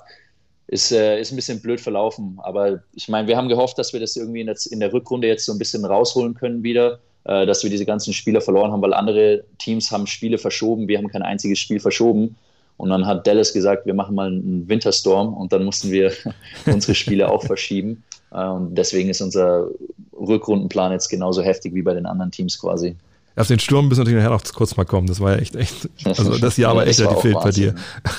ist, 0.68 0.92
äh, 0.92 1.20
ist 1.20 1.32
ein 1.32 1.36
bisschen 1.36 1.62
blöd 1.62 1.80
verlaufen. 1.80 2.40
Aber 2.42 2.80
ich 2.94 3.08
meine, 3.08 3.28
wir 3.28 3.38
haben 3.38 3.50
gehofft, 3.50 3.78
dass 3.78 3.94
wir 3.94 4.00
das 4.00 4.16
irgendwie 4.16 4.42
in 4.42 4.48
der, 4.48 4.56
in 4.72 4.80
der 4.80 4.92
Rückrunde 4.94 5.28
jetzt 5.28 5.46
so 5.46 5.52
ein 5.52 5.60
bisschen 5.60 5.86
rausholen 5.86 6.34
können 6.34 6.64
wieder, 6.64 7.00
äh, 7.26 7.46
dass 7.46 7.64
wir 7.64 7.70
diese 7.70 7.86
ganzen 7.86 8.14
Spieler 8.14 8.42
verloren 8.42 8.72
haben, 8.72 8.82
weil 8.82 8.94
andere 8.94 9.44
Teams 9.60 9.92
haben 9.92 10.08
Spiele 10.08 10.38
verschoben. 10.38 10.88
Wir 10.88 10.98
haben 10.98 11.08
kein 11.08 11.22
einziges 11.22 11.60
Spiel 11.60 11.80
verschoben. 11.80 12.36
Und 12.78 12.90
dann 12.90 13.06
hat 13.06 13.26
Dallas 13.26 13.54
gesagt, 13.54 13.86
wir 13.86 13.94
machen 13.94 14.16
mal 14.16 14.28
einen 14.28 14.68
Winterstorm 14.68 15.34
und 15.34 15.54
dann 15.54 15.64
mussten 15.64 15.92
wir 15.92 16.12
unsere 16.66 16.96
Spiele 16.96 17.30
auch 17.30 17.44
verschieben. 17.44 18.04
Äh, 18.32 18.48
und 18.48 18.76
deswegen 18.76 19.10
ist 19.10 19.22
unser 19.22 19.70
Rückrundenplan 20.14 20.92
jetzt 20.92 21.10
genauso 21.10 21.42
heftig 21.42 21.74
wie 21.74 21.84
bei 21.84 21.94
den 21.94 22.06
anderen 22.06 22.32
Teams 22.32 22.60
quasi. 22.60 22.96
Auf 23.38 23.48
den 23.48 23.60
Sturm 23.60 23.90
müssen 23.90 24.00
wir 24.00 24.04
natürlich 24.06 24.24
nachher 24.24 24.38
noch 24.38 24.54
kurz 24.54 24.78
mal 24.78 24.86
kommen. 24.86 25.08
Das 25.08 25.20
war 25.20 25.34
ja 25.34 25.40
echt, 25.40 25.56
echt, 25.56 25.90
also 26.06 26.38
das 26.42 26.56
Jahr 26.56 26.76
war 26.76 26.88
echt 26.88 27.00
ja, 27.00 27.12
gefehlt 27.12 27.38
bei 27.44 27.52
dir. 27.52 27.76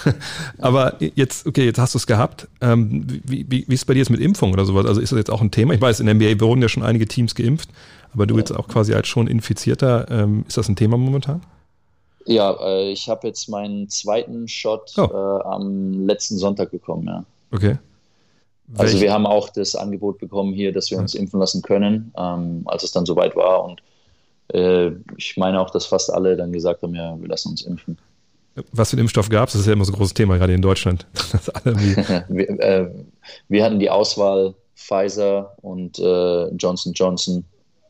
Aber 0.59 0.97
jetzt, 1.01 1.47
okay, 1.47 1.65
jetzt 1.65 1.79
hast 1.79 1.95
du 1.95 1.99
es 1.99 2.07
gehabt. 2.07 2.49
Ähm, 2.61 3.07
wie, 3.25 3.47
wie, 3.49 3.65
wie 3.67 3.75
ist 3.75 3.81
es 3.81 3.85
bei 3.87 3.95
dir 3.95 4.01
jetzt 4.01 4.11
mit 4.11 4.21
Impfung 4.21 4.53
oder 4.53 4.67
sowas? 4.67 4.85
Also 4.85 5.01
ist 5.01 5.13
das 5.13 5.17
jetzt 5.17 5.31
auch 5.31 5.41
ein 5.41 5.51
Thema? 5.51 5.73
Ich 5.73 5.81
weiß, 5.81 6.01
in 6.01 6.07
der 6.07 6.15
NBA 6.15 6.41
wurden 6.41 6.61
ja 6.61 6.69
schon 6.69 6.83
einige 6.83 7.07
Teams 7.07 7.35
geimpft, 7.35 7.71
aber 8.13 8.27
du 8.27 8.37
jetzt 8.37 8.55
auch 8.55 8.69
quasi 8.69 8.93
als 8.93 9.09
schon 9.09 9.27
Infizierter, 9.27 10.07
ähm, 10.11 10.45
ist 10.47 10.59
das 10.59 10.69
ein 10.69 10.77
Thema 10.77 10.99
momentan? 10.99 11.43
Ja, 12.27 12.55
äh, 12.61 12.93
ich 12.93 13.09
habe 13.09 13.27
jetzt 13.27 13.49
meinen 13.49 13.89
zweiten 13.89 14.49
Shot 14.49 14.93
oh. 14.99 15.03
äh, 15.03 15.45
am 15.45 16.07
letzten 16.07 16.37
Sonntag 16.37 16.73
bekommen, 16.73 17.07
ja. 17.07 17.25
Okay. 17.53 17.79
Also 18.77 19.01
wir 19.01 19.13
haben 19.13 19.27
auch 19.27 19.49
das 19.49 19.77
Angebot 19.77 20.19
bekommen 20.19 20.53
hier, 20.53 20.73
dass 20.73 20.91
wir 20.91 20.99
uns 20.99 21.15
impfen 21.15 21.39
lassen 21.39 21.63
können, 21.63 22.13
ähm, 22.19 22.63
als 22.65 22.83
es 22.83 22.91
dann 22.91 23.07
soweit 23.07 23.37
war. 23.37 23.65
Und 23.65 23.81
ich 24.53 25.37
meine 25.37 25.61
auch, 25.61 25.71
dass 25.71 25.87
fast 25.87 26.13
alle 26.13 26.37
dann 26.37 26.53
gesagt 26.53 26.83
haben, 26.83 26.95
ja, 26.95 27.21
wir 27.21 27.29
lassen 27.29 27.51
uns 27.51 27.63
impfen. 27.63 27.99
Was 28.73 28.91
für 28.91 28.95
einen 28.95 29.03
Impfstoff 29.03 29.29
gab 29.29 29.49
es? 29.49 29.53
Das 29.53 29.61
ist 29.63 29.67
ja 29.67 29.75
immer 29.75 29.85
so 29.85 29.93
ein 29.93 29.97
großes 29.97 30.15
Thema, 30.15 30.39
gerade 30.39 30.55
in 30.55 30.63
Deutschland. 30.63 31.07
wir, 31.65 32.61
äh, 32.61 32.89
wir, 33.49 33.65
hatten 33.65 33.79
die 33.79 33.91
Auswahl 33.91 34.55
Pfizer 34.75 35.53
und 35.61 35.99
äh, 35.99 36.49
Johnson 36.55 36.93
Johnson. 36.95 37.45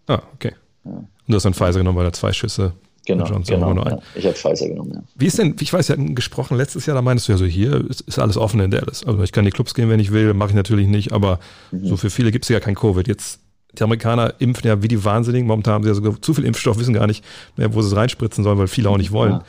Ah, 0.09 0.23
okay. 0.35 0.53
Ja. 0.85 0.91
Und 0.91 1.09
du 1.29 1.35
hast 1.35 1.45
dann 1.45 1.55
Pfizer 1.55 1.79
genommen, 1.79 1.99
weil 1.99 2.07
da 2.07 2.13
zwei 2.13 2.33
Schüsse 2.33 2.73
Genau, 3.07 3.25
genau 3.47 3.85
ja. 3.85 3.99
ich 4.17 4.27
habe 4.27 4.35
Pfizer 4.35 4.69
genommen, 4.69 4.91
ja. 4.95 5.03
Wie 5.15 5.27
ist 5.27 5.39
denn, 5.39 5.55
ich 5.61 5.73
weiß, 5.73 5.89
wir 5.89 5.93
hatten 5.93 6.17
gesprochen 6.17 6.57
letztes 6.57 6.87
Jahr, 6.87 6.97
da 6.97 7.03
meinst 7.03 7.29
du 7.29 7.33
ja 7.33 7.39
so, 7.39 7.45
hier 7.45 7.89
ist, 7.89 8.01
ist 8.01 8.19
alles 8.19 8.37
offen 8.37 8.59
in 8.59 8.73
Dallas. 8.73 9.05
Also 9.07 9.23
ich 9.23 9.31
kann 9.31 9.45
in 9.45 9.51
die 9.51 9.55
Clubs 9.55 9.75
gehen, 9.75 9.89
wenn 9.89 10.01
ich 10.01 10.11
will, 10.11 10.35
mache 10.35 10.51
ich 10.51 10.57
natürlich 10.57 10.89
nicht, 10.89 11.13
aber 11.13 11.39
mhm. 11.71 11.87
so 11.87 11.97
für 11.97 12.11
viele 12.11 12.33
gibt 12.33 12.45
es 12.45 12.49
ja 12.49 12.59
kein 12.59 12.75
Covid. 12.75 13.07
Jetzt 13.07 13.39
die 13.79 13.83
Amerikaner 13.83 14.35
impfen 14.39 14.67
ja 14.67 14.83
wie 14.83 14.89
die 14.89 15.05
Wahnsinnigen. 15.05 15.47
Momentan 15.47 15.75
haben 15.75 15.85
sie 15.85 15.91
ja 15.91 15.95
sogar 15.95 16.21
zu 16.21 16.35
viel 16.35 16.45
Impfstoff, 16.45 16.79
wissen 16.79 16.95
gar 16.95 17.07
nicht 17.07 17.25
mehr, 17.57 17.75
wo 17.75 17.83
sie 17.83 17.89
es 17.89 17.97
reinspritzen 17.97 18.45
sollen, 18.45 18.59
weil 18.59 18.69
viele 18.69 18.91
auch 18.91 18.99
nicht 18.99 19.13
wollen. 19.13 19.33
Ja. 19.33 19.45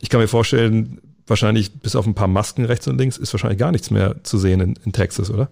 Ich 0.00 0.08
kann 0.08 0.20
mir 0.20 0.28
vorstellen, 0.28 1.00
wahrscheinlich 1.26 1.72
bis 1.72 1.96
auf 1.96 2.06
ein 2.06 2.14
paar 2.14 2.28
Masken 2.28 2.64
rechts 2.64 2.86
und 2.88 2.98
links 2.98 3.16
ist 3.16 3.32
wahrscheinlich 3.32 3.58
gar 3.58 3.72
nichts 3.72 3.90
mehr 3.90 4.16
zu 4.22 4.38
sehen 4.38 4.60
in, 4.60 4.78
in 4.84 4.92
Texas, 4.92 5.30
oder? 5.30 5.48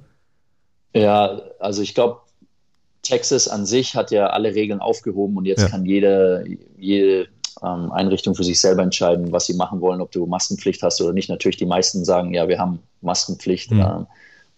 Ja, 0.95 1.41
also 1.59 1.83
ich 1.83 1.95
glaube, 1.95 2.21
Texas 3.03 3.49
an 3.49 3.65
sich 3.65 3.95
hat 3.95 4.11
ja 4.11 4.29
alle 4.29 4.55
Regeln 4.55 4.81
aufgehoben 4.81 5.37
und 5.37 5.45
jetzt 5.45 5.63
ja. 5.63 5.69
kann 5.69 5.87
jede, 5.87 6.45
jede 6.77 7.29
ähm, 7.63 7.93
Einrichtung 7.93 8.35
für 8.35 8.45
sich 8.45 8.61
selber 8.61 8.83
entscheiden, 8.83 9.33
was 9.33 9.47
sie 9.47 9.55
machen 9.55 9.81
wollen, 9.81 10.01
ob 10.01 10.11
du 10.11 10.27
Maskenpflicht 10.27 10.83
hast 10.83 11.01
oder 11.01 11.13
nicht. 11.13 11.29
Natürlich, 11.29 11.57
die 11.57 11.67
meisten 11.67 12.05
sagen, 12.05 12.35
ja, 12.35 12.49
wir 12.49 12.59
haben 12.59 12.81
Maskenpflicht. 13.01 13.71
Mhm. 13.71 13.81
Ähm, 13.81 14.07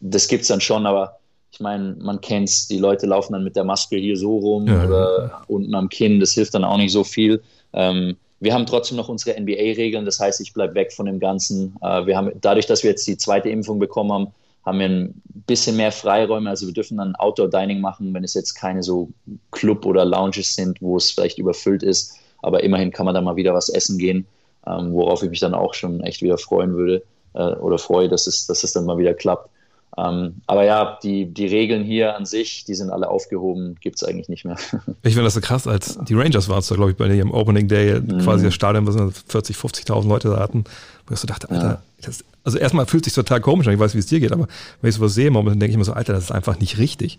das 0.00 0.28
gibt 0.28 0.42
es 0.42 0.48
dann 0.48 0.60
schon, 0.60 0.86
aber 0.86 1.19
ich 1.52 1.60
meine, 1.60 1.96
man 1.98 2.20
kennt 2.20 2.48
es, 2.48 2.68
die 2.68 2.78
Leute 2.78 3.06
laufen 3.06 3.32
dann 3.32 3.44
mit 3.44 3.56
der 3.56 3.64
Maske 3.64 3.96
hier 3.96 4.16
so 4.16 4.38
rum 4.38 4.66
ja, 4.66 4.84
oder 4.84 5.42
unten 5.48 5.74
am 5.74 5.88
Kinn, 5.88 6.20
das 6.20 6.32
hilft 6.32 6.54
dann 6.54 6.64
auch 6.64 6.76
nicht 6.76 6.92
so 6.92 7.04
viel. 7.04 7.42
Ähm, 7.72 8.16
wir 8.40 8.54
haben 8.54 8.66
trotzdem 8.66 8.96
noch 8.96 9.08
unsere 9.08 9.38
NBA-Regeln, 9.38 10.04
das 10.04 10.18
heißt, 10.18 10.40
ich 10.40 10.54
bleibe 10.54 10.74
weg 10.74 10.92
von 10.92 11.06
dem 11.06 11.20
Ganzen. 11.20 11.76
Äh, 11.82 12.06
wir 12.06 12.16
haben, 12.16 12.32
dadurch, 12.40 12.66
dass 12.66 12.82
wir 12.82 12.90
jetzt 12.90 13.06
die 13.06 13.18
zweite 13.18 13.50
Impfung 13.50 13.78
bekommen 13.78 14.12
haben, 14.12 14.26
haben 14.64 14.78
wir 14.78 14.88
ein 14.88 15.22
bisschen 15.46 15.76
mehr 15.76 15.92
Freiräume. 15.92 16.48
Also 16.48 16.66
wir 16.66 16.74
dürfen 16.74 16.98
dann 16.98 17.14
Outdoor-Dining 17.16 17.80
machen, 17.80 18.12
wenn 18.14 18.24
es 18.24 18.34
jetzt 18.34 18.54
keine 18.54 18.82
so 18.82 19.10
Club 19.50 19.86
oder 19.86 20.04
Lounges 20.04 20.54
sind, 20.54 20.80
wo 20.80 20.96
es 20.96 21.10
vielleicht 21.10 21.38
überfüllt 21.38 21.82
ist. 21.82 22.16
Aber 22.42 22.62
immerhin 22.62 22.90
kann 22.90 23.06
man 23.06 23.14
da 23.14 23.20
mal 23.20 23.36
wieder 23.36 23.54
was 23.54 23.68
essen 23.68 23.98
gehen, 23.98 24.26
ähm, 24.66 24.92
worauf 24.92 25.22
ich 25.22 25.30
mich 25.30 25.40
dann 25.40 25.54
auch 25.54 25.74
schon 25.74 26.02
echt 26.02 26.22
wieder 26.22 26.38
freuen 26.38 26.74
würde 26.74 27.02
äh, 27.34 27.54
oder 27.56 27.78
freue, 27.78 28.08
dass 28.08 28.26
es, 28.26 28.46
dass 28.46 28.64
es 28.64 28.72
dann 28.72 28.86
mal 28.86 28.98
wieder 28.98 29.14
klappt. 29.14 29.50
Ähm, 29.98 30.42
aber 30.46 30.64
ja, 30.64 30.98
die, 31.02 31.26
die 31.26 31.46
Regeln 31.46 31.82
hier 31.82 32.16
an 32.16 32.24
sich, 32.24 32.64
die 32.64 32.74
sind 32.74 32.90
alle 32.90 33.08
aufgehoben, 33.08 33.76
gibt 33.80 33.96
es 33.96 34.04
eigentlich 34.04 34.28
nicht 34.28 34.44
mehr. 34.44 34.56
ich 35.02 35.14
finde 35.14 35.24
das 35.24 35.34
so 35.34 35.40
krass, 35.40 35.66
als 35.66 35.98
die 36.08 36.14
Rangers 36.14 36.48
waren 36.48 36.60
es 36.60 36.68
da, 36.68 36.76
glaube 36.76 36.92
ich, 36.92 36.96
bei 36.96 37.08
dem 37.08 37.32
Opening 37.32 37.66
Day, 37.66 38.00
mhm. 38.00 38.18
quasi 38.18 38.44
das 38.44 38.54
Stadion, 38.54 38.86
was 38.86 38.96
40, 39.26 39.56
50.000 39.56 40.08
Leute 40.08 40.30
da 40.30 40.38
hatten, 40.38 40.64
wo 41.06 41.14
ich 41.14 41.20
so 41.20 41.26
dachte, 41.26 41.50
Alter, 41.50 41.68
ja. 41.68 41.82
das, 42.02 42.24
also 42.44 42.58
erstmal 42.58 42.86
fühlt 42.86 43.06
es 43.06 43.14
sich 43.14 43.22
total 43.22 43.40
komisch 43.40 43.66
an, 43.66 43.74
ich 43.74 43.80
weiß, 43.80 43.94
wie 43.94 43.98
es 43.98 44.06
dir 44.06 44.20
geht, 44.20 44.32
aber 44.32 44.46
wenn 44.80 44.90
ich 44.90 44.96
sowas 44.96 45.14
sehe, 45.14 45.30
dann 45.30 45.44
denke 45.44 45.70
ich 45.70 45.76
mir 45.76 45.84
so, 45.84 45.92
Alter, 45.92 46.12
das 46.12 46.24
ist 46.24 46.32
einfach 46.32 46.58
nicht 46.60 46.78
richtig. 46.78 47.18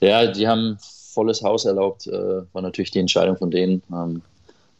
Ja, 0.00 0.30
die 0.30 0.48
haben 0.48 0.78
volles 1.12 1.42
Haus 1.42 1.64
erlaubt, 1.64 2.06
äh, 2.06 2.42
war 2.52 2.62
natürlich 2.62 2.90
die 2.90 3.00
Entscheidung 3.00 3.36
von 3.36 3.50
denen. 3.50 3.82
Ähm, 3.92 4.22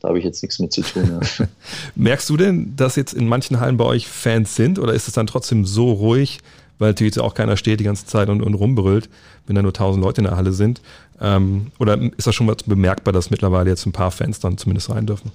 da 0.00 0.08
habe 0.08 0.18
ich 0.18 0.24
jetzt 0.24 0.42
nichts 0.42 0.58
mit 0.58 0.72
zu 0.72 0.82
tun. 0.82 1.20
Ja. 1.20 1.46
Merkst 1.94 2.28
du 2.30 2.36
denn, 2.36 2.76
dass 2.76 2.96
jetzt 2.96 3.12
in 3.12 3.26
manchen 3.26 3.60
Hallen 3.60 3.76
bei 3.76 3.84
euch 3.84 4.06
Fans 4.06 4.54
sind 4.54 4.78
oder 4.78 4.92
ist 4.92 5.08
es 5.08 5.14
dann 5.14 5.26
trotzdem 5.26 5.64
so 5.64 5.90
ruhig, 5.90 6.38
weil 6.78 6.90
natürlich 6.90 7.16
jetzt 7.16 7.24
auch 7.24 7.34
keiner 7.34 7.56
steht 7.56 7.80
die 7.80 7.84
ganze 7.84 8.06
Zeit 8.06 8.28
und, 8.28 8.42
und 8.42 8.54
rumbrüllt, 8.54 9.08
wenn 9.46 9.56
da 9.56 9.62
nur 9.62 9.72
tausend 9.72 10.04
Leute 10.04 10.20
in 10.20 10.26
der 10.26 10.36
Halle 10.36 10.52
sind? 10.52 10.80
Ähm, 11.20 11.72
oder 11.80 11.98
ist 12.16 12.26
das 12.26 12.34
schon 12.34 12.46
mal 12.46 12.56
bemerkbar, 12.66 13.12
dass 13.12 13.30
mittlerweile 13.30 13.70
jetzt 13.70 13.86
ein 13.86 13.92
paar 13.92 14.12
Fans 14.12 14.38
dann 14.38 14.56
zumindest 14.56 14.90
rein 14.90 15.06
dürfen? 15.06 15.32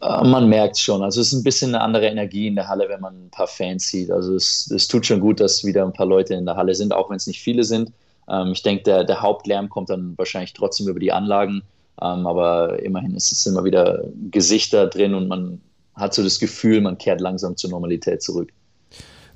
Äh, 0.00 0.24
man 0.24 0.48
merkt 0.48 0.78
schon. 0.78 1.02
Also 1.02 1.20
es 1.20 1.28
ist 1.28 1.32
ein 1.32 1.44
bisschen 1.44 1.74
eine 1.74 1.82
andere 1.82 2.06
Energie 2.06 2.46
in 2.46 2.54
der 2.54 2.68
Halle, 2.68 2.88
wenn 2.88 3.00
man 3.00 3.14
ein 3.14 3.30
paar 3.30 3.48
Fans 3.48 3.88
sieht. 3.88 4.10
Also 4.10 4.34
es, 4.34 4.70
es 4.70 4.86
tut 4.86 5.06
schon 5.06 5.20
gut, 5.20 5.40
dass 5.40 5.64
wieder 5.64 5.84
ein 5.84 5.92
paar 5.92 6.06
Leute 6.06 6.34
in 6.34 6.44
der 6.44 6.56
Halle 6.56 6.74
sind, 6.74 6.92
auch 6.92 7.10
wenn 7.10 7.16
es 7.16 7.26
nicht 7.26 7.40
viele 7.40 7.64
sind. 7.64 7.92
Ähm, 8.28 8.52
ich 8.52 8.62
denke, 8.62 8.84
der, 8.84 9.04
der 9.04 9.22
Hauptlärm 9.22 9.68
kommt 9.68 9.90
dann 9.90 10.14
wahrscheinlich 10.16 10.52
trotzdem 10.52 10.88
über 10.88 11.00
die 11.00 11.12
Anlagen, 11.12 11.62
ähm, 12.00 12.26
aber 12.26 12.82
immerhin 12.82 13.14
ist 13.14 13.32
es 13.32 13.46
immer 13.46 13.64
wieder 13.64 14.04
Gesichter 14.30 14.86
drin 14.86 15.14
und 15.14 15.28
man 15.28 15.60
hat 15.94 16.14
so 16.14 16.22
das 16.22 16.38
Gefühl, 16.38 16.80
man 16.80 16.98
kehrt 16.98 17.20
langsam 17.20 17.56
zur 17.56 17.70
Normalität 17.70 18.22
zurück. 18.22 18.52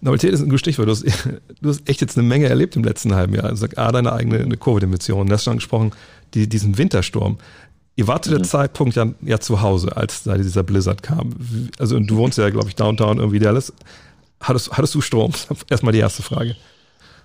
Normalität 0.01 0.33
ist 0.33 0.41
ein 0.41 0.49
gutes 0.49 0.61
Stichwort. 0.61 0.89
Du 0.89 0.93
hast, 0.93 1.05
du 1.61 1.69
hast 1.69 1.89
echt 1.89 2.01
jetzt 2.01 2.19
eine 2.19 2.27
Menge 2.27 2.49
erlebt 2.49 2.77
im 2.77 2.85
letzten 2.85 3.15
halben 3.15 3.35
Jahr. 3.35 3.45
Also 3.45 3.67
A, 3.77 3.93
deine 3.93 4.13
eigene 4.13 4.57
Covid-Emission. 4.57 5.27
Du 5.27 5.33
hast 5.33 5.45
schon 5.45 5.53
angesprochen, 5.53 5.93
die, 6.35 6.49
diesen 6.49 6.79
Wintersturm. 6.79 7.39
Ihr 7.97 8.07
wart 8.07 8.25
zu 8.25 8.31
der 8.31 8.41
mhm. 8.41 8.45
Zeitpunkt 8.45 8.97
ja, 8.97 9.07
ja 9.23 9.41
zu 9.41 9.63
Hause, 9.63 9.97
als 9.97 10.23
da 10.23 10.37
dieser 10.37 10.63
Blizzard 10.63 11.03
kam. 11.03 11.35
Also 11.79 11.97
und 11.97 12.07
du 12.09 12.17
wohnst 12.17 12.37
ja, 12.37 12.51
glaube 12.51 12.69
ich, 12.69 12.77
downtown 12.77 13.19
irgendwie 13.19 13.39
Dallas. 13.39 13.73
Hattest, 14.41 14.73
hattest 14.73 14.95
du 14.95 15.01
Strom? 15.01 15.33
Erstmal 15.71 15.93
die 15.93 16.01
erste 16.01 16.23
Frage. 16.23 16.57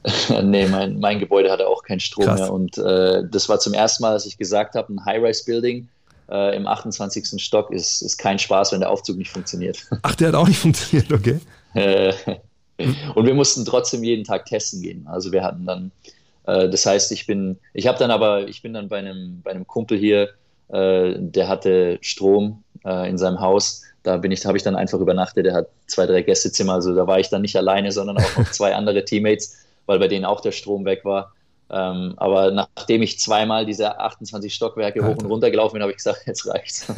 nee, 0.43 0.67
mein, 0.67 0.99
mein 0.99 1.19
Gebäude 1.19 1.51
hatte 1.51 1.67
auch 1.67 1.83
keinen 1.83 1.99
Strom 1.99 2.25
Krass. 2.25 2.39
mehr. 2.39 2.53
Und 2.53 2.77
äh, 2.77 3.23
das 3.29 3.49
war 3.49 3.59
zum 3.59 3.73
ersten 3.73 4.03
Mal, 4.03 4.13
dass 4.13 4.25
ich 4.25 4.37
gesagt 4.37 4.75
habe, 4.75 4.93
ein 4.93 5.05
High-Rise-Building 5.05 5.87
äh, 6.29 6.55
im 6.55 6.65
28. 6.65 7.41
Stock 7.41 7.71
ist, 7.71 8.01
ist 8.01 8.17
kein 8.17 8.39
Spaß, 8.39 8.71
wenn 8.71 8.79
der 8.79 8.89
Aufzug 8.89 9.17
nicht 9.17 9.29
funktioniert. 9.29 9.85
Ach, 10.01 10.15
der 10.15 10.29
hat 10.29 10.35
auch 10.35 10.47
nicht 10.47 10.59
funktioniert, 10.59 11.11
okay. 11.11 11.39
Äh, 11.73 12.13
und 13.13 13.25
wir 13.25 13.33
mussten 13.33 13.65
trotzdem 13.65 14.03
jeden 14.03 14.23
Tag 14.23 14.45
testen 14.45 14.81
gehen. 14.81 15.05
Also 15.07 15.31
wir 15.31 15.43
hatten 15.43 15.65
dann, 15.65 15.91
äh, 16.47 16.67
das 16.69 16.85
heißt, 16.85 17.11
ich 17.11 17.27
bin, 17.27 17.59
ich 17.73 17.85
habe 17.87 17.99
dann 17.99 18.11
aber, 18.11 18.47
ich 18.47 18.61
bin 18.61 18.73
dann 18.73 18.89
bei 18.89 18.97
einem, 18.97 19.41
bei 19.43 19.51
einem 19.51 19.67
Kumpel 19.67 19.97
hier, 19.97 20.29
äh, 20.69 21.13
der 21.17 21.47
hatte 21.47 21.99
Strom 22.01 22.63
äh, 22.85 23.09
in 23.09 23.17
seinem 23.17 23.39
Haus. 23.39 23.83
Da 24.03 24.17
bin 24.17 24.31
ich, 24.31 24.43
habe 24.45 24.57
ich 24.57 24.63
dann 24.63 24.75
einfach 24.75 24.99
übernachtet. 24.99 25.45
Der 25.45 25.53
hat 25.53 25.67
zwei, 25.85 26.07
drei 26.07 26.23
Gästezimmer. 26.23 26.73
Also 26.73 26.95
da 26.95 27.05
war 27.05 27.19
ich 27.19 27.29
dann 27.29 27.43
nicht 27.43 27.55
alleine, 27.55 27.91
sondern 27.91 28.17
auch 28.17 28.37
noch 28.37 28.49
zwei 28.51 28.73
andere 28.73 29.05
Teammates 29.05 29.60
weil 29.85 29.99
bei 29.99 30.07
denen 30.07 30.25
auch 30.25 30.41
der 30.41 30.51
Strom 30.51 30.85
weg 30.85 31.05
war. 31.05 31.33
Ähm, 31.73 32.15
aber 32.17 32.51
nachdem 32.51 33.01
ich 33.01 33.17
zweimal 33.17 33.65
diese 33.65 33.97
28 33.97 34.53
Stockwerke 34.53 35.01
Alter. 35.01 35.15
hoch 35.15 35.23
und 35.23 35.29
runter 35.29 35.49
gelaufen 35.49 35.73
bin, 35.73 35.81
habe 35.81 35.91
ich 35.91 35.97
gesagt, 35.97 36.23
jetzt 36.25 36.45
reicht's. 36.45 36.85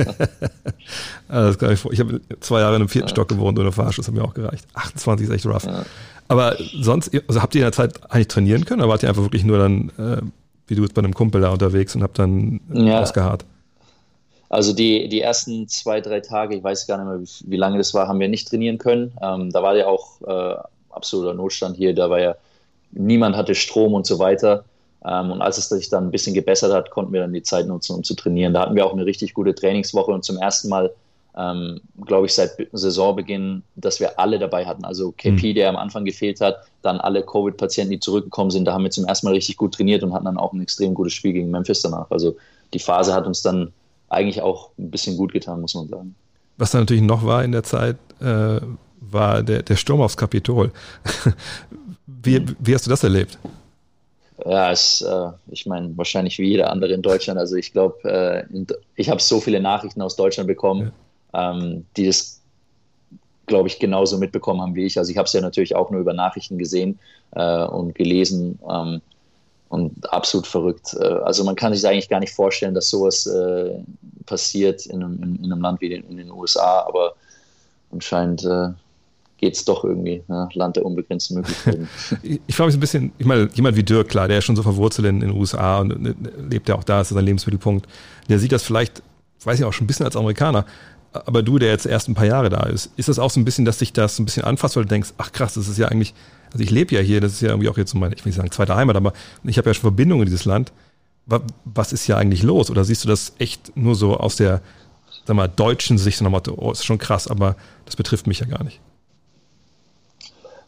ich 1.92 2.00
habe 2.00 2.22
zwei 2.40 2.60
Jahre 2.60 2.76
in 2.76 2.82
einem 2.82 2.90
vierten 2.90 3.10
ja. 3.10 3.12
Stock 3.12 3.28
gewohnt 3.28 3.60
ohne 3.60 3.72
Fahrstuhl, 3.72 4.02
das 4.02 4.08
hat 4.08 4.16
mir 4.16 4.24
auch 4.24 4.34
gereicht. 4.34 4.66
28 4.74 5.28
ist 5.28 5.34
echt 5.34 5.46
rough. 5.46 5.66
Ja. 5.66 5.86
Aber 6.28 6.58
sonst, 6.80 7.12
also 7.28 7.42
habt 7.42 7.54
ihr 7.54 7.62
in 7.62 7.66
der 7.66 7.72
Zeit 7.72 8.12
eigentlich 8.12 8.30
trainieren 8.30 8.66
können 8.66 8.82
oder 8.82 8.90
wart 8.90 9.04
ihr 9.04 9.10
einfach 9.10 9.22
wirklich 9.22 9.44
nur 9.44 9.60
dann, 9.60 9.90
äh, 10.00 10.22
wie 10.66 10.74
du 10.74 10.82
jetzt 10.82 10.96
bei 10.96 11.04
einem 11.04 11.14
Kumpel 11.14 11.42
da 11.42 11.52
unterwegs 11.52 11.96
und 11.96 12.02
habt 12.02 12.18
dann 12.18 12.60
ja. 12.74 13.00
ausgeharrt? 13.00 13.46
Also 14.50 14.74
die, 14.74 15.08
die 15.08 15.22
ersten 15.22 15.68
zwei, 15.68 16.02
drei 16.02 16.20
Tage, 16.22 16.56
ich 16.56 16.64
weiß 16.64 16.88
gar 16.88 16.98
nicht 16.98 17.08
mehr, 17.08 17.22
wie, 17.22 17.52
wie 17.52 17.58
lange 17.58 17.78
das 17.78 17.94
war, 17.94 18.08
haben 18.08 18.20
wir 18.20 18.28
nicht 18.28 18.48
trainieren 18.48 18.80
können. 18.80 19.12
Ähm, 19.22 19.52
da 19.52 19.62
war 19.62 19.76
ja 19.76 19.86
auch 19.86 20.22
äh, 20.22 20.56
absoluter 20.90 21.36
Notstand 21.36 21.78
hier, 21.78 21.94
da 21.94 22.10
war 22.10 22.20
ja 22.20 22.36
niemand 22.94 23.36
hatte 23.36 23.56
Strom 23.56 23.94
und 23.94 24.06
so 24.06 24.20
weiter. 24.20 24.66
Ähm, 25.06 25.32
und 25.32 25.42
als 25.42 25.58
es 25.58 25.70
sich 25.70 25.90
dann 25.90 26.06
ein 26.06 26.12
bisschen 26.12 26.34
gebessert 26.34 26.74
hat, 26.74 26.90
konnten 26.90 27.14
wir 27.14 27.22
dann 27.22 27.34
die 27.34 27.44
Zeit 27.44 27.68
nutzen, 27.68 27.96
um 27.96 28.04
zu 28.04 28.16
trainieren. 28.16 28.54
Da 28.54 28.62
hatten 28.62 28.76
wir 28.76 28.86
auch 28.86 28.94
eine 28.94 29.06
richtig 29.06 29.34
gute 29.34 29.54
Trainingswoche 29.54 30.12
und 30.12 30.24
zum 30.24 30.38
ersten 30.38 30.70
Mal, 30.70 30.92
ähm, 31.36 31.82
glaube 32.06 32.28
ich, 32.28 32.34
seit 32.34 32.52
Saisonbeginn, 32.72 33.64
dass 33.76 34.00
wir 34.00 34.18
alle 34.20 34.40
dabei 34.40 34.66
hatten. 34.66 34.86
Also 34.86 35.12
KP, 35.12 35.50
mhm. 35.50 35.56
der 35.56 35.70
am 35.70 35.76
Anfang 35.76 36.06
gefehlt 36.06 36.40
hat, 36.40 36.58
dann 36.82 37.00
alle 37.00 37.24
Covid-Patienten, 37.24 37.92
die 37.92 38.00
zurückgekommen 38.00 38.52
sind, 38.52 38.66
da 38.66 38.74
haben 38.74 38.84
wir 38.84 38.92
zum 38.92 39.06
ersten 39.06 39.28
Mal 39.28 39.34
richtig 39.34 39.58
gut 39.58 39.74
trainiert 39.74 40.04
und 40.04 40.14
hatten 40.14 40.26
dann 40.26 40.38
auch 40.38 40.54
ein 40.54 40.62
extrem 40.62 40.94
gutes 40.94 41.14
Spiel 41.14 41.34
gegen 41.34 41.52
Memphis 41.52 41.82
danach. 41.82 42.10
Also 42.10 42.38
die 42.74 42.80
Phase 42.80 43.14
hat 43.14 43.26
uns 43.26 43.42
dann 43.42 43.74
eigentlich 44.10 44.42
auch 44.42 44.70
ein 44.78 44.92
bisschen 44.92 45.18
gut 45.18 45.34
getan, 45.34 45.60
muss 45.60 45.74
man 45.74 45.88
sagen. 45.88 46.16
Was 46.58 46.72
dann 46.72 46.82
natürlich 46.82 47.04
noch 47.04 47.26
war 47.26 47.44
in 47.44 47.52
der 47.52 47.64
Zeit, 47.64 47.98
äh, 48.22 48.62
war 49.02 49.44
der, 49.44 49.64
der 49.64 49.76
Sturm 49.76 50.02
aufs 50.02 50.18
Kapitol. 50.18 50.72
Wie, 52.06 52.46
wie 52.60 52.76
hast 52.76 52.86
du 52.86 52.90
das 52.90 53.04
erlebt? 53.04 53.38
Ja, 54.46 54.72
es, 54.72 55.02
äh, 55.02 55.30
ich 55.52 55.66
meine, 55.66 55.96
wahrscheinlich 55.98 56.38
wie 56.38 56.48
jeder 56.48 56.70
andere 56.72 56.94
in 56.94 57.02
Deutschland. 57.02 57.40
Also 57.40 57.56
ich 57.56 57.72
glaube, 57.72 58.10
äh, 58.10 58.66
ich 58.96 59.10
habe 59.10 59.22
so 59.22 59.40
viele 59.40 59.62
Nachrichten 59.62 60.02
aus 60.02 60.16
Deutschland 60.16 60.48
bekommen, 60.48 60.92
ja. 61.34 61.52
ähm, 61.52 61.86
die 61.96 62.08
das, 62.08 62.42
glaube 63.46 63.68
ich, 63.68 63.80
genauso 63.80 64.18
mitbekommen 64.18 64.62
haben 64.62 64.76
wie 64.76 64.86
ich. 64.86 64.98
Also 64.98 65.12
ich 65.12 65.18
habe 65.18 65.28
es 65.28 65.34
ja 65.34 65.42
natürlich 65.42 65.76
auch 65.76 65.92
nur 65.92 66.02
über 66.02 66.14
Nachrichten 66.14 66.58
gesehen 66.58 67.00
äh, 67.32 67.64
und 67.66 67.96
gelesen 67.96 68.60
ähm, 68.70 69.02
und 69.70 70.12
absolut 70.12 70.48
verrückt. 70.48 70.96
Äh, 71.00 71.06
also 71.06 71.44
man 71.44 71.56
kann 71.56 71.74
sich 71.74 71.88
eigentlich 71.88 72.10
gar 72.10 72.20
nicht 72.20 72.34
vorstellen, 72.34 72.74
dass 72.74 72.90
sowas 72.90 73.26
äh, 73.28 73.76
passiert 74.26 74.86
in 74.88 75.04
einem, 75.04 75.24
in, 75.24 75.36
in 75.38 75.52
einem, 75.52 75.62
Land 75.62 75.80
wie 75.80 75.90
den, 75.90 76.04
in 76.10 76.18
den 76.18 76.32
USA, 76.32 76.82
aber 76.88 77.14
anscheinend 77.92 78.46
äh, 79.44 79.46
geht 79.46 79.56
es 79.56 79.66
doch 79.66 79.84
irgendwie, 79.84 80.24
ne? 80.28 80.48
Land 80.54 80.78
der 80.78 80.86
unbegrenzten 80.86 81.38
Möglichkeiten. 81.38 81.90
ich 82.48 82.56
frage 82.56 82.68
mich 82.68 82.78
ein 82.78 82.80
bisschen, 82.80 83.12
ich 83.18 83.26
meine, 83.26 83.50
jemand 83.54 83.76
wie 83.76 83.84
Dirk, 83.84 84.10
klar, 84.10 84.28
der 84.28 84.40
ist 84.40 84.46
schon 84.46 84.56
so 84.56 84.64
verwurzelt 84.64 85.08
in, 85.08 85.20
den 85.20 85.32
USA 85.32 85.80
und 85.80 86.02
ne, 86.02 86.16
lebt 86.50 86.70
ja 86.70 86.76
auch 86.76 86.84
da, 86.84 87.02
ist 87.02 87.10
sein 87.10 87.26
Lebensmittelpunkt. 87.26 87.88
Der 88.30 88.40
sieht 88.40 88.52
das 88.52 88.64
vielleicht, 88.64 89.04
weiß 89.44 89.60
ich 89.60 89.66
auch, 89.66 89.74
schon 89.74 89.86
ein 89.86 89.88
bisschen 89.88 90.06
als 90.06 90.16
Amerikaner. 90.16 90.66
Aber 91.12 91.44
du, 91.44 91.60
der 91.60 91.70
jetzt 91.70 91.86
erst 91.86 92.08
ein 92.08 92.16
paar 92.16 92.26
Jahre 92.26 92.50
da 92.50 92.64
ist, 92.64 92.92
ist 92.98 93.10
das 93.10 93.20
auch 93.20 93.30
so 93.30 93.40
ein 93.40 93.46
bisschen, 93.46 93.66
dass 93.66 93.78
dich 93.78 93.94
das 93.94 94.18
ein 94.18 94.26
bisschen 94.26 94.44
anfasst, 94.44 94.76
weil 94.76 94.84
du 94.84 94.90
denkst, 94.90 95.14
ach 95.18 95.32
krass, 95.32 95.54
das 95.54 95.68
ist 95.68 95.78
ja 95.78 95.88
eigentlich, 95.88 96.14
also 96.52 96.64
ich 96.64 96.72
lebe 96.72 96.96
ja 96.96 97.02
hier, 97.02 97.22
das 97.22 97.34
ist 97.34 97.42
ja 97.42 97.50
irgendwie 97.50 97.70
auch 97.70 97.78
jetzt 97.78 97.92
so 97.92 97.98
meine, 97.98 98.16
ich 98.16 98.26
will 98.26 98.30
nicht 98.30 98.38
sagen 98.38 98.50
zweite 98.50 98.76
Heimat, 98.76 98.96
aber 98.96 99.14
ich 99.44 99.58
habe 99.58 99.70
ja 99.70 99.74
schon 99.74 99.82
Verbindungen 99.82 100.24
in 100.24 100.32
dieses 100.32 100.46
Land. 100.46 100.72
Was 101.66 101.94
ist 101.94 102.08
ja 102.08 102.18
eigentlich 102.18 102.44
los? 102.44 102.70
Oder 102.70 102.84
siehst 102.84 103.04
du 103.04 103.08
das 103.08 103.34
echt 103.38 103.78
nur 103.78 103.96
so 103.96 104.18
aus 104.18 104.36
der, 104.36 104.62
sag 105.26 105.36
mal, 105.36 105.48
deutschen 105.48 105.98
Sicht, 105.98 106.18
so 106.18 106.24
nach 106.24 106.32
Motto, 106.32 106.56
oh, 106.58 106.72
ist 106.72 106.84
schon 106.84 106.98
krass, 106.98 107.28
aber 107.28 107.56
das 107.86 107.96
betrifft 107.96 108.26
mich 108.26 108.40
ja 108.40 108.46
gar 108.46 108.64
nicht? 108.64 108.82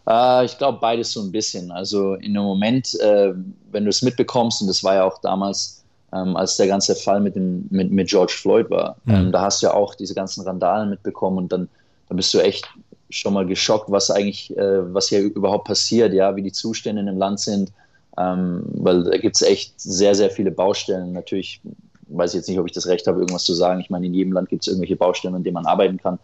Äh, 0.07 0.45
ich 0.45 0.57
glaube 0.57 0.79
beides 0.79 1.11
so 1.11 1.21
ein 1.21 1.31
bisschen. 1.31 1.71
Also 1.71 2.15
in 2.15 2.33
dem 2.33 2.43
Moment, 2.43 2.99
äh, 2.99 3.33
wenn 3.71 3.83
du 3.83 3.89
es 3.89 4.01
mitbekommst, 4.01 4.61
und 4.61 4.67
das 4.67 4.83
war 4.83 4.95
ja 4.95 5.03
auch 5.03 5.19
damals, 5.19 5.83
ähm, 6.13 6.35
als 6.35 6.57
der 6.57 6.67
ganze 6.67 6.95
Fall 6.95 7.19
mit, 7.19 7.35
dem, 7.35 7.67
mit, 7.69 7.91
mit 7.91 8.09
George 8.09 8.33
Floyd 8.35 8.69
war, 8.69 8.97
mhm. 9.05 9.15
ähm, 9.15 9.31
da 9.31 9.41
hast 9.41 9.61
du 9.61 9.67
ja 9.67 9.73
auch 9.73 9.95
diese 9.95 10.13
ganzen 10.13 10.43
Randalen 10.43 10.89
mitbekommen 10.89 11.37
und 11.37 11.51
dann, 11.51 11.67
dann 12.07 12.17
bist 12.17 12.33
du 12.33 12.39
echt 12.39 12.67
schon 13.09 13.33
mal 13.33 13.45
geschockt, 13.45 13.91
was 13.91 14.11
eigentlich, 14.11 14.55
äh, 14.57 14.93
was 14.93 15.09
hier 15.09 15.21
überhaupt 15.21 15.67
passiert, 15.67 16.13
ja, 16.13 16.35
wie 16.35 16.41
die 16.41 16.51
Zustände 16.51 17.01
in 17.01 17.07
dem 17.07 17.17
Land 17.17 17.39
sind. 17.39 17.71
Ähm, 18.17 18.63
weil 18.75 19.03
da 19.03 19.17
gibt 19.17 19.35
es 19.35 19.41
echt 19.41 19.79
sehr, 19.79 20.15
sehr 20.15 20.29
viele 20.29 20.51
Baustellen. 20.51 21.11
Natürlich 21.11 21.61
weiß 22.07 22.31
ich 22.31 22.37
jetzt 22.37 22.49
nicht, 22.49 22.59
ob 22.59 22.65
ich 22.65 22.71
das 22.71 22.87
Recht 22.87 23.07
habe, 23.07 23.19
irgendwas 23.19 23.43
zu 23.43 23.53
sagen. 23.53 23.81
Ich 23.81 23.89
meine, 23.89 24.05
in 24.05 24.13
jedem 24.13 24.33
Land 24.33 24.49
gibt 24.49 24.63
es 24.63 24.67
irgendwelche 24.67 24.95
Baustellen, 24.95 25.35
an 25.35 25.43
denen 25.43 25.55
man 25.55 25.65
arbeiten 25.65 25.97
kann. 25.97 26.19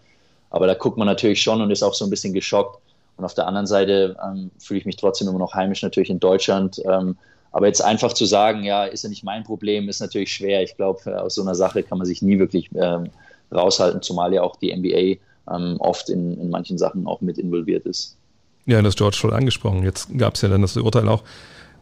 Aber 0.50 0.68
da 0.68 0.74
guckt 0.74 0.98
man 0.98 1.08
natürlich 1.08 1.42
schon 1.42 1.62
und 1.62 1.72
ist 1.72 1.84
auch 1.84 1.94
so 1.94 2.06
ein 2.06 2.10
bisschen 2.10 2.34
geschockt. 2.34 2.80
Und 3.18 3.26
auf 3.26 3.34
der 3.34 3.48
anderen 3.48 3.68
Seite 3.68 4.16
ähm, 4.24 4.52
fühle 4.60 4.80
ich 4.80 4.86
mich 4.86 4.98
trotzdem 4.98 5.28
immer 5.28 5.40
noch 5.40 5.54
heimisch 5.54 5.82
natürlich 5.84 6.10
in 6.10 6.20
Deutschland. 6.20 6.82
Ähm, 6.86 7.18
aber 7.52 7.68
jetzt 7.68 7.84
einfach 7.84 8.14
zu 8.14 8.26
sagen, 8.26 8.64
ja, 8.64 8.86
ist 8.86 9.04
ja 9.04 9.10
nicht 9.10 9.24
mein 9.24 9.44
Problem, 9.44 9.90
ist 9.90 10.00
natürlich 10.00 10.34
schwer. 10.34 10.64
Ich 10.64 10.76
glaube, 10.76 11.02
äh, 11.06 11.16
aus 11.16 11.36
so 11.36 11.42
einer 11.42 11.56
Sache 11.56 11.84
kann 11.84 11.98
man 11.98 12.08
sich 12.08 12.22
nie 12.22 12.40
wirklich 12.40 12.70
ähm, 12.76 13.10
raushalten, 13.52 14.02
zumal 14.02 14.34
ja 14.34 14.42
auch 14.42 14.56
die 14.56 14.76
NBA 14.76 15.54
ähm, 15.54 15.78
oft 15.80 16.10
in, 16.10 16.40
in 16.40 16.50
manchen 16.50 16.78
Sachen 16.78 17.06
auch 17.08 17.22
mit 17.22 17.38
involviert 17.38 17.86
ist. 17.86 18.18
Ja, 18.66 18.82
das 18.82 18.96
George 18.96 19.18
schon 19.18 19.34
angesprochen. 19.34 19.84
Jetzt 19.84 20.18
gab 20.18 20.36
es 20.36 20.42
ja 20.42 20.50
dann 20.50 20.62
das 20.62 20.78
Urteil 20.78 21.08
auch. 21.10 21.24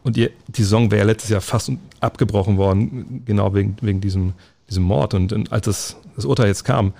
Und 0.02 0.16
ihr, 0.16 0.30
die 0.48 0.62
Saison 0.62 0.90
wäre 0.90 1.00
ja 1.00 1.06
letztes 1.06 1.30
Jahr 1.30 1.42
fast 1.42 1.70
abgebrochen 2.00 2.56
worden, 2.56 3.22
genau 3.26 3.54
wegen, 3.54 3.76
wegen 3.82 4.00
diesem, 4.00 4.32
diesem 4.68 4.82
Mord. 4.82 5.14
Und, 5.14 5.32
und 5.32 5.52
als 5.52 5.66
das, 5.66 5.96
das 6.16 6.24
Urteil 6.24 6.46
jetzt 6.46 6.64
kam, 6.64 6.94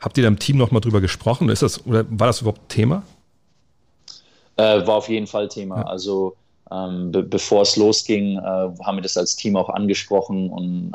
habt 0.00 0.16
ihr 0.16 0.22
da 0.22 0.28
im 0.28 0.38
Team 0.38 0.56
nochmal 0.56 0.80
drüber 0.80 1.00
gesprochen? 1.00 1.50
Ist 1.50 1.62
das, 1.62 1.86
oder 1.86 2.06
war 2.08 2.26
das 2.26 2.40
überhaupt 2.40 2.68
Thema? 2.70 3.02
Äh, 4.58 4.86
war 4.86 4.96
auf 4.96 5.08
jeden 5.08 5.26
Fall 5.26 5.48
Thema. 5.48 5.78
Ja. 5.78 5.82
Also 5.84 6.36
ähm, 6.70 7.12
be 7.12 7.22
bevor 7.22 7.62
es 7.62 7.76
losging, 7.76 8.38
äh, 8.38 8.42
haben 8.42 8.96
wir 8.96 9.02
das 9.02 9.16
als 9.16 9.36
Team 9.36 9.56
auch 9.56 9.70
angesprochen 9.70 10.50
und 10.50 10.92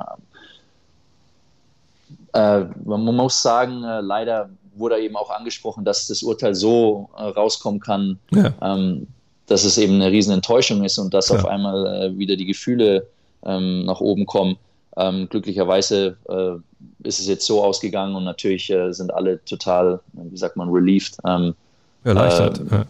äh, 2.34 2.66
man 2.84 3.16
muss 3.16 3.42
sagen, 3.42 3.84
äh, 3.84 4.02
leider 4.02 4.50
wurde 4.76 5.00
eben 5.00 5.16
auch 5.16 5.30
angesprochen, 5.30 5.86
dass 5.86 6.08
das 6.08 6.24
Urteil 6.24 6.56
so 6.56 7.10
äh, 7.18 7.24
rauskommen 7.24 7.80
kann, 7.80 8.20
ja. 8.32 8.54
ähm, 8.62 9.08
dass 9.48 9.64
es 9.64 9.78
eben 9.78 9.96
eine 9.96 10.12
riesen 10.12 10.34
Enttäuschung 10.34 10.84
ist 10.84 10.98
und 10.98 11.14
dass 11.14 11.30
ja. 11.30 11.36
auf 11.36 11.46
einmal 11.46 11.86
äh, 11.86 12.18
wieder 12.18 12.36
die 12.36 12.46
Gefühle 12.46 13.08
ähm, 13.46 13.86
nach 13.86 14.02
oben 14.02 14.26
kommen. 14.26 14.58
Ähm, 14.98 15.28
glücklicherweise 15.30 16.18
äh, 16.28 17.08
ist 17.08 17.20
es 17.20 17.28
jetzt 17.28 17.46
so 17.46 17.64
ausgegangen 17.64 18.16
und 18.16 18.26
natürlich 18.26 18.70
äh, 18.70 18.92
sind 18.92 19.14
alle 19.14 19.44
total, 19.46 20.00
wie 20.14 20.38
sagt 20.38 20.56
man, 20.56 20.70
relieved. 20.70 21.18
Ähm, 21.26 21.56
Erleichtert. 22.04 22.62
Ja. 22.72 22.86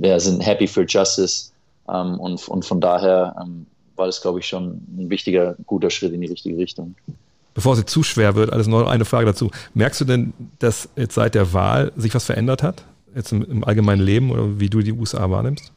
ja. 0.00 0.20
sind 0.20 0.40
happy 0.44 0.66
for 0.66 0.84
justice 0.86 1.52
ähm, 1.88 2.18
und, 2.20 2.46
und 2.48 2.64
von 2.64 2.80
daher 2.80 3.36
ähm, 3.42 3.66
war 3.96 4.06
das, 4.06 4.20
glaube 4.20 4.40
ich, 4.40 4.46
schon 4.46 4.80
ein 4.96 5.10
wichtiger, 5.10 5.56
guter 5.66 5.90
Schritt 5.90 6.12
in 6.12 6.20
die 6.20 6.26
richtige 6.26 6.56
Richtung 6.56 6.94
bevor 7.54 7.76
sie 7.76 7.86
zu 7.86 8.02
schwer 8.02 8.34
wird, 8.34 8.52
alles 8.52 8.66
noch 8.66 8.86
eine 8.86 9.04
Frage 9.04 9.26
dazu. 9.26 9.50
Merkst 9.72 10.00
du 10.02 10.04
denn, 10.04 10.34
dass 10.58 10.88
jetzt 10.96 11.14
seit 11.14 11.34
der 11.34 11.52
Wahl 11.52 11.92
sich 11.96 12.14
was 12.14 12.26
verändert 12.26 12.62
hat? 12.62 12.84
Jetzt 13.14 13.32
im, 13.32 13.42
im 13.44 13.64
allgemeinen 13.64 14.02
Leben 14.02 14.32
oder 14.32 14.58
wie 14.58 14.68
du 14.68 14.80
die 14.80 14.92
USA 14.92 15.30
wahrnimmst? 15.30 15.72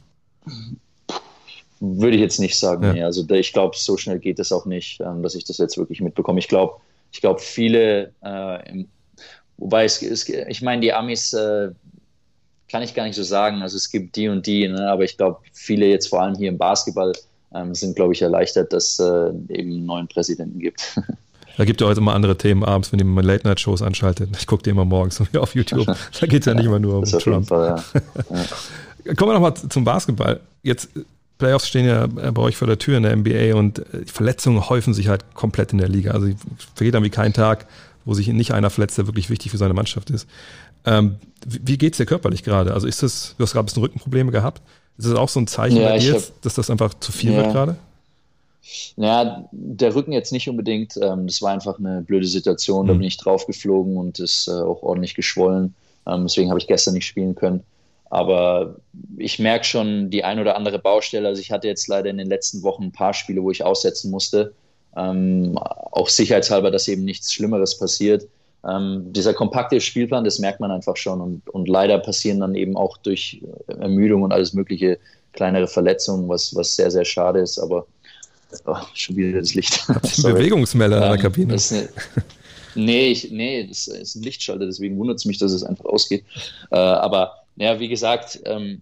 Würde 1.80 2.16
ich 2.16 2.22
jetzt 2.22 2.40
nicht 2.40 2.58
sagen. 2.58 2.84
Ja. 2.84 2.94
Nee. 2.94 3.04
Also 3.04 3.24
ich 3.30 3.54
glaube, 3.54 3.78
so 3.78 3.96
schnell 3.98 4.18
geht 4.18 4.40
es 4.40 4.52
auch 4.52 4.66
nicht, 4.66 5.00
ähm, 5.00 5.22
dass 5.22 5.36
ich 5.36 5.46
das 5.46 5.60
jetzt 5.60 5.78
wirklich 5.78 6.02
mitbekomme. 6.02 6.40
Ich 6.40 6.48
glaube, 6.48 6.82
ich 7.12 7.22
glaube, 7.22 7.40
viele, 7.40 8.12
äh, 8.22 8.84
wobei 9.58 9.86
es, 9.86 10.02
es, 10.02 10.28
ich 10.28 10.62
meine, 10.64 10.82
die 10.82 10.92
Amis 10.92 11.34
äh, 11.34 11.70
kann 12.70 12.84
ich 12.84 12.94
gar 12.94 13.06
nicht 13.06 13.16
so 13.16 13.24
sagen. 13.24 13.62
Also 13.62 13.78
es 13.78 13.90
gibt 13.90 14.16
die 14.16 14.28
und 14.28 14.46
die, 14.46 14.68
ne? 14.68 14.90
aber 14.90 15.04
ich 15.04 15.18
glaube, 15.18 15.40
viele 15.54 15.88
jetzt 15.88 16.08
vor 16.08 16.22
allem 16.22 16.36
hier 16.36 16.50
im 16.50 16.58
Basketball 16.58 17.14
ähm, 17.54 17.74
sind, 17.74 17.96
glaube 17.96 18.14
ich, 18.14 18.22
erleichtert, 18.22 18.74
dass 18.74 19.00
äh, 19.00 19.30
eben 19.50 19.72
einen 19.72 19.86
neuen 19.86 20.08
Präsidenten 20.08 20.60
gibt. 20.60 21.00
Da 21.58 21.66
gibt 21.66 21.82
ja 21.82 21.88
heute 21.88 22.02
immer 22.02 22.14
andere 22.14 22.38
Themen 22.38 22.64
abends, 22.64 22.92
wenn 22.92 23.00
ihr 23.00 23.06
mal 23.06 23.26
Late-Night-Shows 23.26 23.82
anschaltet. 23.82 24.30
Ich 24.38 24.46
gucke 24.46 24.62
die 24.62 24.70
immer 24.70 24.86
morgens 24.86 25.20
auf 25.40 25.56
YouTube. 25.56 25.88
Da 25.88 26.28
geht 26.28 26.42
es 26.42 26.46
ja 26.46 26.54
nicht 26.54 26.66
immer 26.66 26.78
nur 26.78 26.98
um 27.00 27.04
Trump. 27.04 27.48
Fall, 27.48 27.84
ja. 27.94 28.02
Ja. 29.04 29.14
Kommen 29.16 29.32
wir 29.32 29.40
nochmal 29.40 29.56
zum 29.56 29.84
Basketball. 29.84 30.40
Jetzt, 30.62 30.90
Playoffs 31.40 31.68
stehen 31.68 31.88
ja 31.88 32.06
bei 32.06 32.42
euch 32.44 32.56
vor 32.56 32.68
der 32.68 32.78
Tür 32.78 32.98
in 32.98 33.04
der 33.04 33.16
NBA 33.16 33.56
und 33.56 33.80
äh, 33.80 34.06
Verletzungen 34.06 34.70
häufen 34.70 34.94
sich 34.94 35.08
halt 35.08 35.34
komplett 35.34 35.72
in 35.72 35.80
der 35.80 35.90
Liga. 35.90 36.12
Also 36.12 36.30
vergeht 36.76 36.94
dann 36.94 37.04
wie 37.04 37.10
kein 37.10 37.34
Tag, 37.34 37.66
wo 38.06 38.14
sich 38.14 38.28
nicht 38.28 38.52
einer 38.52 38.70
verletzt, 38.70 39.00
der 39.00 39.08
wirklich 39.08 39.32
wichtig 39.32 39.52
für 39.52 39.58
seine 39.58 39.74
Mannschaft 39.74 40.12
ist. 40.12 40.28
Ähm, 40.88 41.18
wie 41.46 41.78
geht 41.78 41.94
es 41.94 41.98
dir 41.98 42.06
körperlich 42.06 42.44
gerade? 42.44 42.74
Also 42.74 42.88
ist 42.88 43.04
das, 43.04 43.36
du 43.38 43.44
hast 43.44 43.54
gerade 43.54 43.64
ein 43.64 43.68
bisschen 43.68 43.84
Rückenprobleme 43.84 44.32
gehabt. 44.32 44.62
Ist 44.98 45.08
das 45.08 45.16
auch 45.16 45.30
so 45.30 45.40
ein 45.40 45.48
Zeichen 45.48 45.78
ja, 45.78 45.90
bei 45.90 46.00
dir, 46.00 46.16
hab, 46.16 46.42
dass 46.42 46.56
das 46.56 46.70
einfach 46.70 46.94
zu 46.96 47.12
viel 47.12 47.32
ja. 47.32 47.38
wird 47.38 47.52
gerade? 47.52 47.76
Naja, 48.96 49.48
der 49.52 49.96
Rücken 49.96 50.12
jetzt 50.12 50.32
nicht 50.32 50.50
unbedingt. 50.50 50.98
Ähm, 50.98 51.28
das 51.28 51.42
war 51.42 51.52
einfach 51.52 51.78
eine 51.78 52.02
blöde 52.02 52.26
Situation. 52.26 52.86
Mhm. 52.86 52.88
Da 52.88 52.94
bin 52.94 53.04
ich 53.04 53.18
drauf 53.18 53.46
geflogen 53.46 53.98
und 53.98 54.20
ist 54.20 54.48
äh, 54.48 54.52
auch 54.52 54.82
ordentlich 54.82 55.14
geschwollen. 55.14 55.76
Ähm, 56.08 56.24
deswegen 56.24 56.50
habe 56.50 56.60
ich 56.60 56.68
gestern 56.68 56.96
nicht 56.96 57.06
spielen 57.06 57.36
können. 57.36 57.64
Aber 58.10 58.78
ich 59.18 59.38
merke 59.38 59.66
schon 59.66 60.10
die 60.10 60.24
ein 60.24 60.40
oder 60.40 60.56
andere 60.56 60.80
Baustelle. 60.80 61.28
Also 61.28 61.42
ich 61.42 61.52
hatte 61.52 61.68
jetzt 61.68 61.88
leider 61.88 62.10
in 62.10 62.18
den 62.18 62.28
letzten 62.28 62.64
Wochen 62.64 62.84
ein 62.84 62.92
paar 62.92 63.14
Spiele, 63.14 63.44
wo 63.44 63.52
ich 63.52 63.64
aussetzen 63.64 64.10
musste. 64.10 64.54
Ähm, 64.96 65.58
auch 65.58 66.08
sicherheitshalber, 66.10 66.72
dass 66.72 66.88
eben 66.88 67.04
nichts 67.04 67.34
Schlimmeres 67.34 67.78
passiert. 67.78 68.28
Ähm, 68.68 69.12
dieser 69.14 69.34
kompakte 69.34 69.80
Spielplan, 69.82 70.24
das 70.24 70.40
merkt 70.40 70.60
man 70.60 70.72
einfach 70.72 70.98
schon. 70.98 71.22
Und, 71.22 71.50
und 71.50 71.68
leider 71.68 71.98
passieren 72.00 72.40
dann 72.40 72.56
eben 72.56 72.76
auch 72.76 72.98
durch 72.98 73.42
Ermüdung 73.68 74.24
und 74.24 74.32
alles 74.32 74.54
mögliche 74.54 74.98
kleinere 75.34 75.68
Verletzungen, 75.68 76.28
was, 76.28 76.56
was 76.56 76.76
sehr, 76.76 76.90
sehr 76.92 77.06
schade 77.06 77.40
ist. 77.40 77.60
Aber 77.60 77.86
Oh, 78.66 78.78
schon 78.94 79.16
wieder 79.16 79.40
das 79.40 79.54
Licht. 79.54 79.86
Bewegungsmelder 80.24 80.98
in 81.04 81.12
der 81.12 81.18
Kabine. 81.18 81.54
Das 81.54 81.72
eine, 81.72 81.90
nee, 82.76 83.10
ich, 83.10 83.30
nee, 83.32 83.68
das 83.68 83.88
ist 83.88 84.16
ein 84.16 84.24
Lichtschalter, 84.24 84.66
deswegen 84.66 84.98
wundert 84.98 85.18
es 85.18 85.26
mich, 85.26 85.38
dass 85.38 85.52
es 85.52 85.64
einfach 85.64 85.86
ausgeht. 85.86 86.24
Äh, 86.72 86.78
aber 86.78 87.34
ja, 87.58 87.80
wie 87.80 87.90
gesagt, 87.90 88.40
ähm, 88.46 88.82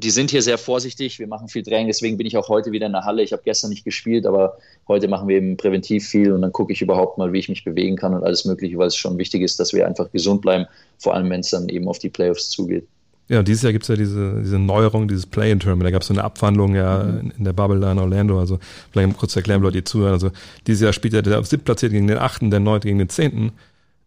die 0.00 0.10
sind 0.10 0.30
hier 0.30 0.42
sehr 0.42 0.58
vorsichtig, 0.58 1.18
wir 1.18 1.26
machen 1.26 1.48
viel 1.48 1.62
Training, 1.62 1.86
deswegen 1.86 2.16
bin 2.16 2.26
ich 2.26 2.36
auch 2.36 2.48
heute 2.48 2.72
wieder 2.72 2.86
in 2.86 2.92
der 2.92 3.04
Halle. 3.04 3.22
Ich 3.22 3.32
habe 3.32 3.42
gestern 3.44 3.70
nicht 3.70 3.84
gespielt, 3.84 4.26
aber 4.26 4.58
heute 4.88 5.08
machen 5.08 5.28
wir 5.28 5.36
eben 5.36 5.56
präventiv 5.56 6.08
viel 6.08 6.32
und 6.32 6.42
dann 6.42 6.52
gucke 6.52 6.72
ich 6.72 6.82
überhaupt 6.82 7.18
mal, 7.18 7.32
wie 7.32 7.38
ich 7.38 7.48
mich 7.48 7.64
bewegen 7.64 7.96
kann 7.96 8.14
und 8.14 8.24
alles 8.24 8.44
Mögliche, 8.44 8.78
weil 8.78 8.88
es 8.88 8.96
schon 8.96 9.18
wichtig 9.18 9.42
ist, 9.42 9.60
dass 9.60 9.72
wir 9.72 9.86
einfach 9.86 10.10
gesund 10.10 10.42
bleiben, 10.42 10.66
vor 10.98 11.14
allem 11.14 11.30
wenn 11.30 11.40
es 11.40 11.50
dann 11.50 11.68
eben 11.68 11.88
auf 11.88 11.98
die 11.98 12.08
Playoffs 12.08 12.50
zugeht. 12.50 12.86
Ja, 13.30 13.44
dieses 13.44 13.62
Jahr 13.62 13.70
gibt 13.72 13.84
es 13.84 13.88
ja 13.88 13.94
diese, 13.94 14.40
diese 14.40 14.58
Neuerung, 14.58 15.06
dieses 15.06 15.24
Play-in-Tournament. 15.24 15.86
Da 15.86 15.92
gab 15.92 16.02
es 16.02 16.08
so 16.08 16.14
eine 16.14 16.24
Abwandlung 16.24 16.74
ja 16.74 17.04
mhm. 17.04 17.30
in, 17.38 17.44
der 17.44 17.52
Bubble 17.52 17.78
da 17.78 17.92
in 17.92 17.98
Orlando. 18.00 18.40
Also 18.40 18.58
vielleicht 18.90 19.16
kurz 19.16 19.36
erklären, 19.36 19.62
Leute, 19.62 19.78
die 19.78 19.84
zuhören. 19.84 20.14
Also 20.14 20.32
dieses 20.66 20.82
Jahr 20.82 20.92
spielt 20.92 21.14
ja 21.14 21.22
der 21.22 21.44
siebtplatzierte 21.44 21.94
gegen 21.94 22.08
den 22.08 22.18
achten, 22.18 22.50
der 22.50 22.58
neunte 22.58 22.88
gegen 22.88 22.98
den 22.98 23.08
zehnten. 23.08 23.52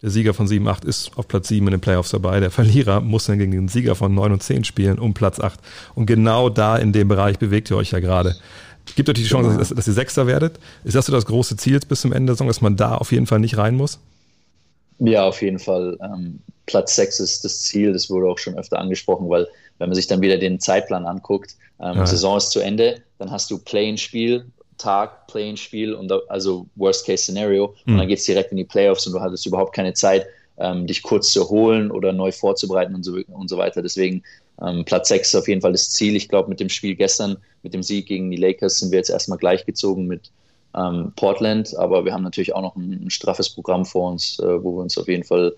Der 0.04 0.10
Sieger 0.10 0.34
von 0.34 0.48
7, 0.48 0.68
8 0.68 0.84
ist 0.84 1.12
auf 1.18 1.30
Platz 1.30 1.48
7 1.48 1.66
in 1.66 1.72
den 1.72 1.80
Playoffs 1.80 2.12
dabei. 2.12 2.42
Der 2.42 2.52
Verlierer 2.52 3.00
muss 3.00 3.26
dann 3.26 3.39
gegen 3.39 3.52
den 3.52 3.70
Sieger 3.70 3.96
von 3.96 4.13
9 4.13 4.34
und 4.34 4.44
10 4.44 4.66
spielen 4.66 5.00
um 5.00 5.13
Platz 5.13 5.39
8. 5.39 5.58
Und 5.96 6.08
genau 6.08 6.50
da 6.50 6.76
in 6.76 6.92
dem 6.92 7.08
Bereich 7.08 7.39
bewegt 7.39 7.72
ihr 7.72 7.78
euch 7.78 7.92
ja 7.92 8.02
gerade. 8.02 8.36
Gibt 8.98 9.08
euch 9.08 9.16
die 9.16 9.24
Chance, 9.24 9.48
genau. 9.48 9.60
dass, 9.60 9.70
dass, 9.70 9.88
ihr 9.88 9.94
Sechster 9.94 10.28
werdet. 10.28 10.60
Ist 10.84 10.98
das 10.98 11.06
so 11.06 11.13
das 11.13 11.26
große 11.26 11.56
Ziel 11.56 11.80
bis 11.88 12.02
zum 12.02 12.12
Ende 12.12 12.32
der 12.32 12.36
Saison, 12.36 12.48
dass 12.48 12.60
man 12.60 12.76
da 12.76 12.96
auf 12.96 13.13
jeden 13.13 13.28
Fall 13.28 13.39
nicht 13.39 13.58
rein 13.58 13.76
muss? 13.76 13.98
Ja, 15.00 15.24
auf 15.24 15.42
jeden 15.42 15.60
Fall. 15.60 15.98
Ähm, 16.02 16.42
Platz 16.66 16.96
6 16.96 17.22
ist 17.22 17.46
das 17.46 17.62
Ziel. 17.62 17.94
Das 17.94 18.10
wurde 18.10 18.28
auch 18.28 18.38
schon 18.38 18.58
öfter 18.58 18.80
angesprochen, 18.80 19.30
weil 19.30 19.48
wenn 19.78 19.88
man 19.88 19.96
sich 19.96 20.08
dann 20.08 20.20
wieder 20.20 20.38
den 20.38 20.60
Zeitplan 20.60 21.06
anguckt, 21.06 21.56
ähm, 21.80 21.96
ja. 21.96 22.06
Saison 22.06 22.38
ist 22.38 22.52
zu 22.52 22.60
Ende, 22.60 23.02
dann 23.20 23.32
hast 23.32 23.50
du 23.50 23.58
Play-in-Spiel, 23.58 24.46
Tag, 24.84 25.28
Play-in-Spiel 25.28 25.93
und 25.93 26.12
also 26.30 26.67
Worst-Case-Szenario 26.76 27.76
mhm. 27.86 27.93
und 27.93 28.00
dann 28.00 28.08
geht 28.08 28.19
es 28.19 28.26
direkt 28.26 28.52
in 28.52 28.58
die 28.58 28.65
Playoffs 28.65 29.08
und 29.08 29.13
du 29.13 29.22
hattest 29.22 29.46
überhaupt 29.46 29.74
keine 29.74 29.93
Zeit, 29.93 30.26
ähm, 30.58 30.86
dich 30.86 31.02
kurz 31.02 31.32
zu 31.32 31.50
holen 31.50 31.89
oder 31.89 32.12
neu 32.12 32.32
vorzubereiten 32.32 32.93
und 32.93 33.04
so, 33.04 33.17
und 33.28 33.50
so 33.50 33.58
weiter. 33.58 33.82
Deswegen 33.82 34.24
ähm, 34.62 34.86
Platz 34.86 35.08
6 35.10 35.30
ist 35.30 35.36
auf 35.36 35.48
jeden 35.48 35.62
Fall 35.62 35.72
das 35.72 35.89
Ziel. 35.89 36.15
Ich 36.15 36.30
glaube, 36.30 36.50
mit 36.50 36.60
dem 36.60 36.69
Spiel 36.69 36.96
gestern, 36.96 37.38
mit 37.63 37.74
dem 37.74 37.82
Sieg 37.82 38.08
gegen 38.08 38.30
die 38.30 38.38
Lakers, 38.38 38.80
sind 38.80 38.91
wir 38.91 39.00
jetzt 39.00 39.10
erstmal 39.10 39.39
gleichgezogen 39.39 40.06
mit 40.06 40.32
ähm, 40.76 41.13
Portland, 41.15 41.76
aber 41.78 42.06
wir 42.06 42.13
haben 42.13 42.24
natürlich 42.24 42.54
auch 42.54 42.62
noch 42.62 42.76
ein, 42.76 43.06
ein 43.06 43.10
straffes 43.10 43.50
Programm 43.50 43.86
vor 43.86 44.12
uns, 44.12 44.39
äh, 44.39 44.63
wo 44.63 44.76
wir 44.76 44.82
uns 44.82 44.98
auf 44.98 45.08
jeden 45.08 45.24
Fall 45.24 45.56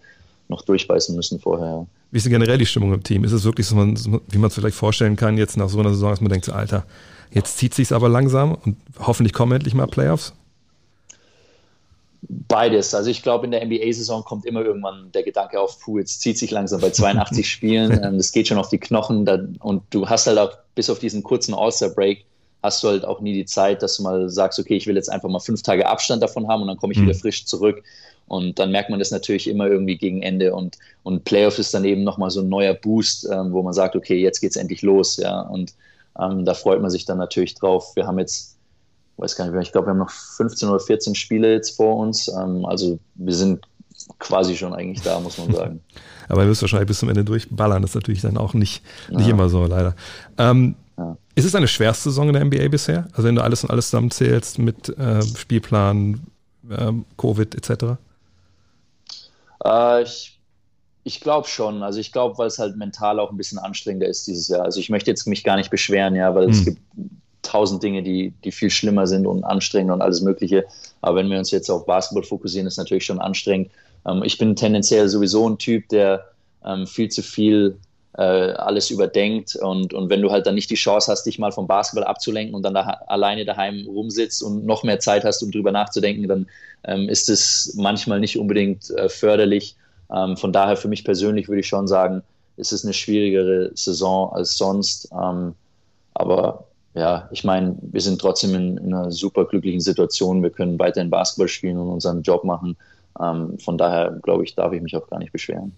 noch 0.48 0.62
durchbeißen 0.64 1.16
müssen 1.16 1.40
vorher. 1.40 1.88
Wie 2.12 2.18
ist 2.18 2.26
denn 2.26 2.34
generell 2.34 2.58
die 2.58 2.66
Stimmung 2.66 2.94
im 2.94 3.04
Team? 3.04 3.24
Ist 3.24 3.32
es 3.32 3.44
wirklich 3.44 3.68
so, 3.68 3.76
wie 3.76 4.38
man 4.38 4.48
es 4.48 4.54
vielleicht 4.54 4.76
vorstellen 4.76 5.16
kann, 5.16 5.38
jetzt 5.38 5.58
nach 5.58 5.70
so 5.70 5.80
einer 5.80 5.90
Saison, 5.90 6.12
dass 6.12 6.22
man 6.22 6.32
denkt, 6.32 6.50
Alter, 6.50 6.86
jetzt 7.32 7.58
zieht 7.58 7.74
sich 7.74 7.92
aber 7.92 8.10
langsam 8.10 8.58
und 8.66 8.78
hoffentlich 9.00 9.34
kommen 9.34 9.52
endlich 9.54 9.74
mal 9.74 9.88
Playoffs? 9.88 10.34
Beides. 12.28 12.96
Also 12.96 13.10
ich 13.10 13.22
glaube, 13.22 13.46
in 13.46 13.52
der 13.52 13.66
NBA-Saison 13.66 14.24
kommt 14.24 14.46
immer 14.46 14.64
irgendwann 14.64 15.12
der 15.12 15.24
Gedanke 15.24 15.60
auf, 15.60 15.80
puh, 15.80 16.00
jetzt 16.00 16.22
zieht 16.22 16.38
sich 16.38 16.52
langsam 16.52 16.82
bei 16.82 16.90
82 16.90 17.48
Spielen, 17.50 17.92
ähm, 18.04 18.18
das 18.18 18.32
geht 18.32 18.48
schon 18.48 18.58
auf 18.58 18.70
die 18.70 18.80
Knochen 18.80 19.28
und 19.60 19.84
du 19.92 20.10
hast 20.10 20.26
halt 20.28 20.40
auch 20.40 20.58
bis 20.74 20.90
auf 20.90 21.00
diesen 21.00 21.22
kurzen 21.22 21.54
All-Star-Break 21.54 22.26
hast 22.66 22.84
du 22.84 22.90
halt 22.90 23.06
auch 23.06 23.22
nie 23.22 23.34
die 23.34 23.46
Zeit, 23.46 23.82
dass 23.82 23.98
du 23.98 24.04
mal 24.04 24.30
sagst, 24.30 24.60
okay, 24.60 24.76
ich 24.76 24.88
will 24.88 24.96
jetzt 24.96 25.10
einfach 25.10 25.30
mal 25.30 25.40
fünf 25.40 25.62
Tage 25.62 25.88
Abstand 25.88 26.24
davon 26.24 26.48
haben 26.48 26.64
und 26.64 26.68
dann 26.68 26.78
komme 26.78 26.94
ich 26.94 27.00
mhm. 27.00 27.04
wieder 27.04 27.14
frisch 27.14 27.46
zurück. 27.46 27.84
Und 28.28 28.58
dann 28.58 28.72
merkt 28.72 28.90
man 28.90 29.00
das 29.00 29.12
natürlich 29.12 29.48
immer 29.48 29.68
irgendwie 29.68 29.98
gegen 29.98 30.22
Ende. 30.22 30.54
Und, 30.56 30.78
und 31.04 31.26
Playoff 31.26 31.60
ist 31.60 31.74
dann 31.74 31.86
eben 31.86 32.04
nochmal 32.04 32.32
so 32.32 32.42
ein 32.42 32.50
neuer 32.50 32.74
Boost, 32.74 33.28
ähm, 33.32 33.52
wo 33.52 33.62
man 33.62 33.74
sagt, 33.74 33.96
okay, 33.96 34.20
jetzt 34.20 34.42
geht's 34.42 34.56
endlich 34.56 34.82
los. 34.82 35.18
Ja. 35.18 35.42
Und 35.42 35.74
ähm, 36.20 36.46
da 36.46 36.54
freut 36.54 36.82
man 36.82 36.90
sich 36.90 37.06
dann 37.06 37.18
natürlich 37.18 37.54
drauf. 37.56 37.96
Wir 37.96 38.08
haben 38.08 38.18
jetzt, 38.18 38.58
weiß 39.18 39.36
gar 39.36 39.46
nicht 39.46 39.54
mehr, 39.54 39.62
ich 39.62 39.72
glaube, 39.72 39.88
wir 39.88 39.92
haben 39.92 40.00
noch 40.00 40.10
15 40.10 40.70
oder 40.70 40.80
14 40.80 41.14
Spiele 41.14 41.54
jetzt 41.54 41.76
vor 41.76 41.98
uns. 41.98 42.28
Ähm, 42.28 42.66
also 42.66 42.98
wir 43.16 43.34
sind 43.34 43.66
quasi 44.20 44.56
schon 44.56 44.74
eigentlich 44.74 45.04
da, 45.04 45.20
muss 45.20 45.38
man 45.38 45.54
sagen. 45.54 45.82
Aber 46.28 46.42
ihr 46.42 46.48
müsst 46.48 46.62
wahrscheinlich 46.62 46.88
bis 46.88 47.00
zum 47.00 47.10
Ende 47.10 47.24
durchballern. 47.24 47.84
Das 47.84 47.92
ist 47.92 47.96
natürlich 47.96 48.22
dann 48.22 48.38
auch 48.38 48.56
nicht, 48.56 48.84
nicht 49.10 49.28
ja. 49.28 49.34
immer 49.34 49.50
so, 49.50 49.66
leider. 49.66 49.96
Ähm, 50.40 50.76
ja. 50.98 51.16
Ist 51.36 51.46
es 51.46 51.54
eine 51.54 51.68
schwerste 51.68 52.10
Saison 52.10 52.30
in 52.30 52.34
der 52.34 52.46
NBA 52.46 52.70
bisher? 52.70 53.06
Also 53.12 53.24
wenn 53.24 53.36
du 53.36 53.44
alles 53.44 53.64
und 53.64 53.70
alles 53.70 53.90
zusammenzählst 53.90 54.58
mit 54.58 54.90
äh, 54.98 55.22
Spielplan, 55.22 56.22
ähm, 56.72 57.06
Covid 57.18 57.54
etc.? 57.54 57.98
Äh, 59.66 60.04
ich 60.04 60.36
ich 61.08 61.22
glaube 61.22 61.48
schon. 61.48 61.84
Also 61.84 62.00
ich 62.00 62.12
glaube, 62.12 62.38
weil 62.40 62.48
es 62.48 62.58
halt 62.58 62.78
mental 62.78 63.20
auch 63.20 63.30
ein 63.30 63.38
bisschen 63.38 63.60
anstrengender 63.60 64.08
ist 64.08 64.26
dieses 64.26 64.48
Jahr. 64.48 64.64
Also 64.64 64.80
ich 64.80 64.90
möchte 64.90 65.12
jetzt 65.12 65.28
mich 65.28 65.44
gar 65.44 65.56
nicht 65.56 65.70
beschweren, 65.70 66.16
ja, 66.16 66.34
weil 66.34 66.46
hm. 66.46 66.52
es 66.52 66.66
gibt 66.66 66.82
tausend 67.44 67.84
Dinge, 67.84 68.02
die, 68.02 68.34
die 68.44 68.52
viel 68.52 68.72
schlimmer 68.72 69.06
sind 69.06 69.28
und 69.28 69.44
anstrengend 69.44 69.92
und 69.92 70.02
alles 70.02 70.22
Mögliche. 70.22 70.66
Aber 71.02 71.18
wenn 71.18 71.30
wir 71.30 71.38
uns 71.38 71.52
jetzt 71.52 71.70
auf 71.70 71.86
Basketball 71.86 72.24
fokussieren, 72.24 72.66
ist 72.66 72.78
natürlich 72.78 73.06
schon 73.06 73.20
anstrengend. 73.20 73.70
Ähm, 74.08 74.24
ich 74.24 74.40
bin 74.40 74.56
tendenziell 74.56 75.08
sowieso 75.08 75.48
ein 75.48 75.60
Typ, 75.60 75.88
der 75.90 76.26
ähm, 76.66 76.88
viel 76.88 77.10
zu 77.10 77.22
viel 77.22 77.78
alles 78.22 78.92
überdenkt 78.92 79.56
und, 79.58 79.94
und 79.94 80.10
wenn 80.10 80.22
du 80.22 80.32
halt 80.32 80.46
dann 80.46 80.56
nicht 80.56 80.70
die 80.70 80.76
Chance 80.76 81.12
hast, 81.12 81.26
dich 81.26 81.38
mal 81.38 81.52
vom 81.52 81.68
Basketball 81.68 82.06
abzulenken 82.06 82.56
und 82.56 82.64
dann 82.64 82.74
da, 82.74 83.02
alleine 83.08 83.44
daheim 83.44 83.86
rumsitzt 83.88 84.42
und 84.42 84.66
noch 84.66 84.84
mehr 84.84 85.00
Zeit 85.00 85.26
hast, 85.26 85.44
um 85.44 85.52
drüber 85.52 85.72
nachzudenken, 85.72 86.28
dann 86.28 86.48
ähm, 86.86 87.10
ist 87.10 87.30
es 87.30 87.74
manchmal 87.76 88.20
nicht 88.20 88.40
unbedingt 88.40 88.90
äh, 88.92 89.10
förderlich. 89.10 89.76
Ähm, 90.14 90.38
von 90.38 90.54
daher 90.54 90.78
für 90.78 90.88
mich 90.88 91.04
persönlich 91.04 91.48
würde 91.48 91.60
ich 91.60 91.68
schon 91.68 91.88
sagen, 91.88 92.22
ist 92.58 92.72
es 92.72 92.84
eine 92.86 92.94
schwierigere 92.94 93.72
Saison 93.74 94.32
als 94.34 94.58
sonst. 94.58 95.10
Ähm, 95.12 95.56
aber 96.14 96.66
ja, 96.94 97.28
ich 97.32 97.44
meine, 97.44 97.76
wir 97.82 98.02
sind 98.02 98.22
trotzdem 98.22 98.56
in, 98.56 98.78
in, 98.78 98.94
einer 98.94 99.12
super 99.12 99.46
glücklichen 99.46 99.82
Situation. 99.82 100.42
Wir 100.42 100.50
können 100.50 100.80
weiterhin 100.80 101.10
Basketball 101.10 101.50
spielen 101.50 101.78
und 101.78 101.90
unseren 101.90 102.22
Job 102.22 102.44
machen. 102.46 102.78
Ähm, 103.22 103.60
von 103.60 103.78
daher, 103.78 104.18
glaube 104.24 104.46
ich, 104.46 104.56
darf 104.56 104.72
ich 104.72 104.82
mich 104.82 104.96
auch 104.96 105.08
gar 105.10 105.20
nicht 105.20 105.34
beschweren. 105.34 105.76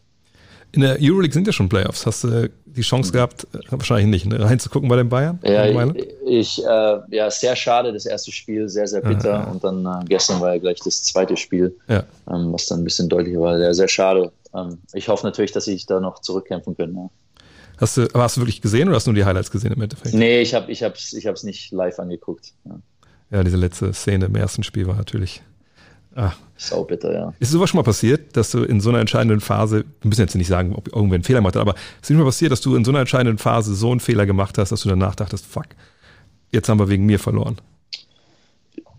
In 0.72 0.82
der 0.82 0.98
Euroleague 1.02 1.34
sind 1.34 1.48
ja 1.48 1.54
schon 1.54 1.70
Playoffs. 1.70 2.06
Hast 2.06 2.24
du 2.24 2.50
die 2.66 2.82
Chance 2.82 3.12
gehabt, 3.12 3.48
äh, 3.54 3.60
wahrscheinlich 3.70 4.08
nicht, 4.08 4.26
ne, 4.26 4.44
reinzugucken 4.44 4.88
bei 4.90 4.98
den 4.98 5.10
Bayern? 5.10 5.40
Ja, 5.44 5.66
ich, 5.66 6.08
ich 6.26 6.66
äh, 6.66 7.00
ja, 7.10 7.32
sehr 7.32 7.56
schade, 7.56 7.94
das 7.94 8.06
erste 8.06 8.32
Spiel, 8.32 8.70
sehr, 8.70 8.88
sehr 8.88 9.02
bitter. 9.02 9.30
Ja, 9.30 9.44
ja. 9.44 9.52
Und 9.52 9.64
dann 9.64 9.86
äh, 9.86 10.06
gestern 10.08 10.40
war 10.40 10.54
ja 10.54 10.60
gleich 10.60 10.80
das 10.84 11.04
zweite 11.04 11.38
Spiel, 11.38 11.76
ja. 11.88 12.04
ähm, 12.30 12.54
was 12.54 12.68
dann 12.68 12.82
ein 12.82 12.84
bisschen 12.84 13.10
deutlicher 13.10 13.40
war. 13.40 13.58
Ja, 13.58 13.74
sehr 13.74 13.88
schade. 13.88 14.32
Ähm, 14.54 14.80
ich 14.94 15.08
hoffe 15.08 15.26
natürlich, 15.26 15.52
dass 15.52 15.68
ich 15.68 15.86
da 15.86 16.00
noch 16.00 16.20
zurückkämpfen 16.20 16.78
kann. 16.78 17.10
Hast 17.78 17.98
du, 17.98 18.04
aber 18.14 18.24
hast 18.24 18.38
du 18.38 18.42
wirklich 18.42 18.62
gesehen 18.62 18.88
oder 18.88 18.98
hast 18.98 19.08
du 19.08 19.12
nur 19.12 19.22
die 19.22 19.26
Highlights 19.26 19.52
gesehen 19.52 19.72
im 19.72 19.82
Endeffekt? 19.82 20.16
Nee, 20.16 20.42
ich 20.42 20.54
habe 20.54 20.72
es 20.72 21.14
ich 21.14 21.26
ich 21.26 21.44
nicht 21.44 21.72
live 21.72 22.00
angeguckt. 22.00 22.54
Ja. 23.32 23.44
diese 23.44 23.58
letzte 23.58 23.94
Szene 23.94 24.26
im 24.26 24.36
ersten 24.36 24.64
Spiel 24.64 24.88
war 24.88 24.96
natürlich. 24.96 25.42
Ah. 26.18 26.34
Sau 26.58 26.84
bitter, 26.84 27.14
ja. 27.14 27.34
Ist 27.40 27.52
sowas 27.52 27.70
schon 27.70 27.78
mal 27.78 27.84
passiert, 27.84 28.36
dass 28.36 28.50
du 28.50 28.64
in 28.64 28.82
so 28.82 28.90
einer 28.90 29.00
entscheidenden 29.00 29.40
Phase, 29.40 29.86
wir 30.02 30.10
müssen 30.10 30.22
jetzt 30.22 30.34
nicht 30.34 30.48
sagen, 30.48 30.74
ob 30.74 30.88
irgendwer 30.88 31.16
einen 31.16 31.24
Fehler 31.24 31.40
gemacht 31.40 31.56
hat, 31.56 31.62
aber 31.62 31.76
ist 32.02 32.10
nicht 32.10 32.18
mal 32.18 32.26
passiert, 32.26 32.52
dass 32.52 32.62
du 32.62 32.76
in 32.76 32.84
so 32.84 32.90
einer 32.90 33.02
entscheidenden 33.02 33.38
Phase 33.38 33.76
so 33.76 33.92
einen 33.92 34.00
Fehler 34.00 34.26
gemacht 34.26 34.58
hast, 34.58 34.72
dass 34.72 34.82
du 34.82 34.90
danach 34.90 35.14
dachtest, 35.14 35.46
fuck, 35.46 35.68
jetzt 36.52 36.70
haben 36.70 36.80
wir 36.80 36.90
wegen 36.90 37.06
mir 37.06 37.20
verloren? 37.20 37.58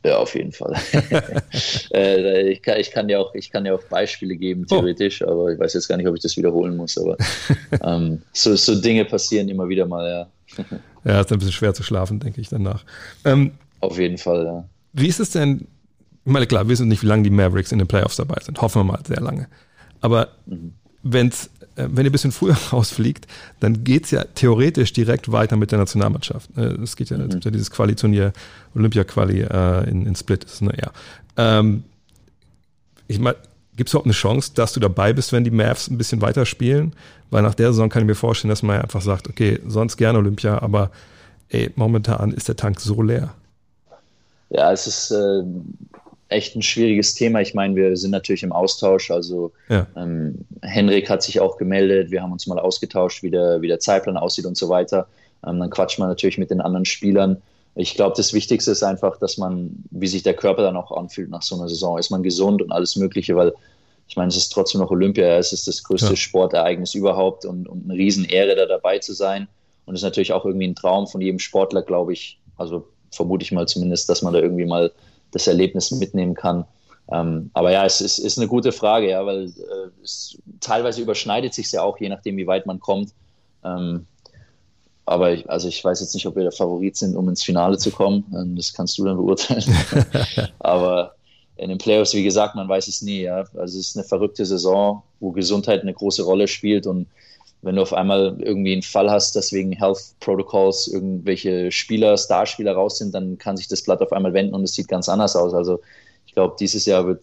Ja, 0.04 0.18
auf 0.18 0.32
jeden 0.36 0.52
Fall. 0.52 0.76
äh, 1.92 2.50
ich, 2.52 2.62
kann, 2.62 2.78
ich, 2.78 2.92
kann 2.92 3.08
ja 3.08 3.18
auch, 3.18 3.34
ich 3.34 3.50
kann 3.50 3.66
ja 3.66 3.74
auch 3.74 3.82
Beispiele 3.82 4.36
geben, 4.36 4.64
oh. 4.70 4.76
theoretisch, 4.76 5.20
oh. 5.22 5.28
aber 5.28 5.52
ich 5.52 5.58
weiß 5.58 5.74
jetzt 5.74 5.88
gar 5.88 5.96
nicht, 5.96 6.06
ob 6.06 6.14
ich 6.14 6.22
das 6.22 6.36
wiederholen 6.36 6.76
muss. 6.76 6.96
Aber 6.96 7.16
ähm, 7.82 8.22
so, 8.32 8.54
so, 8.54 8.80
Dinge 8.80 9.04
passieren 9.06 9.48
immer 9.48 9.68
wieder 9.68 9.86
mal, 9.86 10.08
ja. 10.08 10.64
ja, 11.04 11.20
ist 11.20 11.32
ein 11.32 11.38
bisschen 11.38 11.52
schwer 11.52 11.74
zu 11.74 11.82
schlafen, 11.82 12.20
denke 12.20 12.40
ich 12.40 12.48
danach. 12.48 12.84
Ähm, 13.24 13.50
auf 13.80 13.98
jeden 13.98 14.18
Fall, 14.18 14.44
ja. 14.44 14.64
Wie 14.92 15.08
ist 15.08 15.18
es 15.18 15.30
denn? 15.30 15.66
Ich 16.28 16.32
meine, 16.32 16.46
klar, 16.46 16.66
wir 16.66 16.68
wissen 16.68 16.88
nicht, 16.88 17.02
wie 17.02 17.06
lange 17.06 17.22
die 17.22 17.30
Mavericks 17.30 17.72
in 17.72 17.78
den 17.78 17.88
Playoffs 17.88 18.16
dabei 18.16 18.36
sind. 18.42 18.60
Hoffen 18.60 18.80
wir 18.80 18.84
mal 18.84 19.00
sehr 19.06 19.22
lange. 19.22 19.48
Aber 20.02 20.28
mhm. 20.44 20.74
wenn's, 21.02 21.46
äh, 21.74 21.88
wenn 21.90 22.04
ihr 22.04 22.10
ein 22.10 22.12
bisschen 22.12 22.32
früher 22.32 22.54
rausfliegt, 22.72 23.26
dann 23.60 23.82
geht 23.82 24.04
es 24.04 24.10
ja 24.10 24.24
theoretisch 24.24 24.92
direkt 24.92 25.32
weiter 25.32 25.56
mit 25.56 25.72
der 25.72 25.78
Nationalmannschaft. 25.78 26.50
Äh, 26.54 26.74
es 26.82 26.96
geht 26.96 27.08
ja, 27.08 27.16
mhm. 27.16 27.40
ja 27.42 27.50
dieses 27.50 27.70
Quali-Turnier, 27.70 28.34
Olympia-Quali 28.74 29.40
äh, 29.40 29.88
in, 29.88 30.04
in 30.04 30.14
Split. 30.16 30.44
Ist, 30.44 30.60
ne, 30.60 30.74
ja. 30.78 30.90
Ähm, 31.38 31.84
ich 33.06 33.18
meine, 33.18 33.38
gibt 33.76 33.88
es 33.88 33.94
überhaupt 33.94 34.08
eine 34.08 34.12
Chance, 34.12 34.52
dass 34.54 34.74
du 34.74 34.80
dabei 34.80 35.14
bist, 35.14 35.32
wenn 35.32 35.44
die 35.44 35.50
Mavs 35.50 35.88
ein 35.88 35.96
bisschen 35.96 36.20
weiter 36.20 36.44
spielen? 36.44 36.92
Weil 37.30 37.42
nach 37.42 37.54
der 37.54 37.68
Saison 37.68 37.88
kann 37.88 38.02
ich 38.02 38.06
mir 38.06 38.16
vorstellen, 38.16 38.50
dass 38.50 38.62
man 38.62 38.82
einfach 38.82 39.00
sagt, 39.00 39.30
okay, 39.30 39.60
sonst 39.66 39.96
gerne 39.96 40.18
Olympia, 40.18 40.60
aber 40.60 40.90
ey, 41.48 41.70
momentan 41.74 42.32
ist 42.32 42.48
der 42.48 42.56
Tank 42.56 42.80
so 42.80 43.00
leer. 43.00 43.32
Ja, 44.50 44.72
es 44.72 44.86
ist 44.86 45.10
äh, 45.10 45.42
echt 46.28 46.56
ein 46.56 46.62
schwieriges 46.62 47.14
Thema. 47.14 47.40
Ich 47.40 47.54
meine, 47.54 47.74
wir 47.74 47.96
sind 47.96 48.10
natürlich 48.10 48.42
im 48.42 48.52
Austausch. 48.52 49.10
Also 49.10 49.52
ja. 49.68 49.86
ähm, 49.96 50.44
Henrik 50.62 51.08
hat 51.08 51.22
sich 51.22 51.40
auch 51.40 51.56
gemeldet. 51.56 52.10
Wir 52.10 52.22
haben 52.22 52.32
uns 52.32 52.46
mal 52.46 52.58
ausgetauscht, 52.58 53.22
wie 53.22 53.30
der, 53.30 53.62
wie 53.62 53.68
der 53.68 53.80
Zeitplan 53.80 54.16
aussieht 54.16 54.44
und 54.44 54.56
so 54.56 54.68
weiter. 54.68 55.08
Ähm, 55.46 55.58
dann 55.58 55.70
quatscht 55.70 55.98
man 55.98 56.08
natürlich 56.08 56.38
mit 56.38 56.50
den 56.50 56.60
anderen 56.60 56.84
Spielern. 56.84 57.40
Ich 57.74 57.94
glaube, 57.94 58.14
das 58.16 58.32
Wichtigste 58.32 58.72
ist 58.72 58.82
einfach, 58.82 59.18
dass 59.18 59.38
man, 59.38 59.84
wie 59.90 60.08
sich 60.08 60.22
der 60.22 60.34
Körper 60.34 60.62
dann 60.62 60.76
auch 60.76 60.92
anfühlt 60.92 61.30
nach 61.30 61.42
so 61.42 61.54
einer 61.54 61.68
Saison. 61.68 61.98
Ist 61.98 62.10
man 62.10 62.22
gesund 62.22 62.60
und 62.60 62.72
alles 62.72 62.96
Mögliche, 62.96 63.36
weil 63.36 63.52
ich 64.08 64.16
meine, 64.16 64.28
es 64.28 64.36
ist 64.36 64.50
trotzdem 64.50 64.80
noch 64.80 64.90
Olympia. 64.90 65.38
Es 65.38 65.52
ist 65.52 65.66
das 65.68 65.82
größte 65.82 66.10
ja. 66.10 66.16
Sportereignis 66.16 66.94
überhaupt 66.94 67.44
und, 67.44 67.68
und 67.68 67.84
eine 67.84 67.94
Riesenehre, 67.94 68.56
da 68.56 68.66
dabei 68.66 68.98
zu 68.98 69.12
sein. 69.12 69.48
Und 69.86 69.94
es 69.94 70.00
ist 70.00 70.04
natürlich 70.04 70.32
auch 70.32 70.44
irgendwie 70.44 70.66
ein 70.66 70.74
Traum 70.74 71.06
von 71.06 71.20
jedem 71.20 71.38
Sportler, 71.38 71.82
glaube 71.82 72.12
ich. 72.12 72.38
Also 72.56 72.86
vermute 73.10 73.44
ich 73.44 73.52
mal 73.52 73.66
zumindest, 73.66 74.08
dass 74.08 74.22
man 74.22 74.32
da 74.32 74.40
irgendwie 74.40 74.66
mal 74.66 74.92
das 75.32 75.46
Erlebnis 75.46 75.90
mitnehmen 75.90 76.34
kann. 76.34 76.64
Ähm, 77.10 77.50
aber 77.54 77.72
ja, 77.72 77.84
es 77.84 78.00
ist, 78.00 78.18
ist, 78.18 78.38
eine 78.38 78.48
gute 78.48 78.72
Frage, 78.72 79.10
ja, 79.10 79.24
weil 79.24 79.46
äh, 79.46 80.02
es 80.02 80.38
teilweise 80.60 81.00
überschneidet 81.00 81.54
sich 81.54 81.72
ja 81.72 81.82
auch, 81.82 81.98
je 81.98 82.08
nachdem, 82.08 82.36
wie 82.36 82.46
weit 82.46 82.66
man 82.66 82.80
kommt. 82.80 83.12
Ähm, 83.64 84.06
aber 85.06 85.32
ich, 85.32 85.48
also 85.48 85.68
ich 85.68 85.82
weiß 85.82 86.00
jetzt 86.00 86.12
nicht, 86.14 86.26
ob 86.26 86.36
wir 86.36 86.42
der 86.42 86.52
Favorit 86.52 86.96
sind, 86.96 87.16
um 87.16 87.28
ins 87.30 87.42
Finale 87.42 87.78
zu 87.78 87.90
kommen. 87.90 88.26
Ähm, 88.36 88.56
das 88.56 88.74
kannst 88.74 88.98
du 88.98 89.04
dann 89.04 89.16
beurteilen. 89.16 89.64
aber 90.58 91.14
in 91.56 91.70
den 91.70 91.78
Playoffs, 91.78 92.12
wie 92.12 92.22
gesagt, 92.22 92.54
man 92.54 92.68
weiß 92.68 92.88
es 92.88 93.00
nie. 93.00 93.22
Ja. 93.22 93.44
Also 93.54 93.78
es 93.78 93.88
ist 93.88 93.96
eine 93.96 94.04
verrückte 94.04 94.44
Saison, 94.44 95.02
wo 95.18 95.32
Gesundheit 95.32 95.80
eine 95.80 95.94
große 95.94 96.22
Rolle 96.22 96.46
spielt 96.46 96.86
und 96.86 97.06
wenn 97.62 97.76
du 97.76 97.82
auf 97.82 97.92
einmal 97.92 98.36
irgendwie 98.40 98.72
einen 98.72 98.82
Fall 98.82 99.10
hast, 99.10 99.34
dass 99.34 99.52
wegen 99.52 99.72
Health 99.72 100.14
Protocols 100.20 100.86
irgendwelche 100.86 101.72
Spieler, 101.72 102.16
Starspieler 102.16 102.72
raus 102.72 102.98
sind, 102.98 103.14
dann 103.14 103.38
kann 103.38 103.56
sich 103.56 103.68
das 103.68 103.82
Blatt 103.82 104.00
auf 104.00 104.12
einmal 104.12 104.32
wenden 104.32 104.54
und 104.54 104.62
es 104.62 104.74
sieht 104.74 104.88
ganz 104.88 105.08
anders 105.08 105.34
aus. 105.34 105.54
Also 105.54 105.80
ich 106.26 106.34
glaube, 106.34 106.56
dieses 106.58 106.86
Jahr 106.86 107.16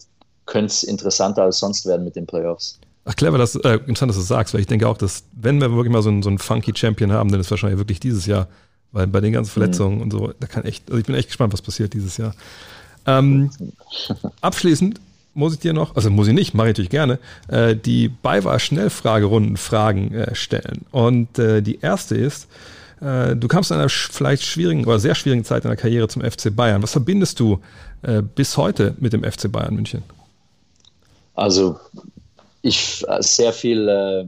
könnte 0.44 0.66
es 0.66 0.82
interessanter 0.82 1.42
als 1.42 1.58
sonst 1.58 1.86
werden 1.86 2.04
mit 2.04 2.16
den 2.16 2.26
Playoffs. 2.26 2.78
Ach, 3.06 3.14
clever, 3.14 3.38
dass, 3.38 3.54
äh, 3.54 3.74
interessant, 3.86 4.10
dass 4.10 4.16
du 4.16 4.22
das 4.22 4.28
sagst, 4.28 4.52
weil 4.52 4.60
ich 4.60 4.66
denke 4.66 4.88
auch, 4.88 4.98
dass, 4.98 5.24
wenn 5.32 5.60
wir 5.60 5.70
wirklich 5.72 5.92
mal 5.92 6.02
so 6.02 6.08
einen, 6.08 6.22
so 6.22 6.28
einen 6.28 6.38
funky 6.38 6.72
Champion 6.74 7.12
haben, 7.12 7.30
dann 7.30 7.40
ist 7.40 7.46
es 7.46 7.50
wahrscheinlich 7.52 7.78
wirklich 7.78 8.00
dieses 8.00 8.26
Jahr, 8.26 8.48
weil 8.92 9.06
bei 9.06 9.20
den 9.20 9.32
ganzen 9.32 9.50
mhm. 9.50 9.52
Verletzungen 9.52 9.96
mhm. 9.96 10.02
und 10.02 10.10
so, 10.10 10.32
da 10.38 10.46
kann 10.46 10.64
echt, 10.64 10.88
also 10.88 10.98
ich 10.98 11.06
bin 11.06 11.14
echt 11.14 11.28
gespannt, 11.28 11.52
was 11.52 11.62
passiert 11.62 11.94
dieses 11.94 12.16
Jahr. 12.16 12.34
Ähm, 13.06 13.50
abschließend 14.40 15.00
muss 15.36 15.54
ich 15.54 15.60
dir 15.60 15.72
noch, 15.72 15.94
also 15.94 16.10
muss 16.10 16.28
ich 16.28 16.34
nicht, 16.34 16.54
mache 16.54 16.68
ich 16.68 16.70
natürlich 16.70 16.90
gerne, 16.90 17.18
äh, 17.48 17.76
die 17.76 18.08
BayWa-Schnellfragerunden 18.08 19.56
Fragen 19.56 20.12
äh, 20.14 20.34
stellen. 20.34 20.86
Und 20.90 21.38
äh, 21.38 21.62
die 21.62 21.80
erste 21.80 22.16
ist, 22.16 22.48
äh, 23.00 23.36
du 23.36 23.46
kamst 23.46 23.70
in 23.70 23.76
einer 23.76 23.88
vielleicht 23.88 24.42
schwierigen 24.42 24.84
oder 24.86 24.98
sehr 24.98 25.14
schwierigen 25.14 25.44
Zeit 25.44 25.64
in 25.64 25.68
der 25.70 25.76
Karriere 25.76 26.08
zum 26.08 26.22
FC 26.22 26.54
Bayern. 26.54 26.82
Was 26.82 26.92
verbindest 26.92 27.38
du 27.38 27.60
äh, 28.02 28.22
bis 28.22 28.56
heute 28.56 28.94
mit 28.98 29.12
dem 29.12 29.22
FC 29.22 29.52
Bayern 29.52 29.74
München? 29.74 30.02
Also 31.34 31.78
ich 32.62 33.04
sehr 33.20 33.52
viel, 33.52 33.88
äh, 33.88 34.24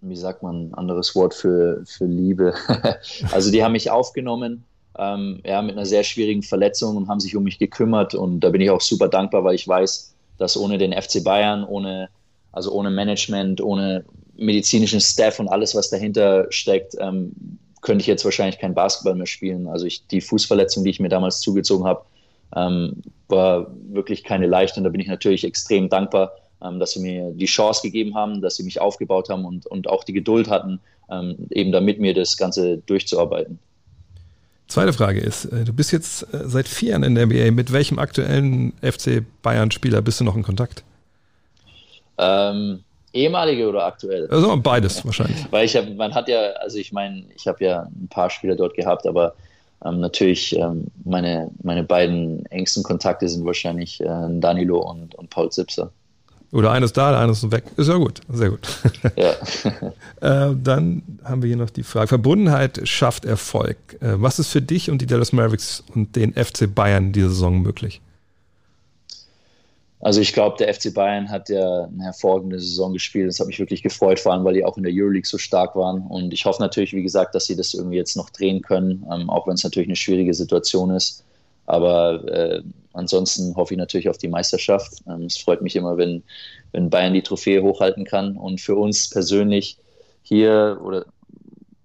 wie 0.00 0.16
sagt 0.16 0.42
man, 0.42 0.72
anderes 0.72 1.14
Wort 1.14 1.34
für, 1.34 1.82
für 1.84 2.06
Liebe. 2.06 2.54
also 3.32 3.50
die 3.50 3.62
haben 3.62 3.72
mich 3.72 3.90
aufgenommen, 3.90 4.64
ähm, 4.98 5.40
ja, 5.44 5.60
mit 5.60 5.76
einer 5.76 5.86
sehr 5.86 6.02
schwierigen 6.02 6.42
Verletzung 6.42 6.96
und 6.96 7.08
haben 7.08 7.20
sich 7.20 7.36
um 7.36 7.44
mich 7.44 7.58
gekümmert 7.58 8.14
und 8.14 8.40
da 8.40 8.48
bin 8.48 8.62
ich 8.62 8.70
auch 8.70 8.80
super 8.80 9.08
dankbar, 9.08 9.44
weil 9.44 9.54
ich 9.54 9.68
weiß, 9.68 10.14
dass 10.40 10.56
ohne 10.56 10.78
den 10.78 10.92
FC 10.92 11.22
Bayern, 11.22 11.64
ohne, 11.64 12.08
also 12.50 12.72
ohne 12.72 12.90
Management, 12.90 13.60
ohne 13.60 14.04
medizinischen 14.36 15.00
Staff 15.00 15.38
und 15.38 15.48
alles, 15.48 15.74
was 15.74 15.90
dahinter 15.90 16.46
steckt, 16.48 16.96
ähm, 16.98 17.32
könnte 17.82 18.00
ich 18.00 18.06
jetzt 18.06 18.24
wahrscheinlich 18.24 18.58
kein 18.58 18.74
Basketball 18.74 19.14
mehr 19.14 19.26
spielen. 19.26 19.68
Also 19.68 19.84
ich, 19.84 20.06
die 20.06 20.22
Fußverletzung, 20.22 20.82
die 20.82 20.90
ich 20.90 21.00
mir 21.00 21.10
damals 21.10 21.40
zugezogen 21.40 21.86
habe, 21.86 22.04
ähm, 22.56 23.02
war 23.28 23.66
wirklich 23.90 24.24
keine 24.24 24.46
leichte. 24.46 24.80
Und 24.80 24.84
da 24.84 24.90
bin 24.90 25.00
ich 25.00 25.08
natürlich 25.08 25.44
extrem 25.44 25.90
dankbar, 25.90 26.32
ähm, 26.62 26.80
dass 26.80 26.92
sie 26.92 27.00
mir 27.00 27.32
die 27.32 27.46
Chance 27.46 27.82
gegeben 27.82 28.14
haben, 28.14 28.40
dass 28.40 28.56
sie 28.56 28.64
mich 28.64 28.80
aufgebaut 28.80 29.28
haben 29.28 29.44
und, 29.44 29.66
und 29.66 29.88
auch 29.88 30.04
die 30.04 30.14
Geduld 30.14 30.48
hatten, 30.48 30.80
ähm, 31.10 31.36
eben 31.50 31.70
da 31.70 31.82
mit 31.82 32.00
mir 32.00 32.14
das 32.14 32.38
Ganze 32.38 32.78
durchzuarbeiten. 32.78 33.58
Zweite 34.70 34.92
Frage 34.92 35.18
ist, 35.18 35.46
äh, 35.46 35.64
du 35.64 35.72
bist 35.72 35.90
jetzt 35.90 36.22
äh, 36.32 36.48
seit 36.48 36.68
vier 36.68 36.90
Jahren 36.90 37.02
in 37.02 37.16
der 37.16 37.26
NBA. 37.26 37.50
Mit 37.50 37.72
welchem 37.72 37.98
aktuellen 37.98 38.72
FC 38.82 39.24
Bayern-Spieler 39.42 40.00
bist 40.00 40.20
du 40.20 40.24
noch 40.24 40.36
in 40.36 40.44
Kontakt? 40.44 40.84
Ähm, 42.18 42.84
ehemalige 43.12 43.68
oder 43.68 43.84
aktuell? 43.84 44.28
Also 44.30 44.56
beides 44.58 45.04
wahrscheinlich. 45.04 45.44
Weil 45.50 45.64
ich 45.64 45.74
habe, 45.74 45.90
man 45.90 46.14
hat 46.14 46.28
ja, 46.28 46.52
also 46.60 46.78
ich 46.78 46.92
meine, 46.92 47.24
ich 47.34 47.48
habe 47.48 47.64
ja 47.64 47.82
ein 47.82 48.06
paar 48.08 48.30
Spieler 48.30 48.54
dort 48.54 48.74
gehabt, 48.74 49.08
aber 49.08 49.34
ähm, 49.84 49.98
natürlich 49.98 50.56
ähm, 50.56 50.86
meine, 51.04 51.50
meine 51.64 51.82
beiden 51.82 52.46
engsten 52.46 52.84
Kontakte 52.84 53.28
sind 53.28 53.44
wahrscheinlich 53.44 54.00
äh, 54.00 54.06
Danilo 54.38 54.88
und, 54.88 55.16
und 55.16 55.30
Paul 55.30 55.50
Zipser. 55.50 55.90
Oder 56.52 56.72
eines 56.72 56.92
da, 56.92 57.10
der 57.10 57.20
eine 57.20 57.32
ist 57.32 57.50
weg. 57.52 57.64
Ist 57.76 57.88
ja 57.88 57.96
gut, 57.96 58.20
sehr 58.28 58.50
gut. 58.50 58.68
Ja. 59.16 59.32
äh, 60.50 60.56
dann 60.60 61.02
haben 61.22 61.42
wir 61.42 61.46
hier 61.46 61.56
noch 61.56 61.70
die 61.70 61.84
Frage: 61.84 62.08
Verbundenheit 62.08 62.80
schafft 62.88 63.24
Erfolg. 63.24 63.76
Äh, 64.00 64.20
was 64.20 64.38
ist 64.40 64.48
für 64.48 64.62
dich 64.62 64.90
und 64.90 65.00
die 65.00 65.06
Dallas 65.06 65.32
Mavericks 65.32 65.84
und 65.94 66.16
den 66.16 66.32
FC 66.34 66.72
Bayern 66.72 67.12
diese 67.12 67.28
Saison 67.28 67.62
möglich? 67.62 68.00
Also 70.00 70.20
ich 70.22 70.32
glaube, 70.32 70.56
der 70.58 70.72
FC 70.72 70.94
Bayern 70.94 71.30
hat 71.30 71.50
ja 71.50 71.84
eine 71.84 72.04
hervorragende 72.04 72.58
Saison 72.58 72.94
gespielt. 72.94 73.28
Das 73.28 73.38
hat 73.38 73.46
mich 73.46 73.58
wirklich 73.58 73.82
gefreut, 73.82 74.18
vor 74.18 74.32
allem 74.32 74.44
weil 74.44 74.54
die 74.54 74.64
auch 74.64 74.78
in 74.78 74.82
der 74.82 74.92
Euroleague 74.94 75.26
so 75.26 75.36
stark 75.36 75.76
waren. 75.76 76.06
Und 76.06 76.32
ich 76.32 76.46
hoffe 76.46 76.62
natürlich, 76.62 76.94
wie 76.94 77.02
gesagt, 77.02 77.34
dass 77.34 77.46
sie 77.46 77.54
das 77.54 77.74
irgendwie 77.74 77.98
jetzt 77.98 78.16
noch 78.16 78.30
drehen 78.30 78.62
können, 78.62 79.06
ähm, 79.12 79.28
auch 79.28 79.46
wenn 79.46 79.54
es 79.54 79.64
natürlich 79.64 79.88
eine 79.88 79.96
schwierige 79.96 80.32
Situation 80.32 80.90
ist. 80.90 81.22
Aber 81.66 82.24
äh, 82.28 82.62
ansonsten 82.92 83.56
hoffe 83.56 83.74
ich 83.74 83.78
natürlich 83.78 84.08
auf 84.08 84.18
die 84.18 84.28
Meisterschaft. 84.28 85.02
Ähm, 85.06 85.24
es 85.24 85.38
freut 85.38 85.62
mich 85.62 85.76
immer, 85.76 85.96
wenn, 85.96 86.22
wenn 86.72 86.90
Bayern 86.90 87.14
die 87.14 87.22
Trophäe 87.22 87.62
hochhalten 87.62 88.04
kann. 88.04 88.36
Und 88.36 88.60
für 88.60 88.76
uns 88.76 89.10
persönlich 89.10 89.78
hier 90.22 90.80
oder 90.84 91.06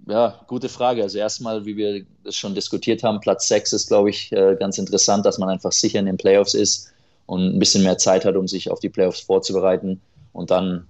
ja, 0.07 0.39
gute 0.47 0.69
Frage. 0.69 1.01
Also 1.03 1.17
erstmal, 1.17 1.65
wie 1.65 1.77
wir 1.77 2.05
das 2.23 2.35
schon 2.35 2.53
diskutiert 2.53 3.03
haben, 3.03 3.19
Platz 3.19 3.47
6 3.47 3.73
ist, 3.73 3.87
glaube 3.87 4.11
ich, 4.11 4.31
äh, 4.31 4.55
ganz 4.59 4.77
interessant, 4.77 5.25
dass 5.25 5.39
man 5.39 5.49
einfach 5.49 5.71
sicher 5.71 5.99
in 5.99 6.05
den 6.05 6.17
Playoffs 6.17 6.53
ist 6.53 6.91
und 7.25 7.55
ein 7.55 7.59
bisschen 7.59 7.83
mehr 7.83 7.97
Zeit 7.97 8.23
hat, 8.25 8.35
um 8.35 8.47
sich 8.47 8.69
auf 8.69 8.79
die 8.79 8.89
Playoffs 8.89 9.21
vorzubereiten. 9.21 10.01
Und 10.31 10.51
dann 10.51 10.87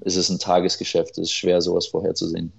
ist 0.00 0.16
es 0.16 0.30
ein 0.30 0.38
Tagesgeschäft. 0.38 1.12
Es 1.12 1.28
ist 1.28 1.32
schwer, 1.32 1.60
sowas 1.60 1.86
vorherzusehen. 1.86 2.52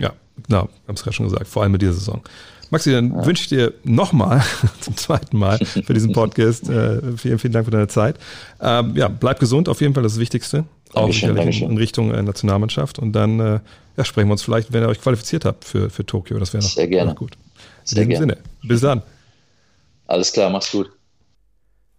Ja, 0.00 0.12
genau, 0.46 0.68
haben 0.86 0.94
es 0.94 1.02
gerade 1.02 1.14
schon 1.14 1.28
gesagt, 1.28 1.46
vor 1.46 1.62
allem 1.62 1.72
mit 1.72 1.82
dieser 1.82 1.92
Saison. 1.92 2.22
Maxi, 2.70 2.92
dann 2.92 3.12
ja. 3.12 3.26
wünsche 3.26 3.42
ich 3.42 3.48
dir 3.48 3.74
nochmal 3.82 4.42
zum 4.80 4.96
zweiten 4.96 5.36
Mal 5.36 5.58
für 5.58 5.92
diesen 5.92 6.12
Podcast 6.12 6.68
äh, 6.68 7.16
vielen, 7.16 7.38
vielen 7.38 7.52
Dank 7.52 7.64
für 7.64 7.72
deine 7.72 7.88
Zeit. 7.88 8.16
Ähm, 8.60 8.96
ja, 8.96 9.08
bleib 9.08 9.40
gesund, 9.40 9.68
auf 9.68 9.80
jeden 9.80 9.94
Fall 9.94 10.04
das 10.04 10.18
Wichtigste. 10.18 10.64
Dankeschön, 10.92 11.38
auch 11.38 11.44
in, 11.44 11.52
in, 11.52 11.78
Richtung 11.78 12.12
äh, 12.12 12.22
Nationalmannschaft. 12.22 12.98
Und 12.98 13.12
dann 13.12 13.40
äh, 13.40 13.60
ja, 13.96 14.04
sprechen 14.04 14.28
wir 14.28 14.32
uns 14.32 14.42
vielleicht, 14.42 14.72
wenn 14.72 14.82
ihr 14.82 14.88
euch 14.88 15.00
qualifiziert 15.00 15.44
habt 15.44 15.64
für, 15.64 15.90
für 15.90 16.06
Tokio. 16.06 16.38
Das 16.38 16.52
wäre 16.52 16.62
noch, 16.62 16.70
Sehr 16.70 16.88
gerne. 16.88 17.10
Noch 17.10 17.18
gut. 17.18 17.34
In 17.34 17.38
Sehr 17.84 18.04
diesem 18.04 18.26
gerne. 18.26 18.34
Sinne. 18.34 18.68
Bis 18.68 18.80
dann. 18.80 19.02
Alles 20.06 20.32
klar, 20.32 20.50
mach's 20.50 20.70
gut. 20.70 20.90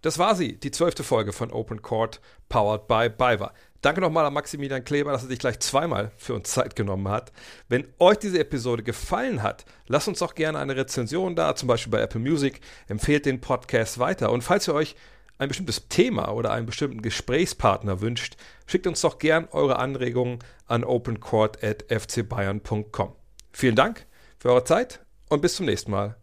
Das 0.02 0.18
war 0.18 0.34
sie, 0.34 0.58
die 0.58 0.70
zwölfte 0.70 1.04
Folge 1.04 1.32
von 1.32 1.52
Open 1.52 1.80
Court, 1.80 2.20
powered 2.48 2.88
by 2.88 3.08
BayWa. 3.08 3.52
Danke 3.82 4.00
nochmal 4.00 4.24
an 4.24 4.32
Maximilian 4.32 4.84
Kleber, 4.84 5.10
dass 5.10 5.24
er 5.24 5.28
sich 5.28 5.40
gleich 5.40 5.58
zweimal 5.58 6.12
für 6.16 6.34
uns 6.34 6.50
Zeit 6.50 6.76
genommen 6.76 7.08
hat. 7.08 7.32
Wenn 7.68 7.88
euch 7.98 8.18
diese 8.18 8.38
Episode 8.38 8.84
gefallen 8.84 9.42
hat, 9.42 9.64
lasst 9.88 10.06
uns 10.06 10.22
auch 10.22 10.36
gerne 10.36 10.60
eine 10.60 10.76
Rezension 10.76 11.34
da, 11.34 11.56
zum 11.56 11.66
Beispiel 11.66 11.90
bei 11.90 12.00
Apple 12.00 12.20
Music. 12.20 12.60
Empfehlt 12.86 13.26
den 13.26 13.40
Podcast 13.40 13.98
weiter. 13.98 14.30
Und 14.30 14.42
falls 14.42 14.68
ihr 14.68 14.74
euch 14.74 14.94
ein 15.38 15.48
bestimmtes 15.48 15.88
Thema 15.88 16.32
oder 16.32 16.52
einen 16.52 16.66
bestimmten 16.66 17.02
Gesprächspartner 17.02 18.00
wünscht, 18.00 18.36
schickt 18.66 18.86
uns 18.86 19.00
doch 19.00 19.18
gern 19.18 19.48
eure 19.50 19.80
Anregungen 19.80 20.38
an 20.68 20.84
opencourt.fcbayern.com. 20.84 23.16
Vielen 23.52 23.74
Dank 23.74 24.06
für 24.38 24.50
eure 24.50 24.62
Zeit 24.62 25.00
und 25.28 25.42
bis 25.42 25.56
zum 25.56 25.66
nächsten 25.66 25.90
Mal. 25.90 26.14